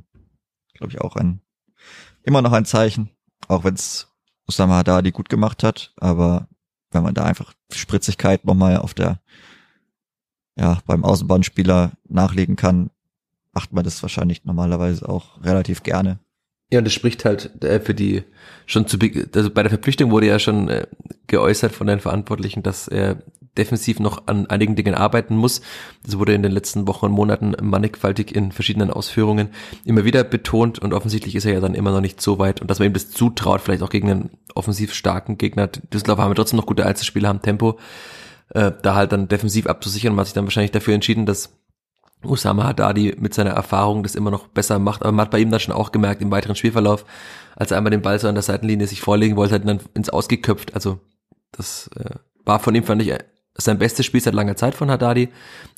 glaube 0.74 0.92
ich, 0.92 1.00
auch 1.00 1.14
ein 1.16 1.40
immer 2.24 2.42
noch 2.42 2.52
ein 2.52 2.64
Zeichen. 2.64 3.10
Auch 3.46 3.64
wenn 3.64 3.74
es 3.74 4.07
Osama 4.48 4.78
Haddadi 4.78 5.10
gut 5.10 5.28
gemacht 5.28 5.62
hat, 5.62 5.92
aber 5.96 6.48
wenn 6.90 7.02
man 7.02 7.14
da 7.14 7.24
einfach 7.24 7.52
Spritzigkeit 7.72 8.44
nochmal 8.44 8.78
auf 8.78 8.94
der, 8.94 9.20
ja, 10.56 10.78
beim 10.86 11.04
Außenbahnspieler 11.04 11.92
nachlegen 12.08 12.56
kann, 12.56 12.90
macht 13.52 13.72
man 13.72 13.84
das 13.84 14.02
wahrscheinlich 14.02 14.44
normalerweise 14.44 15.08
auch 15.08 15.42
relativ 15.42 15.82
gerne. 15.82 16.18
Ja, 16.70 16.78
und 16.80 16.84
das 16.84 16.92
spricht 16.92 17.24
halt 17.24 17.62
äh, 17.64 17.80
für 17.80 17.94
die 17.94 18.24
schon 18.66 18.86
zu 18.86 18.98
also 19.34 19.50
bei 19.50 19.62
der 19.62 19.70
Verpflichtung 19.70 20.10
wurde 20.10 20.26
ja 20.26 20.38
schon 20.38 20.68
äh, 20.68 20.86
geäußert 21.26 21.72
von 21.72 21.86
den 21.86 22.00
Verantwortlichen, 22.00 22.62
dass 22.62 22.88
er 22.88 23.22
defensiv 23.58 24.00
noch 24.00 24.26
an 24.26 24.46
einigen 24.46 24.76
Dingen 24.76 24.94
arbeiten 24.94 25.36
muss. 25.36 25.60
Das 26.04 26.18
wurde 26.18 26.32
in 26.32 26.42
den 26.42 26.52
letzten 26.52 26.86
Wochen 26.86 27.06
und 27.06 27.12
Monaten 27.12 27.54
mannigfaltig 27.60 28.34
in 28.34 28.52
verschiedenen 28.52 28.90
Ausführungen 28.90 29.50
immer 29.84 30.04
wieder 30.04 30.24
betont 30.24 30.78
und 30.78 30.94
offensichtlich 30.94 31.34
ist 31.34 31.44
er 31.44 31.54
ja 31.54 31.60
dann 31.60 31.74
immer 31.74 31.90
noch 31.90 32.00
nicht 32.00 32.20
so 32.20 32.38
weit 32.38 32.60
und 32.62 32.70
dass 32.70 32.78
man 32.78 32.86
ihm 32.86 32.94
das 32.94 33.10
zutraut, 33.10 33.60
vielleicht 33.60 33.82
auch 33.82 33.90
gegen 33.90 34.10
einen 34.10 34.30
offensiv 34.54 34.94
starken 34.94 35.36
Gegner. 35.36 35.66
Düsseldorf 35.66 36.18
haben 36.18 36.30
wir 36.30 36.36
trotzdem 36.36 36.58
noch 36.58 36.66
gute 36.66 36.86
Einzelspieler, 36.86 37.28
haben 37.28 37.42
Tempo, 37.42 37.78
äh, 38.50 38.72
da 38.82 38.94
halt 38.94 39.12
dann 39.12 39.28
defensiv 39.28 39.66
abzusichern. 39.66 40.12
Man 40.12 40.20
hat 40.20 40.26
sich 40.26 40.34
dann 40.34 40.44
wahrscheinlich 40.44 40.72
dafür 40.72 40.94
entschieden, 40.94 41.26
dass 41.26 41.50
Usama 42.24 42.64
Haddadi 42.64 43.16
mit 43.18 43.34
seiner 43.34 43.50
Erfahrung 43.50 44.02
das 44.02 44.14
immer 44.14 44.30
noch 44.30 44.48
besser 44.48 44.78
macht. 44.78 45.02
Aber 45.02 45.12
man 45.12 45.26
hat 45.26 45.30
bei 45.30 45.38
ihm 45.38 45.50
dann 45.50 45.60
schon 45.60 45.74
auch 45.74 45.92
gemerkt 45.92 46.22
im 46.22 46.30
weiteren 46.30 46.56
Spielverlauf, 46.56 47.04
als 47.54 47.70
er 47.70 47.76
einmal 47.76 47.90
den 47.90 48.02
Ball 48.02 48.18
so 48.18 48.28
an 48.28 48.34
der 48.34 48.42
Seitenlinie 48.42 48.86
sich 48.86 49.00
vorlegen 49.00 49.36
wollte, 49.36 49.54
hat 49.54 49.62
ihn 49.62 49.68
dann 49.68 49.80
ins 49.94 50.10
Ausgeköpft. 50.10 50.74
Also 50.74 50.98
das 51.52 51.90
äh, 51.96 52.16
war 52.44 52.58
von 52.58 52.74
ihm, 52.74 52.84
fand 52.84 53.02
ich, 53.02 53.14
sein 53.60 53.78
bestes 53.78 54.06
Spiel 54.06 54.20
seit 54.20 54.34
langer 54.34 54.56
Zeit 54.56 54.74
von 54.74 54.90
Haddadi. 54.90 55.28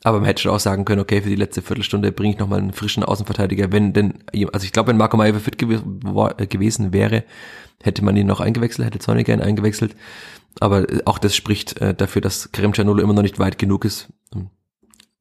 Aber 0.05 0.19
man 0.19 0.27
hätte 0.27 0.43
schon 0.43 0.53
auch 0.53 0.61
sagen 0.61 0.85
können, 0.85 1.01
okay, 1.01 1.23
für 1.23 1.29
die 1.29 1.37
letzte 1.37 1.63
Viertelstunde 1.63 2.13
bringe 2.13 2.35
ich 2.35 2.39
nochmal 2.39 2.59
einen 2.59 2.73
frischen 2.73 3.05
Außenverteidiger. 3.05 3.73
Wenn 3.73 3.93
denn, 3.93 4.25
also 4.53 4.65
ich 4.65 4.73
glaube, 4.73 4.89
wenn 4.89 4.97
Marco 4.97 5.17
Maier 5.17 5.35
fit 5.35 5.59
gew 5.59 5.81
äh, 6.37 6.47
gewesen 6.47 6.93
wäre, 6.93 7.25
hätte 7.83 8.05
man 8.05 8.17
ihn 8.17 8.27
noch 8.27 8.41
eingewechselt, 8.41 8.87
hätte 8.87 8.99
Zorniger 8.99 9.33
ihn 9.33 9.41
eingewechselt. 9.41 9.97
Aber 10.59 10.87
auch 11.05 11.19
das 11.19 11.35
spricht 11.35 11.81
äh, 11.81 11.95
dafür, 11.95 12.23
dass 12.23 12.53
Kerem 12.53 12.73
Canolo 12.73 13.03
immer 13.03 13.15
noch 13.15 13.23
nicht 13.23 13.39
weit 13.39 13.59
genug 13.59 13.85
ist 13.85 14.09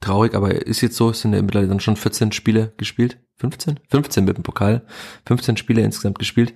traurig, 0.01 0.35
aber 0.35 0.65
ist 0.65 0.81
jetzt 0.81 0.95
so, 0.95 1.09
es 1.09 1.21
sind 1.21 1.33
ja 1.33 1.41
mittlerweile 1.41 1.69
dann 1.69 1.79
schon 1.79 1.95
14 1.95 2.31
Spiele 2.31 2.73
gespielt. 2.77 3.17
15? 3.37 3.79
15 3.89 4.25
mit 4.25 4.37
dem 4.37 4.43
Pokal. 4.43 4.81
15 5.25 5.57
Spiele 5.57 5.81
insgesamt 5.81 6.19
gespielt. 6.19 6.53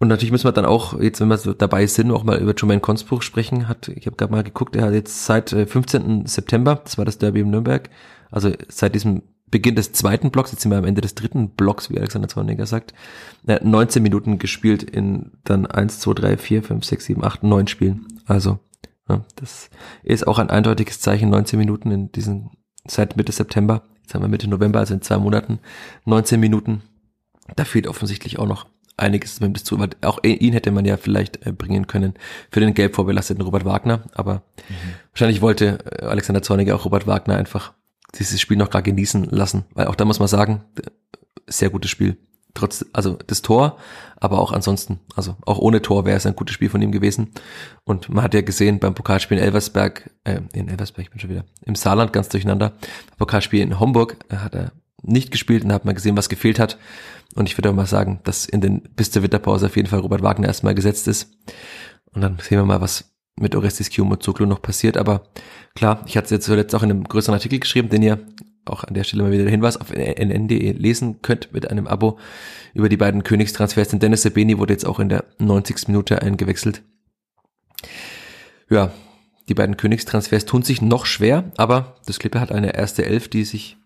Und 0.00 0.08
natürlich 0.08 0.30
müssen 0.30 0.46
wir 0.46 0.52
dann 0.52 0.64
auch, 0.64 0.98
jetzt 1.00 1.20
wenn 1.20 1.28
wir 1.28 1.38
so 1.38 1.52
dabei 1.52 1.86
sind, 1.86 2.12
auch 2.12 2.22
mal 2.22 2.38
über 2.38 2.54
Jermaine 2.56 2.80
Consbruch 2.80 3.22
sprechen. 3.22 3.68
Hat, 3.68 3.88
ich 3.88 4.06
habe 4.06 4.16
gerade 4.16 4.32
mal 4.32 4.44
geguckt, 4.44 4.76
er 4.76 4.86
hat 4.86 4.94
jetzt 4.94 5.24
seit 5.24 5.50
15. 5.50 6.22
Äh, 6.24 6.28
September, 6.28 6.80
das 6.84 6.98
war 6.98 7.04
das 7.04 7.18
Derby 7.18 7.40
in 7.40 7.50
Nürnberg, 7.50 7.90
also 8.30 8.52
seit 8.68 8.94
diesem 8.94 9.22
Beginn 9.50 9.74
des 9.74 9.92
zweiten 9.92 10.30
Blocks, 10.30 10.52
jetzt 10.52 10.62
sind 10.62 10.70
wir 10.70 10.78
am 10.78 10.84
Ende 10.84 11.00
des 11.00 11.14
dritten 11.14 11.50
Blocks, 11.50 11.90
wie 11.90 11.96
Alexander 11.96 12.28
Zorniger 12.28 12.66
sagt, 12.66 12.92
19 13.44 14.02
Minuten 14.02 14.38
gespielt 14.38 14.82
in 14.82 15.32
dann 15.44 15.66
1, 15.66 16.00
2, 16.00 16.12
3, 16.14 16.36
4, 16.36 16.62
5, 16.62 16.84
6, 16.84 17.04
7, 17.06 17.24
8, 17.24 17.42
9 17.44 17.66
Spielen. 17.66 18.06
Also 18.26 18.58
ja, 19.08 19.24
das 19.36 19.70
ist 20.02 20.26
auch 20.26 20.38
ein 20.38 20.50
eindeutiges 20.50 21.00
Zeichen, 21.00 21.30
19 21.30 21.58
Minuten 21.58 21.90
in 21.90 22.12
diesen, 22.12 22.50
seit 22.86 23.16
Mitte 23.16 23.32
September, 23.32 23.84
jetzt 24.02 24.14
haben 24.14 24.22
wir 24.22 24.28
Mitte 24.28 24.48
November, 24.48 24.80
also 24.80 24.92
in 24.92 25.00
zwei 25.00 25.16
Monaten, 25.16 25.60
19 26.04 26.38
Minuten. 26.38 26.82
Da 27.56 27.64
fehlt 27.64 27.86
offensichtlich 27.86 28.38
auch 28.38 28.46
noch 28.46 28.66
einiges 28.98 29.40
mit 29.40 29.52
bis 29.52 29.64
zu, 29.64 29.76
aber 29.76 29.88
auch 30.02 30.22
ihn 30.22 30.52
hätte 30.52 30.70
man 30.70 30.84
ja 30.84 30.96
vielleicht 30.96 31.46
äh, 31.46 31.52
bringen 31.52 31.86
können 31.86 32.14
für 32.50 32.60
den 32.60 32.74
gelb 32.74 32.94
vorbelasteten 32.94 33.42
Robert 33.42 33.64
Wagner, 33.64 34.02
aber 34.14 34.42
mhm. 34.68 34.94
wahrscheinlich 35.12 35.40
wollte 35.40 35.78
äh, 35.84 36.06
Alexander 36.06 36.42
Zorniger 36.42 36.76
auch 36.76 36.84
Robert 36.84 37.06
Wagner 37.06 37.36
einfach 37.36 37.72
dieses 38.18 38.40
Spiel 38.40 38.56
noch 38.56 38.70
gar 38.70 38.82
genießen 38.82 39.24
lassen, 39.24 39.64
weil 39.74 39.86
auch 39.86 39.94
da 39.94 40.04
muss 40.04 40.18
man 40.18 40.28
sagen, 40.28 40.64
sehr 41.46 41.70
gutes 41.70 41.90
Spiel 41.90 42.16
trotz, 42.58 42.84
also 42.92 43.18
das 43.26 43.42
Tor, 43.42 43.78
aber 44.16 44.40
auch 44.40 44.52
ansonsten, 44.52 45.00
also 45.14 45.36
auch 45.46 45.58
ohne 45.58 45.80
Tor 45.82 46.04
wäre 46.04 46.16
es 46.16 46.26
ein 46.26 46.36
gutes 46.36 46.54
Spiel 46.54 46.68
von 46.68 46.82
ihm 46.82 46.92
gewesen. 46.92 47.32
Und 47.84 48.08
man 48.08 48.24
hat 48.24 48.34
ja 48.34 48.40
gesehen 48.40 48.78
beim 48.78 48.94
Pokalspiel 48.94 49.38
in 49.38 49.44
Elversberg, 49.44 50.10
äh, 50.24 50.40
in 50.52 50.68
Elversberg, 50.68 51.06
ich 51.06 51.10
bin 51.10 51.20
schon 51.20 51.30
wieder, 51.30 51.44
im 51.64 51.74
Saarland 51.74 52.12
ganz 52.12 52.28
durcheinander. 52.28 52.72
Pokalspiel 53.16 53.60
in 53.60 53.78
Homburg 53.78 54.16
äh, 54.28 54.36
hat 54.36 54.54
er 54.54 54.72
nicht 55.02 55.30
gespielt 55.30 55.64
und 55.64 55.72
hat 55.72 55.84
mal 55.84 55.94
gesehen, 55.94 56.16
was 56.16 56.28
gefehlt 56.28 56.58
hat. 56.58 56.78
Und 57.34 57.48
ich 57.48 57.56
würde 57.56 57.70
auch 57.70 57.74
mal 57.74 57.86
sagen, 57.86 58.20
dass 58.24 58.46
in 58.46 58.60
den 58.60 58.82
bis 58.96 59.10
zur 59.10 59.22
Winterpause 59.22 59.66
auf 59.66 59.76
jeden 59.76 59.88
Fall 59.88 60.00
Robert 60.00 60.22
Wagner 60.22 60.48
erstmal 60.48 60.74
gesetzt 60.74 61.08
ist. 61.08 61.30
Und 62.12 62.22
dann 62.22 62.38
sehen 62.40 62.58
wir 62.58 62.64
mal, 62.64 62.80
was 62.80 63.12
mit 63.36 63.54
Orestis 63.54 63.90
Kiyomozoglu 63.90 64.46
noch 64.46 64.62
passiert. 64.62 64.96
Aber 64.96 65.28
klar, 65.74 66.02
ich 66.06 66.16
hatte 66.16 66.26
es 66.26 66.30
jetzt 66.30 66.46
zuletzt 66.46 66.74
auch 66.74 66.82
in 66.82 66.90
einem 66.90 67.04
größeren 67.04 67.34
Artikel 67.34 67.60
geschrieben, 67.60 67.88
den 67.88 68.02
ihr 68.02 68.26
auch 68.64 68.84
an 68.84 68.94
der 68.94 69.04
Stelle 69.04 69.22
mal 69.22 69.32
wieder 69.32 69.44
der 69.44 69.50
Hinweis 69.50 69.76
auf 69.76 69.90
nn.de 69.90 70.72
lesen 70.72 71.22
könnt 71.22 71.52
mit 71.52 71.70
einem 71.70 71.86
Abo 71.86 72.18
über 72.74 72.88
die 72.88 72.96
beiden 72.96 73.22
Königstransfers. 73.22 73.88
Denn 73.88 74.00
Dennis 74.00 74.22
Sebeni 74.22 74.58
wurde 74.58 74.74
jetzt 74.74 74.86
auch 74.86 74.98
in 74.98 75.08
der 75.08 75.24
90. 75.38 75.88
Minute 75.88 76.20
eingewechselt. 76.20 76.82
Ja, 78.68 78.92
die 79.48 79.54
beiden 79.54 79.76
Königstransfers 79.76 80.44
tun 80.44 80.62
sich 80.62 80.82
noch 80.82 81.06
schwer, 81.06 81.52
aber 81.56 81.96
das 82.06 82.18
Klippe 82.18 82.40
hat 82.40 82.52
eine 82.52 82.74
erste 82.74 83.06
Elf, 83.06 83.28
die 83.28 83.44
sich 83.44 83.78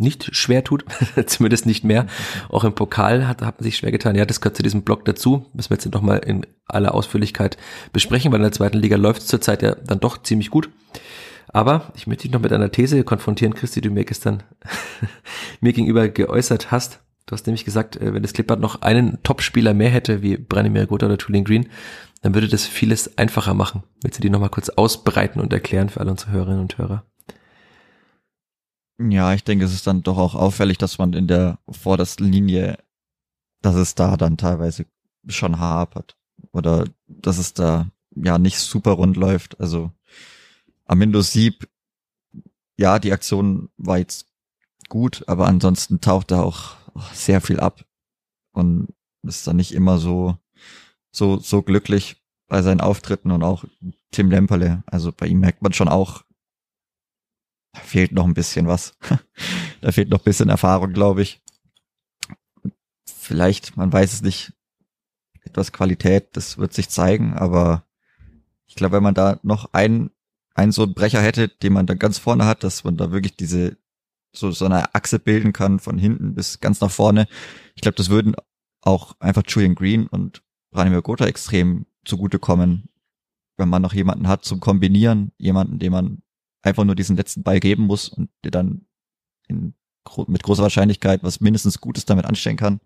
nicht 0.00 0.34
schwer 0.34 0.64
tut, 0.64 0.84
zumindest 1.26 1.66
nicht 1.66 1.84
mehr. 1.84 2.06
Auch 2.48 2.64
im 2.64 2.74
Pokal 2.74 3.26
hat, 3.26 3.42
hat 3.42 3.60
man 3.60 3.64
sich 3.64 3.76
schwer 3.76 3.92
getan. 3.92 4.16
Ja, 4.16 4.24
das 4.24 4.40
gehört 4.40 4.56
zu 4.56 4.62
diesem 4.62 4.82
Block 4.82 5.04
dazu. 5.04 5.46
Müssen 5.52 5.70
wir 5.70 5.76
jetzt 5.76 5.92
nochmal 5.92 6.18
in 6.18 6.46
aller 6.66 6.94
Ausführlichkeit 6.94 7.56
besprechen, 7.92 8.32
weil 8.32 8.40
in 8.40 8.44
der 8.44 8.52
zweiten 8.52 8.78
Liga 8.78 8.96
läuft 8.96 9.22
es 9.22 9.28
zurzeit 9.28 9.62
ja 9.62 9.74
dann 9.74 10.00
doch 10.00 10.22
ziemlich 10.22 10.50
gut. 10.50 10.70
Aber 11.48 11.92
ich 11.96 12.06
möchte 12.06 12.22
dich 12.22 12.32
noch 12.32 12.40
mit 12.40 12.52
einer 12.52 12.70
These 12.70 13.02
konfrontieren, 13.04 13.54
Christi, 13.54 13.80
die 13.80 13.88
du 13.88 13.94
mir 13.94 14.04
gestern 14.04 14.42
mir 15.60 15.72
gegenüber 15.72 16.08
geäußert 16.08 16.70
hast. 16.70 17.00
Du 17.26 17.32
hast 17.32 17.46
nämlich 17.46 17.64
gesagt, 17.64 17.96
äh, 17.96 18.14
wenn 18.14 18.22
das 18.22 18.32
Clippert 18.32 18.60
noch 18.60 18.82
einen 18.82 19.22
Topspieler 19.22 19.74
mehr 19.74 19.90
hätte, 19.90 20.22
wie 20.22 20.36
Branimir 20.36 20.86
Gotha 20.86 21.06
oder 21.06 21.18
Tulin 21.18 21.44
Green, 21.44 21.68
dann 22.22 22.34
würde 22.34 22.48
das 22.48 22.66
vieles 22.66 23.16
einfacher 23.18 23.54
machen. 23.54 23.82
Willst 24.02 24.18
du 24.18 24.22
die 24.22 24.30
nochmal 24.30 24.48
kurz 24.48 24.70
ausbreiten 24.70 25.40
und 25.40 25.52
erklären 25.52 25.88
für 25.88 26.00
alle 26.00 26.10
unsere 26.10 26.32
Hörerinnen 26.32 26.60
und 26.60 26.78
Hörer? 26.78 27.04
Ja, 29.00 29.32
ich 29.32 29.44
denke, 29.44 29.64
es 29.64 29.72
ist 29.72 29.86
dann 29.86 30.02
doch 30.02 30.18
auch 30.18 30.34
auffällig, 30.34 30.78
dass 30.78 30.98
man 30.98 31.12
in 31.12 31.28
der 31.28 31.58
vordersten 31.70 32.30
Linie, 32.30 32.78
dass 33.62 33.76
es 33.76 33.94
da 33.94 34.16
dann 34.16 34.36
teilweise 34.36 34.86
schon 35.28 35.60
hapert. 35.60 36.16
Oder 36.52 36.84
dass 37.06 37.38
es 37.38 37.54
da 37.54 37.90
ja 38.14 38.38
nicht 38.38 38.58
super 38.58 38.92
rund 38.92 39.16
läuft. 39.16 39.60
Also 39.60 39.92
Amindo 40.84 41.20
Sieb, 41.20 41.68
ja, 42.76 42.98
die 42.98 43.12
Aktion 43.12 43.68
war 43.76 43.98
jetzt 43.98 44.26
gut, 44.88 45.24
aber 45.28 45.46
ansonsten 45.46 46.00
taucht 46.00 46.30
da 46.30 46.42
auch 46.42 46.76
sehr 47.12 47.40
viel 47.40 47.60
ab 47.60 47.84
und 48.52 48.88
ist 49.22 49.46
dann 49.46 49.56
nicht 49.56 49.72
immer 49.74 49.98
so, 49.98 50.36
so, 51.12 51.38
so 51.38 51.62
glücklich 51.62 52.16
bei 52.48 52.62
seinen 52.62 52.80
Auftritten 52.80 53.30
und 53.30 53.42
auch 53.42 53.64
Tim 54.10 54.30
Lemperle. 54.30 54.82
Also 54.86 55.12
bei 55.12 55.26
ihm 55.26 55.40
merkt 55.40 55.62
man 55.62 55.72
schon 55.72 55.88
auch, 55.88 56.24
da 57.72 57.80
fehlt 57.80 58.12
noch 58.12 58.24
ein 58.24 58.34
bisschen 58.34 58.66
was. 58.66 58.96
da 59.80 59.92
fehlt 59.92 60.10
noch 60.10 60.20
ein 60.20 60.24
bisschen 60.24 60.48
Erfahrung, 60.48 60.92
glaube 60.92 61.22
ich. 61.22 61.40
Vielleicht, 63.06 63.76
man 63.76 63.92
weiß 63.92 64.12
es 64.12 64.22
nicht, 64.22 64.52
etwas 65.44 65.72
Qualität, 65.72 66.28
das 66.32 66.58
wird 66.58 66.72
sich 66.72 66.88
zeigen, 66.88 67.34
aber 67.34 67.84
ich 68.66 68.74
glaube, 68.74 68.96
wenn 68.96 69.02
man 69.02 69.14
da 69.14 69.38
noch 69.42 69.72
einen 69.72 70.10
einen 70.58 70.72
so 70.72 70.82
einen 70.82 70.94
Brecher 70.94 71.22
hätte, 71.22 71.48
den 71.48 71.72
man 71.72 71.86
dann 71.86 71.98
ganz 71.98 72.18
vorne 72.18 72.44
hat, 72.44 72.64
dass 72.64 72.82
man 72.82 72.96
da 72.96 73.12
wirklich 73.12 73.36
diese 73.36 73.78
so, 74.32 74.50
so 74.50 74.64
eine 74.64 74.94
Achse 74.94 75.18
bilden 75.18 75.52
kann 75.52 75.78
von 75.78 75.98
hinten 75.98 76.34
bis 76.34 76.60
ganz 76.60 76.80
nach 76.80 76.90
vorne. 76.90 77.28
Ich 77.74 77.82
glaube, 77.82 77.96
das 77.96 78.10
würden 78.10 78.34
auch 78.82 79.14
einfach 79.20 79.44
Julian 79.46 79.74
Green 79.74 80.06
und 80.08 80.42
Branimir 80.70 81.02
Gotha 81.02 81.26
extrem 81.26 81.86
zugutekommen, 82.04 82.88
wenn 83.56 83.68
man 83.68 83.82
noch 83.82 83.94
jemanden 83.94 84.28
hat 84.28 84.44
zum 84.44 84.60
Kombinieren, 84.60 85.32
jemanden, 85.38 85.78
dem 85.78 85.92
man 85.92 86.22
einfach 86.62 86.84
nur 86.84 86.94
diesen 86.94 87.16
letzten 87.16 87.42
Ball 87.42 87.60
geben 87.60 87.84
muss 87.84 88.08
und 88.08 88.30
der 88.44 88.50
dann 88.50 88.86
in, 89.46 89.74
mit 90.26 90.42
großer 90.42 90.62
Wahrscheinlichkeit 90.62 91.22
was 91.22 91.40
mindestens 91.40 91.80
Gutes 91.80 92.04
damit 92.04 92.24
anstellen 92.24 92.56
kann. 92.56 92.80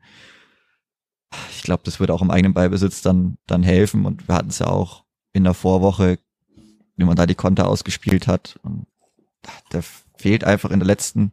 Ich 1.50 1.62
glaube, 1.62 1.82
das 1.84 1.98
würde 1.98 2.12
auch 2.12 2.22
im 2.22 2.30
eigenen 2.30 2.54
Ballbesitz 2.54 3.00
dann, 3.00 3.38
dann 3.46 3.62
helfen 3.62 4.04
und 4.04 4.28
wir 4.28 4.34
hatten 4.34 4.50
es 4.50 4.58
ja 4.58 4.66
auch 4.66 5.04
in 5.32 5.44
der 5.44 5.54
Vorwoche 5.54 6.18
wie 6.96 7.04
man 7.04 7.16
da 7.16 7.26
die 7.26 7.34
Konter 7.34 7.68
ausgespielt 7.68 8.26
hat. 8.26 8.58
Und 8.62 8.86
da 9.70 9.80
fehlt 10.16 10.44
einfach 10.44 10.70
in 10.70 10.78
der 10.78 10.86
letzten 10.86 11.32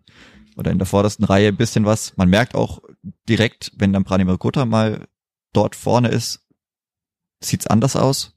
oder 0.56 0.72
in 0.72 0.80
der 0.80 0.88
vordersten 0.88 1.26
Reihe 1.26 1.50
ein 1.50 1.58
bisschen 1.58 1.86
was. 1.86 2.18
Man 2.18 2.30
merkt 2.30 2.56
auch 2.56 2.82
direkt, 3.28 3.72
wenn 3.76 3.94
dann 3.94 4.04
Pranimir 4.04 4.38
Gutta 4.38 4.66
mal 4.66 5.08
dort 5.54 5.76
vorne 5.76 6.10
ist, 6.10 6.42
sieht's 7.42 7.68
anders 7.68 7.96
aus. 7.96 8.36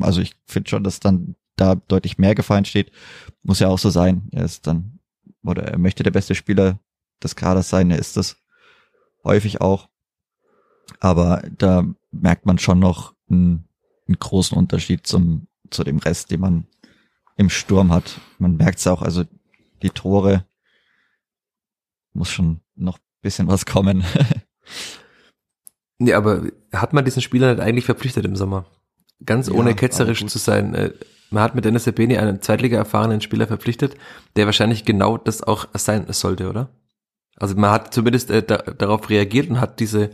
Also 0.00 0.20
ich 0.20 0.34
finde 0.46 0.68
schon, 0.68 0.84
dass 0.84 1.00
dann 1.00 1.36
da 1.60 1.74
deutlich 1.74 2.18
mehr 2.18 2.34
Gefallen 2.34 2.64
steht. 2.64 2.90
Muss 3.42 3.60
ja 3.60 3.68
auch 3.68 3.78
so 3.78 3.90
sein. 3.90 4.28
Er 4.32 4.44
ist 4.44 4.66
dann, 4.66 5.00
oder 5.44 5.64
er 5.64 5.78
möchte 5.78 6.02
der 6.02 6.10
beste 6.10 6.34
Spieler 6.34 6.78
des 7.22 7.36
Kaders 7.36 7.68
sein. 7.68 7.90
Er 7.90 7.98
ist 7.98 8.16
das 8.16 8.36
häufig 9.24 9.60
auch. 9.60 9.88
Aber 11.00 11.42
da 11.58 11.84
merkt 12.10 12.46
man 12.46 12.58
schon 12.58 12.78
noch 12.78 13.14
einen, 13.28 13.68
einen 14.06 14.18
großen 14.18 14.56
Unterschied 14.56 15.06
zum 15.06 15.48
zu 15.70 15.84
dem 15.84 15.98
Rest, 15.98 16.30
den 16.30 16.40
man 16.40 16.66
im 17.36 17.50
Sturm 17.50 17.92
hat. 17.92 18.20
Man 18.38 18.56
merkt 18.56 18.78
es 18.78 18.86
auch, 18.86 19.02
also 19.02 19.24
die 19.82 19.90
Tore 19.90 20.46
muss 22.14 22.30
schon 22.30 22.60
noch 22.74 22.98
bisschen 23.20 23.48
was 23.48 23.66
kommen. 23.66 24.04
nee, 25.98 26.12
aber 26.14 26.50
hat 26.72 26.92
man 26.92 27.04
diesen 27.04 27.22
Spieler 27.22 27.54
nicht 27.54 27.62
eigentlich 27.62 27.84
verpflichtet 27.84 28.24
im 28.24 28.36
Sommer? 28.36 28.66
Ganz 29.24 29.50
ohne 29.50 29.70
ja, 29.70 29.76
ketzerisch 29.76 30.24
zu 30.26 30.38
sein. 30.38 30.74
Äh, 30.74 30.92
man 31.30 31.42
hat 31.42 31.54
mit 31.54 31.64
Dennis 31.64 31.84
Sebeni 31.84 32.16
einen 32.16 32.40
Zweitliga 32.40 32.78
erfahrenen 32.78 33.20
Spieler 33.20 33.46
verpflichtet, 33.46 33.96
der 34.36 34.46
wahrscheinlich 34.46 34.84
genau 34.84 35.18
das 35.18 35.42
auch 35.42 35.66
sein 35.74 36.06
sollte, 36.10 36.48
oder? 36.48 36.70
Also 37.36 37.54
man 37.54 37.70
hat 37.70 37.94
zumindest 37.94 38.30
äh, 38.30 38.42
da, 38.42 38.56
darauf 38.58 39.10
reagiert 39.10 39.48
und 39.50 39.60
hat 39.60 39.80
diese 39.80 40.10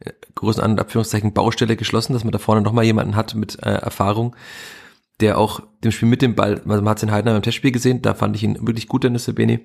äh, 0.00 0.12
großen 0.34 0.62
Anführungszeichen 0.62 1.32
Baustelle 1.32 1.76
geschlossen, 1.76 2.12
dass 2.12 2.24
man 2.24 2.32
da 2.32 2.38
vorne 2.38 2.60
nochmal 2.62 2.84
jemanden 2.84 3.16
hat 3.16 3.34
mit 3.34 3.62
äh, 3.62 3.70
Erfahrung, 3.70 4.36
der 5.20 5.38
auch 5.38 5.60
dem 5.82 5.92
Spiel 5.92 6.08
mit 6.08 6.22
dem 6.22 6.34
Ball, 6.34 6.60
also 6.66 6.82
man 6.82 6.88
hat 6.88 6.98
es 6.98 7.02
in 7.02 7.12
Heidenheim 7.12 7.36
im 7.36 7.42
Testspiel 7.42 7.72
gesehen, 7.72 8.02
da 8.02 8.14
fand 8.14 8.36
ich 8.36 8.42
ihn 8.42 8.66
wirklich 8.66 8.88
gut, 8.88 9.04
Dennis 9.04 9.24
Sebeni, 9.24 9.60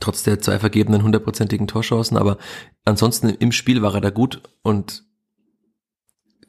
trotz 0.00 0.24
der 0.24 0.40
zwei 0.40 0.58
vergebenen 0.58 1.02
hundertprozentigen 1.02 1.68
Torchancen, 1.68 2.16
aber 2.16 2.38
ansonsten 2.84 3.28
im 3.28 3.52
Spiel 3.52 3.82
war 3.82 3.94
er 3.94 4.00
da 4.00 4.10
gut 4.10 4.42
und 4.62 5.04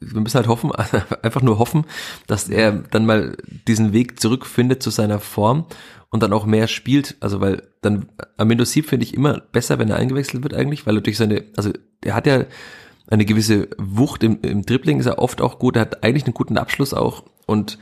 wir 0.00 0.20
müssen 0.20 0.36
halt 0.36 0.48
hoffen, 0.48 0.72
einfach 1.22 1.42
nur 1.42 1.58
hoffen, 1.58 1.84
dass 2.26 2.48
er 2.48 2.72
dann 2.72 3.06
mal 3.06 3.36
diesen 3.66 3.92
Weg 3.92 4.20
zurückfindet 4.20 4.82
zu 4.82 4.90
seiner 4.90 5.20
Form 5.20 5.66
und 6.10 6.22
dann 6.22 6.32
auch 6.32 6.46
mehr 6.46 6.68
spielt. 6.68 7.16
Also 7.20 7.40
weil 7.40 7.62
dann 7.82 8.08
Amindo 8.36 8.64
Sieb 8.64 8.88
finde 8.88 9.04
ich 9.04 9.14
immer 9.14 9.40
besser, 9.52 9.78
wenn 9.78 9.90
er 9.90 9.96
eingewechselt 9.96 10.42
wird 10.42 10.54
eigentlich, 10.54 10.86
weil 10.86 10.96
er 10.96 11.02
durch 11.02 11.16
seine, 11.16 11.44
also 11.56 11.72
er 12.04 12.14
hat 12.14 12.26
ja 12.26 12.44
eine 13.08 13.24
gewisse 13.24 13.68
Wucht 13.78 14.22
im, 14.24 14.40
im 14.42 14.62
Dribbling, 14.62 14.98
ist 14.98 15.06
er 15.06 15.18
oft 15.18 15.40
auch 15.40 15.58
gut, 15.58 15.76
er 15.76 15.82
hat 15.82 16.02
eigentlich 16.02 16.24
einen 16.24 16.34
guten 16.34 16.58
Abschluss 16.58 16.92
auch 16.92 17.24
und 17.46 17.78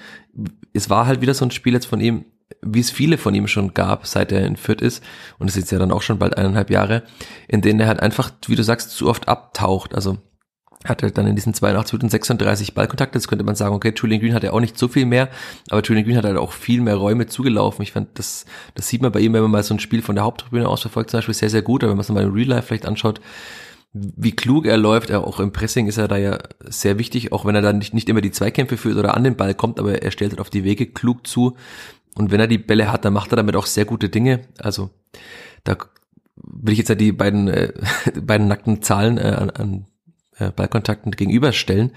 es 0.72 0.90
war 0.90 1.06
halt 1.06 1.20
wieder 1.20 1.34
so 1.34 1.44
ein 1.44 1.50
Spiel 1.50 1.72
jetzt 1.72 1.86
von 1.86 2.00
ihm, 2.00 2.26
wie 2.60 2.80
es 2.80 2.90
viele 2.90 3.16
von 3.18 3.34
ihm 3.34 3.46
schon 3.46 3.72
gab, 3.74 4.06
seit 4.06 4.32
er 4.32 4.46
in 4.46 4.56
Fürth 4.56 4.82
ist, 4.82 5.02
und 5.38 5.48
es 5.48 5.56
ist 5.56 5.72
ja 5.72 5.78
dann 5.78 5.92
auch 5.92 6.02
schon 6.02 6.18
bald 6.18 6.36
eineinhalb 6.36 6.70
Jahre, 6.70 7.04
in 7.48 7.62
denen 7.62 7.80
er 7.80 7.86
halt 7.86 8.00
einfach, 8.00 8.30
wie 8.46 8.56
du 8.56 8.62
sagst, 8.62 8.90
zu 8.90 9.08
oft 9.08 9.28
abtaucht. 9.28 9.94
Also 9.94 10.18
hatte 10.84 11.10
dann 11.10 11.26
in 11.26 11.34
diesen 11.34 11.54
82 11.54 11.94
Minuten 11.94 12.10
36 12.10 12.74
Ballkontakte. 12.74 13.18
Jetzt 13.18 13.28
könnte 13.28 13.44
man 13.44 13.54
sagen, 13.54 13.74
okay, 13.74 13.92
Julian 13.96 14.20
Green 14.20 14.34
hatte 14.34 14.52
auch 14.52 14.60
nicht 14.60 14.78
so 14.78 14.88
viel 14.88 15.06
mehr, 15.06 15.28
aber 15.70 15.82
Julian 15.82 16.04
Green 16.04 16.16
hat 16.16 16.24
halt 16.24 16.36
auch 16.36 16.52
viel 16.52 16.80
mehr 16.80 16.96
Räume 16.96 17.26
zugelaufen. 17.26 17.82
Ich 17.82 17.92
fand, 17.92 18.18
das, 18.18 18.44
das 18.74 18.88
sieht 18.88 19.02
man 19.02 19.12
bei 19.12 19.20
ihm, 19.20 19.32
wenn 19.32 19.42
man 19.42 19.50
mal 19.50 19.62
so 19.62 19.74
ein 19.74 19.80
Spiel 19.80 20.02
von 20.02 20.14
der 20.14 20.24
Haupttribüne 20.24 20.68
aus 20.68 20.82
verfolgt, 20.82 21.10
zum 21.10 21.18
Beispiel 21.18 21.34
sehr, 21.34 21.50
sehr 21.50 21.62
gut. 21.62 21.82
Aber 21.82 21.90
wenn 21.90 21.96
man 21.96 22.02
es 22.02 22.08
mal 22.10 22.22
in 22.22 22.32
Real 22.32 22.48
Life 22.48 22.68
vielleicht 22.68 22.86
anschaut, 22.86 23.20
wie 23.94 24.32
klug 24.32 24.66
er 24.66 24.76
läuft, 24.76 25.12
auch 25.12 25.38
im 25.38 25.52
Pressing 25.52 25.86
ist 25.86 25.98
er 25.98 26.08
da 26.08 26.16
ja 26.16 26.38
sehr 26.64 26.98
wichtig, 26.98 27.32
auch 27.32 27.44
wenn 27.44 27.54
er 27.54 27.62
dann 27.62 27.78
nicht, 27.78 27.94
nicht 27.94 28.08
immer 28.08 28.20
die 28.20 28.32
Zweikämpfe 28.32 28.76
führt 28.76 28.96
oder 28.96 29.16
an 29.16 29.22
den 29.22 29.36
Ball 29.36 29.54
kommt, 29.54 29.78
aber 29.78 30.02
er 30.02 30.10
stellt 30.10 30.32
halt 30.32 30.40
auf 30.40 30.50
die 30.50 30.64
Wege 30.64 30.86
klug 30.86 31.26
zu. 31.26 31.56
Und 32.16 32.30
wenn 32.30 32.40
er 32.40 32.48
die 32.48 32.58
Bälle 32.58 32.90
hat, 32.90 33.04
dann 33.04 33.12
macht 33.12 33.32
er 33.32 33.36
damit 33.36 33.56
auch 33.56 33.66
sehr 33.66 33.84
gute 33.84 34.08
Dinge. 34.08 34.40
Also 34.58 34.90
da 35.62 35.76
will 36.36 36.72
ich 36.72 36.78
jetzt 36.78 36.88
ja 36.88 36.94
die 36.96 37.12
beiden, 37.12 37.48
äh, 37.48 37.72
beiden 38.20 38.48
nackten 38.48 38.82
Zahlen 38.82 39.16
äh, 39.18 39.36
an, 39.38 39.50
an 39.50 39.86
äh, 40.38 40.50
Ballkontakten 40.50 41.12
gegenüberstellen. 41.12 41.92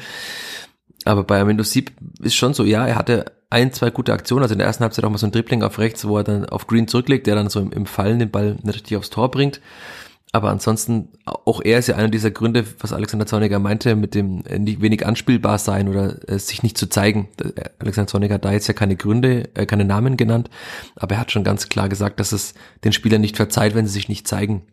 Aber 1.06 1.24
bei 1.24 1.46
Windows 1.46 1.72
7 1.72 1.94
ist 2.22 2.36
schon 2.36 2.54
so, 2.54 2.64
ja, 2.64 2.86
er 2.86 2.96
hatte 2.96 3.32
ein, 3.50 3.72
zwei 3.72 3.92
gute 3.92 4.14
Aktionen. 4.14 4.44
Also 4.44 4.54
in 4.54 4.60
der 4.60 4.68
ersten 4.68 4.84
Halbzeit 4.84 5.06
auch 5.06 5.10
mal 5.10 5.18
so 5.18 5.28
ein 5.28 5.32
Dribbling 5.32 5.64
auf 5.64 5.80
rechts, 5.80 6.06
wo 6.08 6.18
er 6.18 6.24
dann 6.24 6.46
auf 6.46 6.68
Green 6.68 6.88
zurücklegt, 6.88 7.28
der 7.28 7.36
dann 7.36 7.50
so 7.50 7.60
im, 7.60 7.72
im 7.72 7.86
Fallen 7.86 8.20
den 8.20 8.32
Ball 8.32 8.58
nicht 8.62 8.76
richtig 8.76 8.98
aufs 8.98 9.10
Tor 9.10 9.32
bringt. 9.32 9.62
Aber 10.34 10.50
ansonsten, 10.50 11.10
auch 11.26 11.62
er 11.64 11.80
ist 11.80 11.88
ja 11.88 11.96
einer 11.96 12.10
dieser 12.10 12.32
Gründe, 12.32 12.66
was 12.80 12.92
Alexander 12.92 13.26
Zorniger 13.26 13.60
meinte, 13.60 13.96
mit 13.96 14.14
dem 14.14 14.44
äh, 14.46 14.60
nicht 14.60 14.82
wenig 14.82 15.06
anspielbar 15.06 15.58
sein 15.58 15.88
oder 15.88 16.30
äh, 16.30 16.38
sich 16.38 16.64
nicht 16.64 16.78
zu 16.78 16.90
zeigen. 16.90 17.30
Äh, 17.42 17.70
Alexander 17.80 18.08
Zorniger 18.08 18.36
hat 18.36 18.46
da 18.46 18.52
jetzt 18.52 18.68
ja 18.68 18.74
keine 18.74 18.98
Gründe, 18.98 19.50
äh, 19.56 19.66
keine 19.66 19.86
Namen 19.86 20.18
genannt, 20.18 20.50
aber 20.98 21.16
er 21.16 21.22
hat 21.22 21.32
schon 21.32 21.46
ganz 21.46 21.70
klar 21.70 21.88
gesagt, 21.88 22.20
dass 22.20 22.34
es 22.34 22.56
den 22.84 22.92
Spielern 22.92 23.22
nicht 23.22 23.38
verzeiht, 23.38 23.74
wenn 23.74 23.88
sie 23.88 23.94
sich 23.94 24.10
nicht 24.10 24.28
zeigen. 24.28 24.64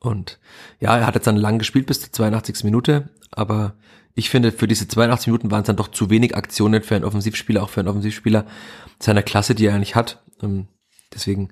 Und 0.00 0.38
ja, 0.80 0.96
er 0.96 1.06
hat 1.06 1.14
jetzt 1.14 1.26
dann 1.26 1.36
lang 1.36 1.58
gespielt 1.58 1.86
bis 1.86 2.00
zur 2.00 2.12
82. 2.12 2.64
Minute, 2.64 3.08
aber 3.30 3.74
ich 4.14 4.30
finde, 4.30 4.52
für 4.52 4.66
diese 4.66 4.88
82 4.88 5.28
Minuten 5.28 5.50
waren 5.50 5.60
es 5.60 5.66
dann 5.66 5.76
doch 5.76 5.88
zu 5.88 6.10
wenig 6.10 6.36
Aktionen 6.36 6.82
für 6.82 6.96
einen 6.96 7.04
Offensivspieler, 7.04 7.62
auch 7.62 7.70
für 7.70 7.80
einen 7.80 7.88
Offensivspieler 7.88 8.46
seiner 8.98 9.22
Klasse, 9.22 9.54
die 9.54 9.66
er 9.66 9.74
eigentlich 9.74 9.94
hat. 9.94 10.22
Ähm, 10.42 10.66
deswegen 11.14 11.50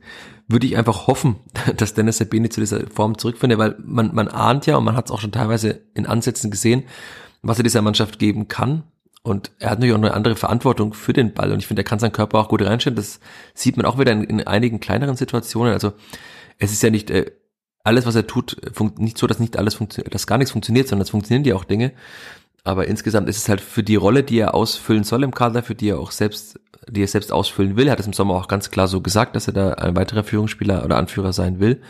würde 0.48 0.66
ich 0.66 0.76
einfach 0.76 1.06
hoffen, 1.06 1.36
dass 1.76 1.94
Dennis 1.94 2.18
Sabini 2.18 2.48
zu 2.48 2.60
dieser 2.60 2.86
Form 2.88 3.18
zurückfindet, 3.18 3.58
weil 3.58 3.76
man, 3.84 4.14
man 4.14 4.28
ahnt 4.28 4.66
ja 4.66 4.76
und 4.76 4.84
man 4.84 4.96
hat 4.96 5.06
es 5.06 5.12
auch 5.12 5.20
schon 5.20 5.32
teilweise 5.32 5.82
in 5.94 6.06
Ansätzen 6.06 6.50
gesehen, 6.50 6.84
was 7.42 7.58
er 7.58 7.64
dieser 7.64 7.82
Mannschaft 7.82 8.18
geben 8.18 8.48
kann. 8.48 8.84
Und 9.22 9.50
er 9.58 9.70
hat 9.70 9.78
natürlich 9.80 9.94
auch 9.94 10.02
eine 10.02 10.14
andere 10.14 10.36
Verantwortung 10.36 10.94
für 10.94 11.12
den 11.12 11.34
Ball. 11.34 11.50
Und 11.50 11.58
ich 11.58 11.66
finde, 11.66 11.82
er 11.82 11.84
kann 11.84 11.98
seinen 11.98 12.12
Körper 12.12 12.38
auch 12.38 12.48
gut 12.48 12.62
reinstellen. 12.62 12.96
Das 12.96 13.18
sieht 13.54 13.76
man 13.76 13.84
auch 13.84 13.98
wieder 13.98 14.12
in, 14.12 14.22
in 14.22 14.46
einigen 14.46 14.78
kleineren 14.78 15.16
Situationen. 15.16 15.72
Also 15.72 15.94
es 16.58 16.70
ist 16.70 16.82
ja 16.82 16.90
nicht 16.90 17.10
äh, 17.10 17.32
alles, 17.86 18.04
was 18.04 18.16
er 18.16 18.26
tut, 18.26 18.56
nicht 18.98 19.16
so, 19.16 19.26
dass 19.26 19.38
nicht 19.38 19.56
alles 19.56 19.74
funktioniert, 19.74 20.14
dass 20.14 20.26
gar 20.26 20.38
nichts 20.38 20.52
funktioniert, 20.52 20.88
sondern 20.88 21.02
es 21.02 21.10
funktionieren 21.10 21.44
ja 21.44 21.54
auch 21.54 21.64
Dinge. 21.64 21.92
Aber 22.64 22.88
insgesamt 22.88 23.28
ist 23.28 23.36
es 23.36 23.48
halt 23.48 23.60
für 23.60 23.84
die 23.84 23.94
Rolle, 23.94 24.24
die 24.24 24.38
er 24.38 24.54
ausfüllen 24.54 25.04
soll 25.04 25.22
im 25.22 25.32
Kader, 25.32 25.62
für 25.62 25.76
die 25.76 25.90
er 25.90 26.00
auch 26.00 26.10
selbst, 26.10 26.58
die 26.90 27.04
er 27.04 27.08
selbst 27.08 27.30
ausfüllen 27.30 27.76
will. 27.76 27.86
Er 27.86 27.92
hat 27.92 28.00
es 28.00 28.06
im 28.06 28.12
Sommer 28.12 28.34
auch 28.34 28.48
ganz 28.48 28.72
klar 28.72 28.88
so 28.88 29.00
gesagt, 29.00 29.36
dass 29.36 29.46
er 29.46 29.52
da 29.52 29.74
ein 29.74 29.94
weiterer 29.94 30.24
Führungsspieler 30.24 30.84
oder 30.84 30.96
Anführer 30.96 31.32
sein 31.32 31.60
will. 31.60 31.80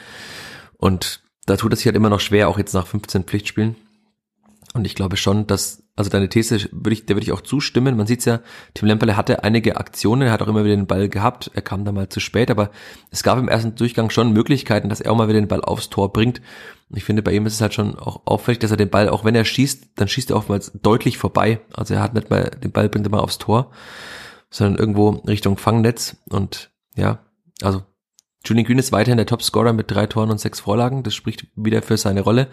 Und 0.76 1.22
da 1.46 1.56
tut 1.56 1.72
es 1.72 1.78
sich 1.78 1.86
halt 1.86 1.96
immer 1.96 2.10
noch 2.10 2.20
schwer, 2.20 2.50
auch 2.50 2.58
jetzt 2.58 2.74
nach 2.74 2.86
15 2.86 3.24
Pflichtspielen. 3.24 3.76
Und 4.74 4.84
ich 4.84 4.94
glaube 4.94 5.16
schon, 5.16 5.46
dass, 5.46 5.82
also 5.96 6.10
deine 6.10 6.28
These 6.28 6.68
würde 6.72 6.92
ich, 6.92 7.06
der 7.06 7.16
würde 7.16 7.24
ich 7.24 7.32
auch 7.32 7.40
zustimmen. 7.40 7.96
Man 7.96 8.06
sieht's 8.06 8.26
ja, 8.26 8.40
Tim 8.74 8.86
Lemperle 8.86 9.16
hatte 9.16 9.42
einige 9.44 9.78
Aktionen, 9.78 10.22
er 10.22 10.32
hat 10.32 10.42
auch 10.42 10.48
immer 10.48 10.64
wieder 10.64 10.76
den 10.76 10.86
Ball 10.86 11.08
gehabt, 11.08 11.50
er 11.54 11.62
kam 11.62 11.86
da 11.86 11.92
mal 11.92 12.10
zu 12.10 12.20
spät, 12.20 12.50
aber 12.50 12.70
es 13.10 13.22
gab 13.22 13.38
im 13.38 13.48
ersten 13.48 13.74
Durchgang 13.74 14.10
schon 14.10 14.32
Möglichkeiten, 14.32 14.90
dass 14.90 15.00
er 15.00 15.10
auch 15.10 15.16
mal 15.16 15.28
wieder 15.28 15.40
den 15.40 15.48
Ball 15.48 15.62
aufs 15.62 15.88
Tor 15.88 16.12
bringt. 16.12 16.42
Ich 16.94 17.04
finde, 17.04 17.22
bei 17.22 17.32
ihm 17.32 17.46
ist 17.46 17.54
es 17.54 17.60
halt 17.62 17.72
schon 17.72 17.98
auch 17.98 18.20
auffällig, 18.26 18.58
dass 18.58 18.70
er 18.70 18.76
den 18.76 18.90
Ball, 18.90 19.08
auch 19.08 19.24
wenn 19.24 19.34
er 19.34 19.46
schießt, 19.46 19.92
dann 19.96 20.06
schießt 20.06 20.30
er 20.30 20.36
oftmals 20.36 20.72
deutlich 20.82 21.16
vorbei. 21.16 21.60
Also 21.72 21.94
er 21.94 22.02
hat 22.02 22.14
nicht 22.14 22.30
mal, 22.30 22.50
den 22.62 22.72
Ball 22.72 22.90
bringt 22.90 23.06
er 23.06 23.10
mal 23.10 23.20
aufs 23.20 23.38
Tor, 23.38 23.72
sondern 24.50 24.78
irgendwo 24.78 25.10
Richtung 25.26 25.56
Fangnetz 25.56 26.16
und 26.28 26.70
ja, 26.94 27.20
also 27.62 27.82
Julian 28.46 28.64
Green 28.64 28.78
ist 28.78 28.92
weiterhin 28.92 29.16
der 29.16 29.26
Topscorer 29.26 29.72
mit 29.72 29.90
drei 29.90 30.06
Toren 30.06 30.30
und 30.30 30.38
sechs 30.38 30.60
Vorlagen. 30.60 31.02
Das 31.02 31.14
spricht 31.14 31.46
wieder 31.56 31.82
für 31.82 31.96
seine 31.96 32.20
Rolle. 32.20 32.48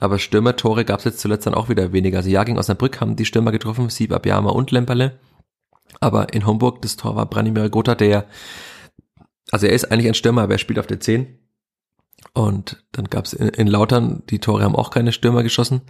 Aber 0.00 0.18
Stürmertore 0.18 0.84
gab 0.84 0.98
es 0.98 1.04
jetzt 1.04 1.20
zuletzt 1.20 1.46
dann 1.46 1.54
auch 1.54 1.68
wieder 1.68 1.92
weniger. 1.92 2.18
Also 2.18 2.30
ja, 2.30 2.42
gegen 2.42 2.58
Osnabrück 2.58 3.00
haben 3.00 3.16
die 3.16 3.24
Stürmer 3.24 3.52
getroffen, 3.52 3.88
Sieb, 3.88 4.12
Abiyama 4.12 4.50
und 4.50 4.72
Lemperle. 4.72 5.18
Aber 6.00 6.32
in 6.34 6.44
Homburg, 6.44 6.82
das 6.82 6.96
Tor 6.96 7.14
war 7.16 7.26
Branimir 7.26 7.70
Gotha, 7.70 7.94
der, 7.94 8.26
also 9.50 9.66
er 9.66 9.72
ist 9.72 9.90
eigentlich 9.90 10.08
ein 10.08 10.14
Stürmer, 10.14 10.42
aber 10.42 10.54
er 10.54 10.58
spielt 10.58 10.78
auf 10.78 10.86
der 10.86 11.00
10. 11.00 11.38
Und 12.34 12.84
dann 12.92 13.06
gab 13.06 13.24
es 13.24 13.32
in, 13.32 13.48
in 13.48 13.68
Lautern, 13.68 14.24
die 14.28 14.40
Tore 14.40 14.64
haben 14.64 14.76
auch 14.76 14.90
keine 14.90 15.12
Stürmer 15.12 15.44
geschossen. 15.44 15.82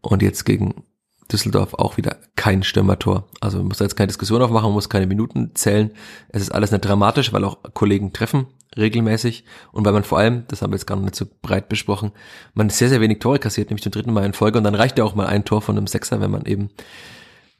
Und 0.00 0.22
jetzt 0.22 0.44
gegen 0.44 0.84
Düsseldorf 1.30 1.74
auch 1.74 1.96
wieder 1.96 2.18
kein 2.36 2.62
Stürmertor. 2.62 3.28
Also 3.40 3.58
man 3.58 3.68
muss 3.68 3.78
da 3.78 3.84
jetzt 3.84 3.96
keine 3.96 4.08
Diskussion 4.08 4.42
aufmachen, 4.42 4.66
man 4.66 4.74
muss 4.74 4.88
keine 4.88 5.06
Minuten 5.06 5.54
zählen. 5.54 5.90
Es 6.28 6.42
ist 6.42 6.52
alles 6.52 6.70
nicht 6.70 6.84
dramatisch, 6.84 7.32
weil 7.32 7.44
auch 7.44 7.58
Kollegen 7.74 8.12
treffen 8.12 8.46
regelmäßig 8.76 9.44
und 9.72 9.84
weil 9.84 9.92
man 9.92 10.04
vor 10.04 10.18
allem, 10.18 10.44
das 10.48 10.62
haben 10.62 10.72
wir 10.72 10.76
jetzt 10.76 10.86
gar 10.86 10.96
nicht 10.96 11.16
so 11.16 11.26
breit 11.42 11.68
besprochen, 11.68 12.12
man 12.54 12.70
sehr, 12.70 12.88
sehr 12.88 13.00
wenig 13.00 13.18
Tore 13.18 13.38
kassiert, 13.38 13.70
nämlich 13.70 13.82
zum 13.82 13.92
dritten 13.92 14.12
Mal 14.12 14.24
in 14.24 14.32
Folge 14.32 14.58
und 14.58 14.64
dann 14.64 14.74
reicht 14.74 14.98
ja 14.98 15.04
auch 15.04 15.14
mal 15.14 15.26
ein 15.26 15.44
Tor 15.44 15.62
von 15.62 15.76
einem 15.76 15.86
Sechser, 15.86 16.20
wenn 16.20 16.30
man 16.30 16.46
eben 16.46 16.70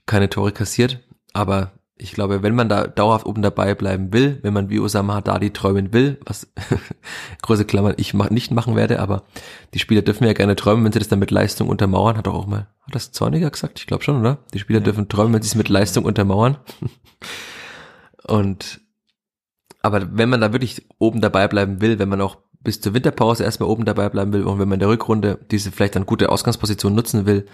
keine 0.06 0.28
Tore 0.28 0.52
kassiert. 0.52 1.00
Aber 1.32 1.72
ich 1.96 2.12
glaube, 2.12 2.42
wenn 2.42 2.54
man 2.54 2.68
da 2.68 2.86
dauerhaft 2.86 3.26
oben 3.26 3.42
dabei 3.42 3.74
bleiben 3.74 4.12
will, 4.12 4.38
wenn 4.42 4.52
man 4.52 4.70
wie 4.70 4.80
Osama 4.80 5.14
Haddadi 5.14 5.50
träumen 5.50 5.92
will, 5.92 6.18
was 6.26 6.52
große 7.42 7.64
Klammern 7.64 7.94
ich 7.96 8.12
mach, 8.12 8.30
nicht 8.30 8.50
machen 8.50 8.76
werde, 8.76 8.98
aber 8.98 9.24
die 9.74 9.78
Spieler 9.78 10.02
dürfen 10.02 10.24
ja 10.24 10.32
gerne 10.32 10.56
träumen, 10.56 10.84
wenn 10.84 10.92
sie 10.92 10.98
das 10.98 11.08
dann 11.08 11.20
mit 11.20 11.30
Leistung 11.30 11.68
untermauern, 11.68 12.16
hat 12.16 12.26
doch 12.26 12.34
auch 12.34 12.46
mal, 12.46 12.68
hat 12.80 12.94
das 12.94 13.12
Zorniger 13.12 13.50
gesagt? 13.50 13.78
Ich 13.78 13.86
glaube 13.86 14.02
schon, 14.02 14.18
oder? 14.18 14.38
Die 14.52 14.58
Spieler 14.58 14.80
ja. 14.80 14.84
dürfen 14.84 15.08
träumen, 15.08 15.34
wenn 15.34 15.42
sie 15.42 15.48
es 15.48 15.54
mit 15.54 15.68
Leistung 15.68 16.04
untermauern. 16.04 16.56
Und 18.24 18.80
aber 19.82 20.16
wenn 20.16 20.28
man 20.28 20.40
da 20.40 20.52
wirklich 20.52 20.86
oben 20.98 21.20
dabei 21.20 21.48
bleiben 21.48 21.80
will, 21.80 21.98
wenn 21.98 22.08
man 22.08 22.20
auch 22.20 22.38
bis 22.60 22.80
zur 22.80 22.94
Winterpause 22.94 23.44
erstmal 23.44 23.68
oben 23.68 23.84
dabei 23.84 24.08
bleiben 24.08 24.32
will 24.32 24.44
und 24.44 24.58
wenn 24.58 24.68
man 24.68 24.76
in 24.76 24.80
der 24.80 24.88
Rückrunde 24.88 25.38
diese 25.50 25.72
vielleicht 25.72 25.96
dann 25.96 26.06
gute 26.06 26.30
Ausgangsposition 26.30 26.94
nutzen 26.94 27.26
will, 27.26 27.46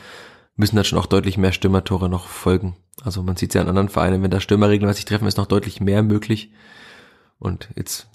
müssen 0.57 0.77
dann 0.77 0.85
schon 0.85 0.99
auch 0.99 1.07
deutlich 1.07 1.39
mehr 1.39 1.53
Stürmertore 1.53 2.09
noch 2.09 2.27
folgen. 2.27 2.77
Also 3.03 3.23
man 3.23 3.37
sieht 3.37 3.51
es 3.51 3.55
ja 3.55 3.63
an 3.63 3.69
anderen 3.69 3.89
Vereinen, 3.89 4.23
wenn 4.23 4.31
da 4.31 4.41
Stürmer 4.41 4.69
regelmäßig 4.69 5.07
treffen, 5.07 5.27
ist 5.27 5.39
noch 5.39 5.47
deutlich 5.47 5.81
mehr 5.81 6.03
möglich. 6.03 6.53
Und 7.39 7.69
jetzt 7.77 8.09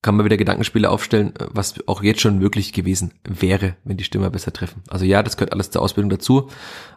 kann 0.00 0.16
man 0.16 0.24
wieder 0.24 0.36
Gedankenspiele 0.36 0.88
aufstellen, 0.88 1.34
was 1.50 1.86
auch 1.86 2.02
jetzt 2.02 2.22
schon 2.22 2.38
möglich 2.38 2.72
gewesen 2.72 3.12
wäre, 3.24 3.76
wenn 3.84 3.98
die 3.98 4.04
Stürmer 4.04 4.30
besser 4.30 4.52
treffen. 4.52 4.82
Also 4.88 5.04
ja, 5.04 5.22
das 5.22 5.36
gehört 5.36 5.52
alles 5.52 5.70
zur 5.70 5.82
Ausbildung 5.82 6.10
dazu. 6.10 6.48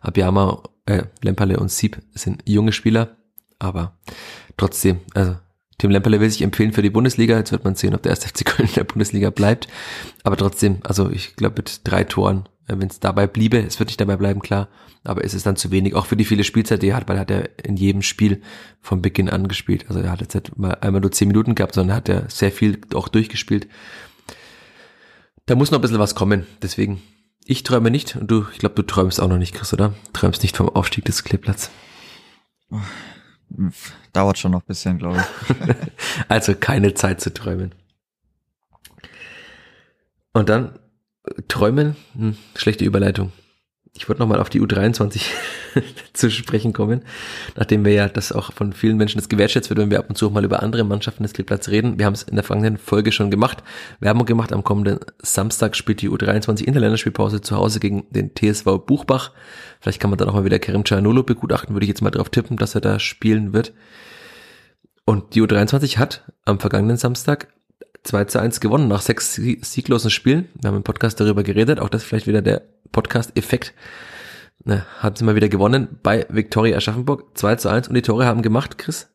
Abiyama, 0.02 0.64
äh, 0.86 1.04
Lemperle 1.22 1.60
und 1.60 1.70
Sieb 1.70 2.02
sind 2.14 2.44
junge 2.48 2.72
Spieler, 2.72 3.18
aber 3.60 3.98
trotzdem, 4.56 5.02
also 5.14 5.36
Tim 5.78 5.92
Lemperle 5.92 6.20
will 6.20 6.30
sich 6.30 6.42
empfehlen 6.42 6.74
für 6.74 6.82
die 6.82 6.90
Bundesliga. 6.90 7.38
Jetzt 7.38 7.52
wird 7.52 7.64
man 7.64 7.76
sehen, 7.76 7.96
ob 7.96 8.04
der 8.04 8.12
erste 8.12 8.28
FC 8.30 8.46
Köln 8.46 8.70
in 8.70 8.76
der 8.76 8.84
Bundesliga 8.84 9.30
bleibt. 9.30 9.68
Aber 10.24 10.38
trotzdem, 10.38 10.78
also 10.84 11.10
ich 11.10 11.36
glaube 11.36 11.56
mit 11.58 11.82
drei 11.84 12.04
Toren, 12.04 12.48
äh, 12.68 12.76
wenn 12.78 12.88
es 12.88 13.00
dabei 13.00 13.28
bliebe, 13.28 13.60
es 13.60 13.80
wird 13.80 13.90
nicht 13.90 14.02
dabei 14.02 14.18
bleiben, 14.18 14.42
klar. 14.42 14.70
Aber 15.04 15.24
es 15.26 15.34
ist 15.34 15.46
dann 15.46 15.58
zu 15.58 15.72
wenig, 15.72 15.96
auch 15.96 16.06
für 16.06 16.16
die 16.16 16.26
viele 16.26 16.46
Spielzeit, 16.46 16.82
die 16.82 16.90
er 16.90 16.96
hat, 16.96 17.10
weil 17.10 17.18
er 17.18 17.22
hat 17.22 17.32
er 17.32 17.50
in 17.66 17.76
jedem 17.76 18.02
Spiel 18.02 18.42
von 18.82 19.02
Beginn 19.02 19.30
an 19.30 19.50
gespielt. 19.50 19.86
Also 19.90 20.00
er 20.00 20.12
hat 20.12 20.22
jetzt 20.22 20.36
halt 20.36 20.58
mal 20.58 20.76
einmal 20.76 21.02
nur 21.02 21.12
zehn 21.12 21.28
Minuten 21.28 21.56
gehabt, 21.56 21.74
sondern 21.74 21.98
hat 21.98 22.08
er 22.08 22.30
sehr 22.30 22.52
viel 22.52 22.80
auch 22.94 23.10
durchgespielt. 23.10 23.68
Da 25.46 25.56
muss 25.56 25.72
noch 25.72 25.80
ein 25.80 25.82
bisschen 25.82 26.00
was 26.00 26.16
kommen. 26.16 26.48
Deswegen, 26.62 27.02
ich 27.46 27.64
träume 27.64 27.92
nicht 27.92 28.16
und 28.16 28.32
du, 28.32 28.46
ich 28.54 28.60
glaube, 28.60 28.76
du 28.76 28.84
träumst 28.84 29.20
auch 29.20 29.28
noch 29.28 29.38
nicht, 29.38 29.54
Chris, 29.54 29.74
oder? 29.74 29.94
Träumst 30.14 30.42
nicht 30.42 30.56
vom 30.56 30.70
Aufstieg 30.70 31.04
des 31.04 31.26
Kleeblatts. 31.26 31.70
Dauert 34.14 34.38
schon 34.38 34.52
noch 34.52 34.62
ein 34.62 34.68
bisschen, 34.68 34.98
glaube 34.98 35.18
ich. 35.18 35.56
also 36.28 36.56
keine 36.56 36.94
Zeit 36.94 37.22
zu 37.22 37.34
träumen. 37.34 37.74
Und 40.34 40.50
dann 40.50 40.80
äh, 41.26 41.42
träumen, 41.48 41.96
hm, 42.16 42.38
schlechte 42.56 42.86
Überleitung. 42.86 43.32
Ich 43.96 44.10
wollte 44.10 44.22
nochmal 44.22 44.40
auf 44.42 44.50
die 44.50 44.60
U23 44.60 45.22
zu 46.14 46.32
sprechen 46.32 46.74
kommen, 46.74 47.04
nachdem 47.56 47.86
wir 47.86 47.94
ja 47.94 48.10
das 48.10 48.32
auch 48.32 48.52
von 48.52 48.74
vielen 48.74 48.98
Menschen 48.98 49.20
das 49.20 49.30
gewertschätzt 49.30 49.70
wird, 49.70 49.80
wenn 49.80 49.92
wir 49.92 50.00
ab 50.00 50.10
und 50.10 50.18
zu 50.18 50.28
auch 50.28 50.32
mal 50.32 50.44
über 50.44 50.64
andere 50.64 50.84
Mannschaften 50.84 51.22
des 51.22 51.34
Kleeblatts 51.34 51.70
reden. 51.70 52.00
Wir 52.00 52.08
haben 52.08 52.14
es 52.14 52.24
in 52.24 52.34
der 52.34 52.44
vergangenen 52.44 52.80
Folge 52.80 53.12
schon 53.12 53.30
gemacht. 53.30 53.64
Werbung 54.00 54.26
gemacht. 54.26 54.52
Am 54.52 54.64
kommenden 54.64 55.00
Samstag 55.22 55.76
spielt 55.76 56.02
die 56.02 56.10
U23 56.10 56.64
in 56.64 56.74
der 56.74 56.82
Länderspielpause 56.82 57.42
zu 57.42 57.56
Hause 57.56 57.80
gegen 57.80 58.08
den 58.10 58.32
TSV 58.34 58.80
Buchbach. 58.84 59.32
Vielleicht 59.80 60.00
kann 60.00 60.10
man 60.10 60.18
dann 60.18 60.28
auch 60.28 60.34
mal 60.34 60.46
wieder 60.46 60.58
Kerim 60.58 60.86
Cianolo 60.86 61.22
begutachten, 61.22 61.76
würde 61.76 61.84
ich 61.84 61.90
jetzt 61.90 62.02
mal 62.02 62.10
drauf 62.10 62.30
tippen, 62.30 62.58
dass 62.58 62.74
er 62.74 62.82
da 62.82 62.98
spielen 62.98 63.54
wird. 63.54 63.74
Und 65.06 65.36
die 65.36 65.42
U23 65.44 65.98
hat 65.98 66.24
am 66.46 66.60
vergangenen 66.60 66.98
Samstag 66.98 67.48
2 68.04 68.26
zu 68.26 68.40
1 68.40 68.60
gewonnen 68.60 68.88
nach 68.88 69.02
sechs 69.02 69.36
sieglosen 69.36 70.12
Spielen. 70.12 70.50
Wir 70.62 70.70
haben 70.70 70.78
im 70.78 70.84
Podcast 70.84 71.20
darüber 71.20 71.44
geredet, 71.44 71.80
auch 71.80 71.90
das 71.90 72.04
vielleicht 72.04 72.28
wieder 72.28 72.42
der 72.42 72.62
Podcast-Effekt. 72.92 73.74
Ne, 74.66 74.86
hat 75.00 75.18
sie 75.18 75.26
mal 75.26 75.36
wieder 75.36 75.50
gewonnen 75.50 76.00
bei 76.04 76.26
Viktoria 76.30 76.78
Aschaffenburg 76.78 77.38
2 77.38 77.56
zu 77.58 77.70
1 77.70 77.88
und 77.88 77.96
die 77.96 78.02
Tore 78.02 78.26
haben 78.26 78.42
gemacht, 78.42 78.78
Chris? 78.78 79.10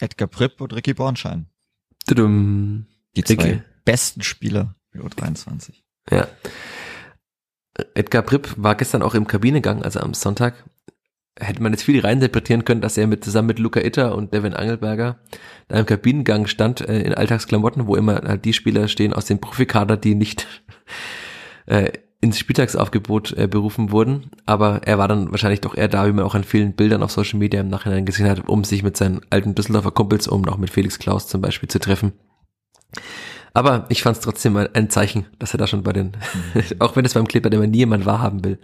Edgar 0.00 0.28
Pripp 0.28 0.60
und 0.60 0.74
Ricky 0.74 0.94
Bornschein. 0.94 1.46
Tudum. 2.06 2.86
Die 3.16 3.24
zwei 3.24 3.42
Ricky. 3.42 3.62
besten 3.84 4.22
Spieler 4.22 4.74
der 4.94 5.02
U23. 5.02 5.82
Ja. 6.10 6.28
Edgar 7.94 8.22
Pripp 8.22 8.54
war 8.56 8.74
gestern 8.74 9.02
auch 9.02 9.14
im 9.14 9.26
Kabinegang, 9.26 9.82
also 9.82 10.00
am 10.00 10.14
Sonntag, 10.14 10.64
hätte 11.40 11.62
man 11.62 11.72
jetzt 11.72 11.84
viel 11.84 12.00
reininterpretieren 12.00 12.64
können, 12.64 12.80
dass 12.80 12.96
er 12.96 13.06
mit 13.06 13.24
zusammen 13.24 13.48
mit 13.48 13.58
Luca 13.58 13.80
Itter 13.80 14.14
und 14.14 14.32
Devin 14.32 14.54
Angelberger 14.54 15.18
da 15.68 15.78
im 15.78 15.86
Kabinengang 15.86 16.46
stand 16.46 16.80
äh, 16.80 17.00
in 17.00 17.14
Alltagsklamotten, 17.14 17.86
wo 17.86 17.96
immer 17.96 18.16
halt 18.16 18.44
die 18.44 18.52
Spieler 18.52 18.88
stehen 18.88 19.12
aus 19.12 19.26
dem 19.26 19.40
Profikader, 19.40 19.96
die 19.96 20.14
nicht 20.14 20.46
äh, 21.66 21.92
ins 22.20 22.38
Spieltagsaufgebot 22.38 23.32
äh, 23.36 23.46
berufen 23.46 23.92
wurden. 23.92 24.30
Aber 24.46 24.80
er 24.84 24.98
war 24.98 25.08
dann 25.08 25.30
wahrscheinlich 25.30 25.60
doch 25.60 25.76
eher 25.76 25.88
da, 25.88 26.06
wie 26.06 26.12
man 26.12 26.24
auch 26.24 26.34
an 26.34 26.44
vielen 26.44 26.74
Bildern 26.74 27.02
auf 27.02 27.12
Social 27.12 27.38
Media 27.38 27.60
im 27.60 27.68
Nachhinein 27.68 28.06
gesehen 28.06 28.28
hat, 28.28 28.48
um 28.48 28.64
sich 28.64 28.82
mit 28.82 28.96
seinen 28.96 29.20
alten 29.30 29.54
Düsseldorfer 29.54 29.92
Kumpels, 29.92 30.26
um 30.26 30.44
auch 30.48 30.58
mit 30.58 30.70
Felix 30.70 30.98
Klaus 30.98 31.28
zum 31.28 31.40
Beispiel 31.40 31.68
zu 31.68 31.78
treffen. 31.78 32.12
Aber 33.58 33.86
ich 33.88 34.02
fand 34.02 34.16
es 34.16 34.22
trotzdem 34.22 34.56
ein 34.56 34.88
Zeichen, 34.88 35.26
dass 35.40 35.52
er 35.52 35.58
da 35.58 35.66
schon 35.66 35.82
bei 35.82 35.92
den, 35.92 36.12
mhm. 36.54 36.62
auch 36.78 36.94
wenn 36.94 37.04
es 37.04 37.14
beim 37.14 37.26
Clipper 37.26 37.50
immer 37.50 37.66
nie 37.66 37.78
jemand 37.78 38.06
wahrhaben 38.06 38.44
will. 38.44 38.60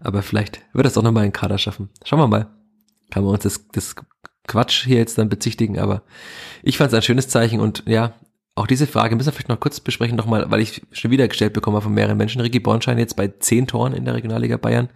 Aber 0.00 0.20
vielleicht 0.20 0.62
wird 0.72 0.84
es 0.84 0.98
auch 0.98 1.04
nochmal 1.04 1.22
einen 1.22 1.32
Kader 1.32 1.58
schaffen. 1.58 1.90
Schauen 2.04 2.18
wir 2.18 2.26
mal. 2.26 2.48
Kann 3.12 3.22
man 3.22 3.34
uns 3.34 3.44
das, 3.44 3.68
das 3.70 3.94
Quatsch 4.48 4.82
hier 4.84 4.96
jetzt 4.96 5.16
dann 5.16 5.28
bezichtigen, 5.28 5.78
aber 5.78 6.02
ich 6.64 6.76
fand 6.76 6.88
es 6.92 6.96
ein 6.96 7.02
schönes 7.02 7.28
Zeichen 7.28 7.60
und 7.60 7.84
ja, 7.86 8.14
auch 8.56 8.66
diese 8.66 8.88
Frage 8.88 9.14
müssen 9.14 9.28
wir 9.28 9.32
vielleicht 9.32 9.48
noch 9.48 9.60
kurz 9.60 9.78
besprechen 9.78 10.16
nochmal, 10.16 10.50
weil 10.50 10.60
ich 10.60 10.82
schon 10.90 11.12
wieder 11.12 11.28
gestellt 11.28 11.52
bekomme 11.52 11.80
von 11.80 11.94
mehreren 11.94 12.16
Menschen. 12.16 12.40
Ricky 12.40 12.58
Bornschein 12.58 12.98
jetzt 12.98 13.14
bei 13.14 13.28
zehn 13.28 13.68
Toren 13.68 13.92
in 13.92 14.04
der 14.04 14.14
Regionalliga 14.14 14.56
Bayern. 14.56 14.88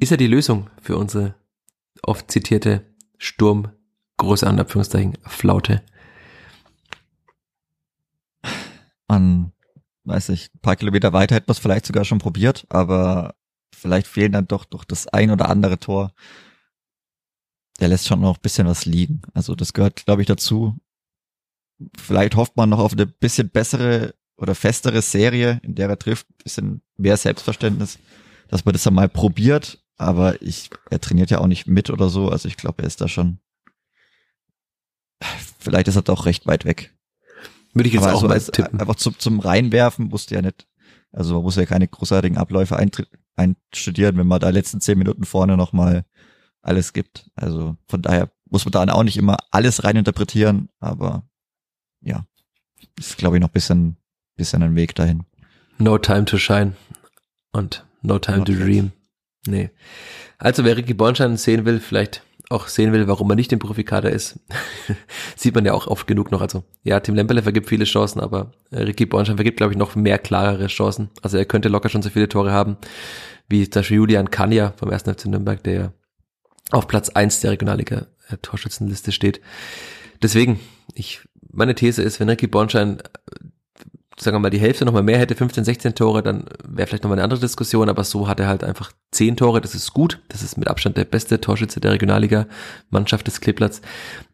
Ist 0.00 0.10
er 0.10 0.16
die 0.16 0.26
Lösung 0.26 0.70
für 0.82 0.96
unsere 0.96 1.36
oft 2.02 2.32
zitierte 2.32 2.82
Sturm, 3.16 3.68
große 4.16 4.44
Anabführungszeichen, 4.44 5.18
Flaute? 5.24 5.82
An, 9.14 9.52
weiß 10.04 10.30
ich, 10.30 10.50
ein 10.54 10.60
paar 10.60 10.76
Kilometer 10.76 11.12
weiter 11.12 11.34
hätte 11.34 11.46
man 11.48 11.54
es 11.54 11.58
vielleicht 11.58 11.86
sogar 11.86 12.04
schon 12.04 12.18
probiert, 12.18 12.66
aber 12.68 13.34
vielleicht 13.74 14.06
fehlen 14.06 14.32
dann 14.32 14.46
doch 14.46 14.64
doch 14.64 14.84
das 14.84 15.06
ein 15.08 15.30
oder 15.30 15.48
andere 15.48 15.78
Tor. 15.78 16.12
Der 17.80 17.88
lässt 17.88 18.06
schon 18.06 18.20
noch 18.20 18.36
ein 18.36 18.42
bisschen 18.42 18.66
was 18.66 18.86
liegen. 18.86 19.22
Also 19.32 19.54
das 19.54 19.72
gehört, 19.72 20.04
glaube 20.04 20.22
ich, 20.22 20.28
dazu. 20.28 20.76
Vielleicht 21.98 22.36
hofft 22.36 22.56
man 22.56 22.68
noch 22.68 22.78
auf 22.78 22.92
eine 22.92 23.06
bisschen 23.06 23.50
bessere 23.50 24.14
oder 24.36 24.54
festere 24.54 25.02
Serie, 25.02 25.60
in 25.62 25.74
der 25.74 25.88
er 25.88 25.98
trifft, 25.98 26.28
ein 26.30 26.42
bisschen 26.42 26.82
mehr 26.96 27.16
Selbstverständnis, 27.16 27.98
dass 28.48 28.64
man 28.64 28.72
das 28.72 28.84
dann 28.84 28.94
mal 28.94 29.08
probiert. 29.08 29.82
Aber 29.96 30.40
ich, 30.42 30.70
er 30.90 31.00
trainiert 31.00 31.30
ja 31.30 31.38
auch 31.38 31.46
nicht 31.46 31.66
mit 31.66 31.90
oder 31.90 32.08
so. 32.08 32.28
Also 32.28 32.48
ich 32.48 32.56
glaube, 32.56 32.82
er 32.82 32.86
ist 32.86 33.00
da 33.00 33.08
schon. 33.08 33.38
Vielleicht 35.58 35.88
ist 35.88 35.96
er 35.96 36.02
doch 36.02 36.26
recht 36.26 36.46
weit 36.46 36.64
weg. 36.64 36.93
Würde 37.74 37.88
ich 37.88 37.94
jetzt 37.94 38.04
Aber 38.04 38.14
auch 38.14 38.22
also 38.22 38.28
mal 38.28 38.40
tippen. 38.40 38.80
Einfach 38.80 38.96
zum, 38.96 39.18
zum 39.18 39.40
Reinwerfen 39.40 40.06
musste 40.06 40.34
ja 40.34 40.42
nicht, 40.42 40.66
also 41.12 41.34
man 41.34 41.42
muss 41.42 41.56
ja 41.56 41.66
keine 41.66 41.88
großartigen 41.88 42.38
Abläufe 42.38 42.76
einstudieren, 43.36 44.16
wenn 44.16 44.26
man 44.26 44.40
da 44.40 44.50
letzten 44.50 44.80
zehn 44.80 44.98
Minuten 44.98 45.24
vorne 45.24 45.56
nochmal 45.56 46.04
alles 46.62 46.92
gibt. 46.92 47.30
Also 47.34 47.76
von 47.88 48.02
daher 48.02 48.30
muss 48.48 48.64
man 48.64 48.72
da 48.72 48.94
auch 48.94 49.02
nicht 49.02 49.16
immer 49.16 49.36
alles 49.50 49.84
reininterpretieren, 49.84 50.68
aber 50.78 51.28
ja, 52.00 52.24
ist 52.98 53.18
glaube 53.18 53.36
ich 53.36 53.42
noch 53.42 53.48
bisschen, 53.48 53.96
bisschen 54.36 54.62
ein 54.62 54.76
Weg 54.76 54.94
dahin. 54.94 55.24
No 55.78 55.98
time 55.98 56.24
to 56.24 56.38
shine 56.38 56.74
und 57.52 57.84
no 58.02 58.18
time 58.18 58.38
Not 58.38 58.46
to 58.46 58.54
dream. 58.54 58.92
Nee. 59.46 59.70
Also 60.38 60.64
wer 60.64 60.76
Ricky 60.76 60.94
Bornstein 60.94 61.36
sehen 61.36 61.64
will, 61.64 61.80
vielleicht 61.80 62.22
auch 62.50 62.68
sehen 62.68 62.92
will, 62.92 63.08
warum 63.08 63.30
er 63.30 63.36
nicht 63.36 63.52
im 63.52 63.58
Profikader 63.58 64.10
ist, 64.10 64.38
sieht 65.36 65.54
man 65.54 65.64
ja 65.64 65.72
auch 65.72 65.86
oft 65.86 66.06
genug 66.06 66.30
noch. 66.30 66.40
Also 66.40 66.64
ja, 66.82 67.00
Tim 67.00 67.14
Lemperle 67.14 67.42
vergibt 67.42 67.68
viele 67.68 67.84
Chancen, 67.84 68.20
aber 68.20 68.52
äh, 68.70 68.82
Ricky 68.82 69.06
Bornstein 69.06 69.36
vergibt, 69.36 69.56
glaube 69.56 69.72
ich, 69.72 69.78
noch 69.78 69.96
mehr 69.96 70.18
klarere 70.18 70.66
Chancen. 70.66 71.10
Also 71.22 71.38
er 71.38 71.46
könnte 71.46 71.68
locker 71.68 71.88
schon 71.88 72.02
so 72.02 72.10
viele 72.10 72.28
Tore 72.28 72.52
haben, 72.52 72.76
wie 73.48 73.68
zum 73.68 73.80
Beispiel 73.80 73.96
Julian 73.96 74.30
Kanja 74.30 74.74
vom 74.76 74.90
1. 74.90 75.02
FC 75.02 75.26
Nürnberg, 75.26 75.62
der 75.62 75.92
auf 76.70 76.88
Platz 76.88 77.08
eins 77.10 77.40
der 77.40 77.52
Regionalliga 77.52 78.06
äh, 78.28 78.36
Torschützenliste 78.42 79.12
steht. 79.12 79.40
Deswegen, 80.22 80.60
ich, 80.94 81.20
meine 81.50 81.74
These 81.74 82.02
ist, 82.02 82.20
wenn 82.20 82.28
Ricky 82.28 82.46
Bornstein 82.46 83.02
sagen 84.18 84.36
wir 84.36 84.40
mal, 84.40 84.50
die 84.50 84.60
Hälfte 84.60 84.84
nochmal 84.84 85.02
mehr 85.02 85.18
hätte, 85.18 85.34
15, 85.34 85.64
16 85.64 85.94
Tore, 85.94 86.22
dann 86.22 86.44
wäre 86.66 86.86
vielleicht 86.86 87.02
nochmal 87.02 87.18
eine 87.18 87.24
andere 87.24 87.40
Diskussion, 87.40 87.88
aber 87.88 88.04
so 88.04 88.28
hat 88.28 88.38
er 88.38 88.46
halt 88.46 88.62
einfach 88.62 88.92
10 89.10 89.36
Tore, 89.36 89.60
das 89.60 89.74
ist 89.74 89.92
gut, 89.92 90.20
das 90.28 90.42
ist 90.42 90.56
mit 90.56 90.68
Abstand 90.68 90.96
der 90.96 91.04
beste 91.04 91.40
Torschütze 91.40 91.80
der 91.80 91.92
Regionalliga-Mannschaft 91.92 93.26
des 93.26 93.40
Kleeblatts, 93.40 93.80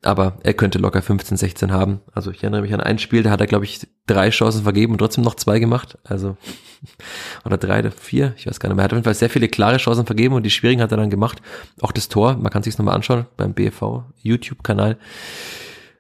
aber 0.03 0.39
er 0.43 0.55
könnte 0.55 0.79
locker 0.79 1.01
15, 1.01 1.37
16 1.37 1.73
haben. 1.73 2.01
Also 2.13 2.31
ich 2.31 2.43
erinnere 2.43 2.63
mich 2.63 2.75
an 2.75 2.81
ein 2.81 2.99
Spiel, 2.99 3.23
da 3.23 3.31
hat 3.31 3.41
er, 3.41 3.47
glaube 3.47 3.65
ich, 3.65 3.87
drei 4.07 4.31
Chancen 4.31 4.65
vergeben 4.65 4.93
und 4.93 4.99
trotzdem 4.99 5.25
noch 5.25 5.35
zwei 5.35 5.59
gemacht, 5.59 5.97
also 6.05 6.37
oder 7.45 7.57
drei 7.57 7.81
oder 7.81 7.91
vier, 7.91 8.35
ich 8.37 8.47
weiß 8.47 8.61
gar 8.61 8.69
nicht 8.69 8.77
mehr. 8.77 8.83
Er 8.83 8.85
hat 8.85 8.93
auf 8.93 8.97
jeden 8.97 9.05
Fall 9.05 9.15
sehr 9.15 9.31
viele 9.31 9.49
klare 9.49 9.79
Chancen 9.79 10.05
vergeben 10.05 10.35
und 10.35 10.43
die 10.43 10.51
schwierigen 10.51 10.83
hat 10.83 10.91
er 10.91 10.99
dann 10.99 11.11
gemacht. 11.11 11.41
Auch 11.81 11.93
das 11.93 12.09
Tor, 12.09 12.37
man 12.37 12.53
kann 12.53 12.63
sich 12.63 12.77
nochmal 12.77 12.95
anschauen 12.95 13.27
beim 13.37 13.55
BFV 13.55 14.05
YouTube-Kanal 14.23 14.99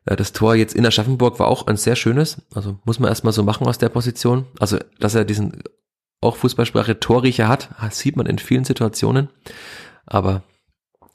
das 0.05 0.33
Tor 0.33 0.55
jetzt 0.55 0.75
in 0.75 0.87
Aschaffenburg 0.87 1.39
war 1.39 1.49
auch 1.49 1.67
ein 1.67 1.77
sehr 1.77 1.97
schönes. 1.97 2.43
Also 2.55 2.79
muss 2.85 2.99
man 2.99 3.09
erstmal 3.09 3.33
so 3.33 3.43
machen 3.43 3.67
aus 3.67 3.79
der 3.79 3.91
Position. 3.91 4.47
Also, 4.59 4.79
dass 4.99 5.15
er 5.15 5.25
diesen 5.25 5.63
auch 6.21 6.37
Fußballsprache 6.37 7.01
Torriecher 7.01 7.49
hat, 7.49 7.71
sieht 7.91 8.17
man 8.17 8.27
in 8.27 8.39
vielen 8.39 8.65
Situationen. 8.65 9.29
Aber 10.07 10.43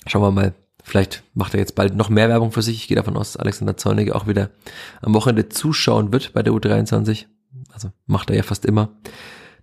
schauen 0.08 0.22
wir 0.22 0.32
mal. 0.32 0.54
Vielleicht 0.84 1.24
macht 1.34 1.56
er 1.56 1.60
jetzt 1.60 1.74
bald 1.74 1.96
noch 1.96 2.10
mehr 2.10 2.30
Werbung 2.30 2.52
für 2.52 2.62
sich. 2.62 2.78
Ich 2.78 2.88
gehe 2.88 2.96
davon 2.96 3.18
aus, 3.18 3.34
dass 3.34 3.42
Alexander 3.42 3.76
Zornige 3.76 4.14
auch 4.14 4.28
wieder 4.28 4.52
am 5.02 5.16
Wochenende 5.16 5.50
zuschauen 5.50 6.14
wird 6.14 6.34
bei 6.34 6.44
der 6.44 6.54
U23. 6.54 7.26
Also 7.72 7.92
macht 8.06 8.30
er 8.30 8.36
ja 8.36 8.44
fast 8.44 8.66
immer. 8.66 8.90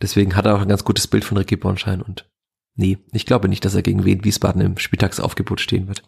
Deswegen 0.00 0.34
hat 0.34 0.46
er 0.46 0.56
auch 0.56 0.62
ein 0.62 0.68
ganz 0.68 0.82
gutes 0.82 1.06
Bild 1.06 1.24
von 1.24 1.36
Ricky 1.36 1.54
Bornschein 1.54 2.02
und 2.02 2.28
nee, 2.74 2.98
ich 3.12 3.24
glaube 3.24 3.48
nicht, 3.48 3.64
dass 3.64 3.76
er 3.76 3.82
gegen 3.82 4.04
Wien 4.04 4.24
Wiesbaden 4.24 4.60
im 4.62 4.78
Spieltagsaufgebot 4.78 5.60
stehen 5.60 5.86
wird 5.86 6.02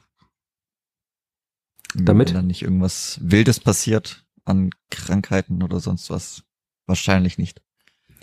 damit? 1.95 2.28
Wenn 2.28 2.34
dann 2.36 2.47
nicht 2.47 2.62
irgendwas 2.62 3.18
Wildes 3.22 3.61
passiert 3.61 4.24
an 4.45 4.70
Krankheiten 4.90 5.62
oder 5.62 5.80
sonst 5.80 6.11
was. 6.11 6.42
Wahrscheinlich 6.86 7.38
nicht. 7.38 7.62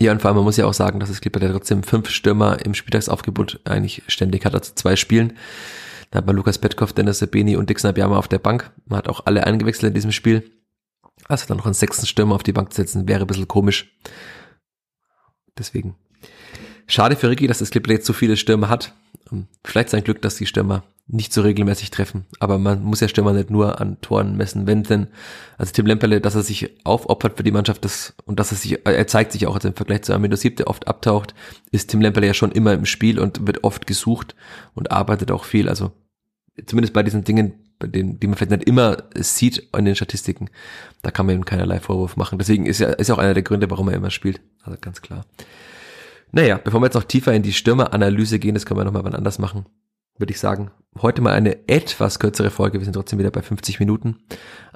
Ja, 0.00 0.12
und 0.12 0.20
vor 0.20 0.28
allem, 0.28 0.36
man 0.36 0.44
muss 0.44 0.56
ja 0.56 0.66
auch 0.66 0.74
sagen, 0.74 1.00
dass 1.00 1.10
es 1.10 1.20
Clipper 1.20 1.40
der 1.40 1.52
trotzdem 1.52 1.82
fünf 1.82 2.10
Stürmer 2.10 2.64
im 2.64 2.74
Spieltagsaufgebot 2.74 3.60
eigentlich 3.64 4.02
ständig 4.08 4.44
hat, 4.44 4.54
also 4.54 4.72
zwei 4.74 4.96
Spielen. 4.96 5.34
Da 6.10 6.18
hat 6.18 6.26
man 6.26 6.36
Lukas 6.36 6.58
Petkov, 6.58 6.92
Dennis 6.92 7.20
Sabini 7.20 7.56
und 7.56 7.70
Dixon 7.70 7.90
Abiyama 7.90 8.18
auf 8.18 8.28
der 8.28 8.38
Bank. 8.38 8.70
Man 8.84 8.98
hat 8.98 9.08
auch 9.08 9.26
alle 9.26 9.46
eingewechselt 9.46 9.90
in 9.90 9.94
diesem 9.94 10.12
Spiel. 10.12 10.50
Also 11.28 11.46
dann 11.46 11.56
noch 11.56 11.66
einen 11.66 11.74
sechsten 11.74 12.06
Stürmer 12.06 12.34
auf 12.34 12.42
die 12.42 12.52
Bank 12.52 12.72
zu 12.72 12.82
setzen, 12.82 13.08
wäre 13.08 13.22
ein 13.22 13.26
bisschen 13.26 13.48
komisch. 13.48 13.96
Deswegen. 15.56 15.96
Schade 16.86 17.16
für 17.16 17.30
Ricky, 17.30 17.46
dass 17.46 17.58
das 17.58 17.70
Clipper 17.70 17.92
jetzt 17.92 18.06
so 18.06 18.12
viele 18.12 18.36
Stürmer 18.36 18.68
hat. 18.68 18.94
Vielleicht 19.64 19.90
sein 19.90 20.04
Glück, 20.04 20.20
dass 20.20 20.36
die 20.36 20.46
Stürmer 20.46 20.84
nicht 21.08 21.32
so 21.32 21.42
regelmäßig 21.42 21.90
treffen. 21.90 22.26
Aber 22.38 22.58
man 22.58 22.82
muss 22.82 23.00
ja 23.00 23.08
Stürmer 23.08 23.32
nicht 23.32 23.50
nur 23.50 23.80
an 23.80 24.00
Toren 24.00 24.36
messen. 24.36 24.66
Wenn 24.66 24.82
denn, 24.82 25.08
also 25.58 25.72
Tim 25.72 25.86
Lemperle, 25.86 26.20
dass 26.20 26.34
er 26.34 26.42
sich 26.42 26.70
aufopfert 26.84 27.36
für 27.36 27.42
die 27.42 27.50
Mannschaft 27.50 27.84
das, 27.84 28.14
und 28.24 28.38
dass 28.38 28.52
er 28.52 28.56
sich, 28.56 28.86
er 28.86 29.06
zeigt 29.06 29.32
sich 29.32 29.46
auch 29.46 29.54
also 29.54 29.68
im 29.68 29.74
Vergleich 29.74 30.02
zu 30.02 30.14
Amino 30.14 30.36
Sieb, 30.36 30.56
der 30.56 30.68
oft 30.68 30.86
abtaucht, 30.88 31.34
ist 31.70 31.90
Tim 31.90 32.00
Lemperle 32.00 32.28
ja 32.28 32.34
schon 32.34 32.52
immer 32.52 32.72
im 32.72 32.86
Spiel 32.86 33.18
und 33.18 33.46
wird 33.46 33.64
oft 33.64 33.86
gesucht 33.86 34.34
und 34.74 34.90
arbeitet 34.90 35.30
auch 35.30 35.44
viel. 35.44 35.68
Also 35.68 35.92
zumindest 36.66 36.94
bei 36.94 37.02
diesen 37.02 37.24
Dingen, 37.24 37.54
bei 37.78 37.88
denen, 37.88 38.20
die 38.20 38.26
man 38.26 38.36
vielleicht 38.36 38.52
nicht 38.52 38.68
immer 38.68 39.02
sieht 39.14 39.68
in 39.76 39.84
den 39.84 39.96
Statistiken, 39.96 40.50
da 41.02 41.10
kann 41.10 41.26
man 41.26 41.34
ihm 41.34 41.44
keinerlei 41.44 41.80
Vorwurf 41.80 42.16
machen. 42.16 42.38
Deswegen 42.38 42.64
ist 42.64 42.78
ja, 42.78 42.90
ist 42.90 43.10
auch 43.10 43.18
einer 43.18 43.34
der 43.34 43.42
Gründe, 43.42 43.70
warum 43.70 43.88
er 43.88 43.96
immer 43.96 44.10
spielt. 44.10 44.40
Also 44.62 44.78
ganz 44.80 45.02
klar. 45.02 45.26
Naja, 46.32 46.58
bevor 46.62 46.80
wir 46.80 46.86
jetzt 46.86 46.94
noch 46.94 47.04
tiefer 47.04 47.34
in 47.34 47.42
die 47.42 47.52
Stürmeranalyse 47.52 48.38
gehen, 48.38 48.54
das 48.54 48.64
können 48.64 48.80
wir 48.80 48.84
nochmal 48.84 49.04
wann 49.04 49.14
anders 49.14 49.38
machen, 49.38 49.66
würde 50.16 50.32
ich 50.32 50.40
sagen, 50.40 50.70
heute 51.00 51.20
mal 51.20 51.34
eine 51.34 51.68
etwas 51.68 52.18
kürzere 52.18 52.50
Folge. 52.50 52.78
Wir 52.78 52.84
sind 52.84 52.94
trotzdem 52.94 53.18
wieder 53.18 53.30
bei 53.30 53.42
50 53.42 53.80
Minuten, 53.80 54.16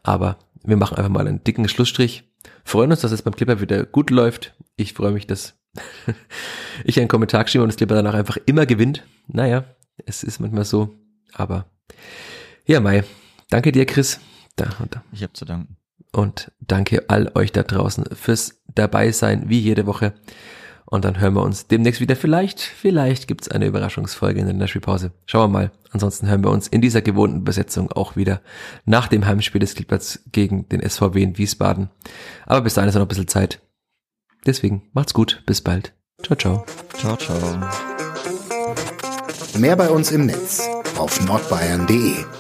aber 0.03 0.39
wir 0.63 0.77
machen 0.77 0.99
einfach 0.99 1.11
mal 1.11 1.27
einen 1.27 1.43
dicken 1.43 1.67
Schlussstrich. 1.69 2.31
freuen 2.63 2.91
uns, 2.91 3.01
dass 3.01 3.13
es 3.13 3.23
beim 3.23 3.35
Clipper 3.35 3.61
wieder 3.61 3.87
gut 3.87 4.11
läuft. 4.11 4.55
Ich 4.77 4.93
freue 4.93 5.13
mich, 5.13 5.27
dass 5.27 5.55
ich 6.85 6.99
einen 6.99 7.09
Kommentar 7.09 7.45
geschrieben 7.45 7.63
und 7.63 7.69
das 7.69 7.77
Clipper 7.77 7.95
danach 7.95 8.15
einfach 8.15 8.37
immer 8.45 8.67
gewinnt. 8.67 9.05
Naja, 9.27 9.65
es 10.05 10.23
ist 10.23 10.41
manchmal 10.41 10.67
so, 10.67 10.95
aber 11.33 11.71
ja, 12.67 12.81
Mai. 12.81 13.05
Danke 13.49 13.73
dir, 13.73 13.87
Chris. 13.87 14.21
Da, 14.57 14.67
da. 14.91 15.03
Ich 15.13 15.23
habe 15.23 15.33
zu 15.33 15.47
danken. 15.47 15.77
Und 16.13 16.51
danke 16.61 17.05
all 17.09 17.31
euch 17.35 17.53
da 17.53 17.63
draußen 17.63 18.05
fürs 18.15 18.61
dabei 18.75 19.13
sein, 19.13 19.49
wie 19.49 19.61
jede 19.61 19.87
Woche. 19.87 20.15
Und 20.89 21.05
dann 21.05 21.21
hören 21.21 21.35
wir 21.35 21.43
uns 21.43 21.67
demnächst 21.67 22.01
wieder. 22.01 22.15
Vielleicht, 22.15 22.61
vielleicht 22.61 23.27
gibt's 23.27 23.49
eine 23.49 23.67
Überraschungsfolge 23.67 24.41
in 24.41 24.47
der 24.47 24.55
Nashville-Pause. 24.55 25.11
Schauen 25.27 25.51
wir 25.51 25.59
mal. 25.59 25.73
Ansonsten 25.91 26.29
hören 26.29 26.45
wir 26.45 26.51
uns 26.51 26.69
in 26.69 26.81
dieser 26.81 27.03
gewohnten 27.03 27.45
Besetzung 27.45 27.91
auch 27.91 28.15
wieder 28.15 28.41
nach 28.85 29.09
dem 29.09 29.27
Heimspiel 29.27 29.61
des 29.61 29.75
Clippers 29.75 30.21
gegen 30.31 30.69
den 30.69 30.89
SVW 30.89 31.23
in 31.23 31.39
Wiesbaden. 31.39 31.91
Aber 32.47 32.61
bis 32.61 32.75
dahin 32.75 32.89
ist 32.89 32.95
noch 32.95 33.03
ein 33.03 33.09
bisschen 33.09 33.29
Zeit. 33.29 33.61
Deswegen 34.47 34.83
macht's 34.93 35.13
gut. 35.13 35.43
Bis 35.45 35.61
bald. 35.61 35.93
Ciao, 36.23 36.37
ciao. 36.37 36.65
Ciao, 36.95 37.17
ciao. 37.17 37.37
Mehr 39.59 39.77
bei 39.77 39.89
uns 39.89 40.13
im 40.13 40.27
Netz 40.27 40.69
auf 40.97 41.25
nordbayern.de 41.27 42.36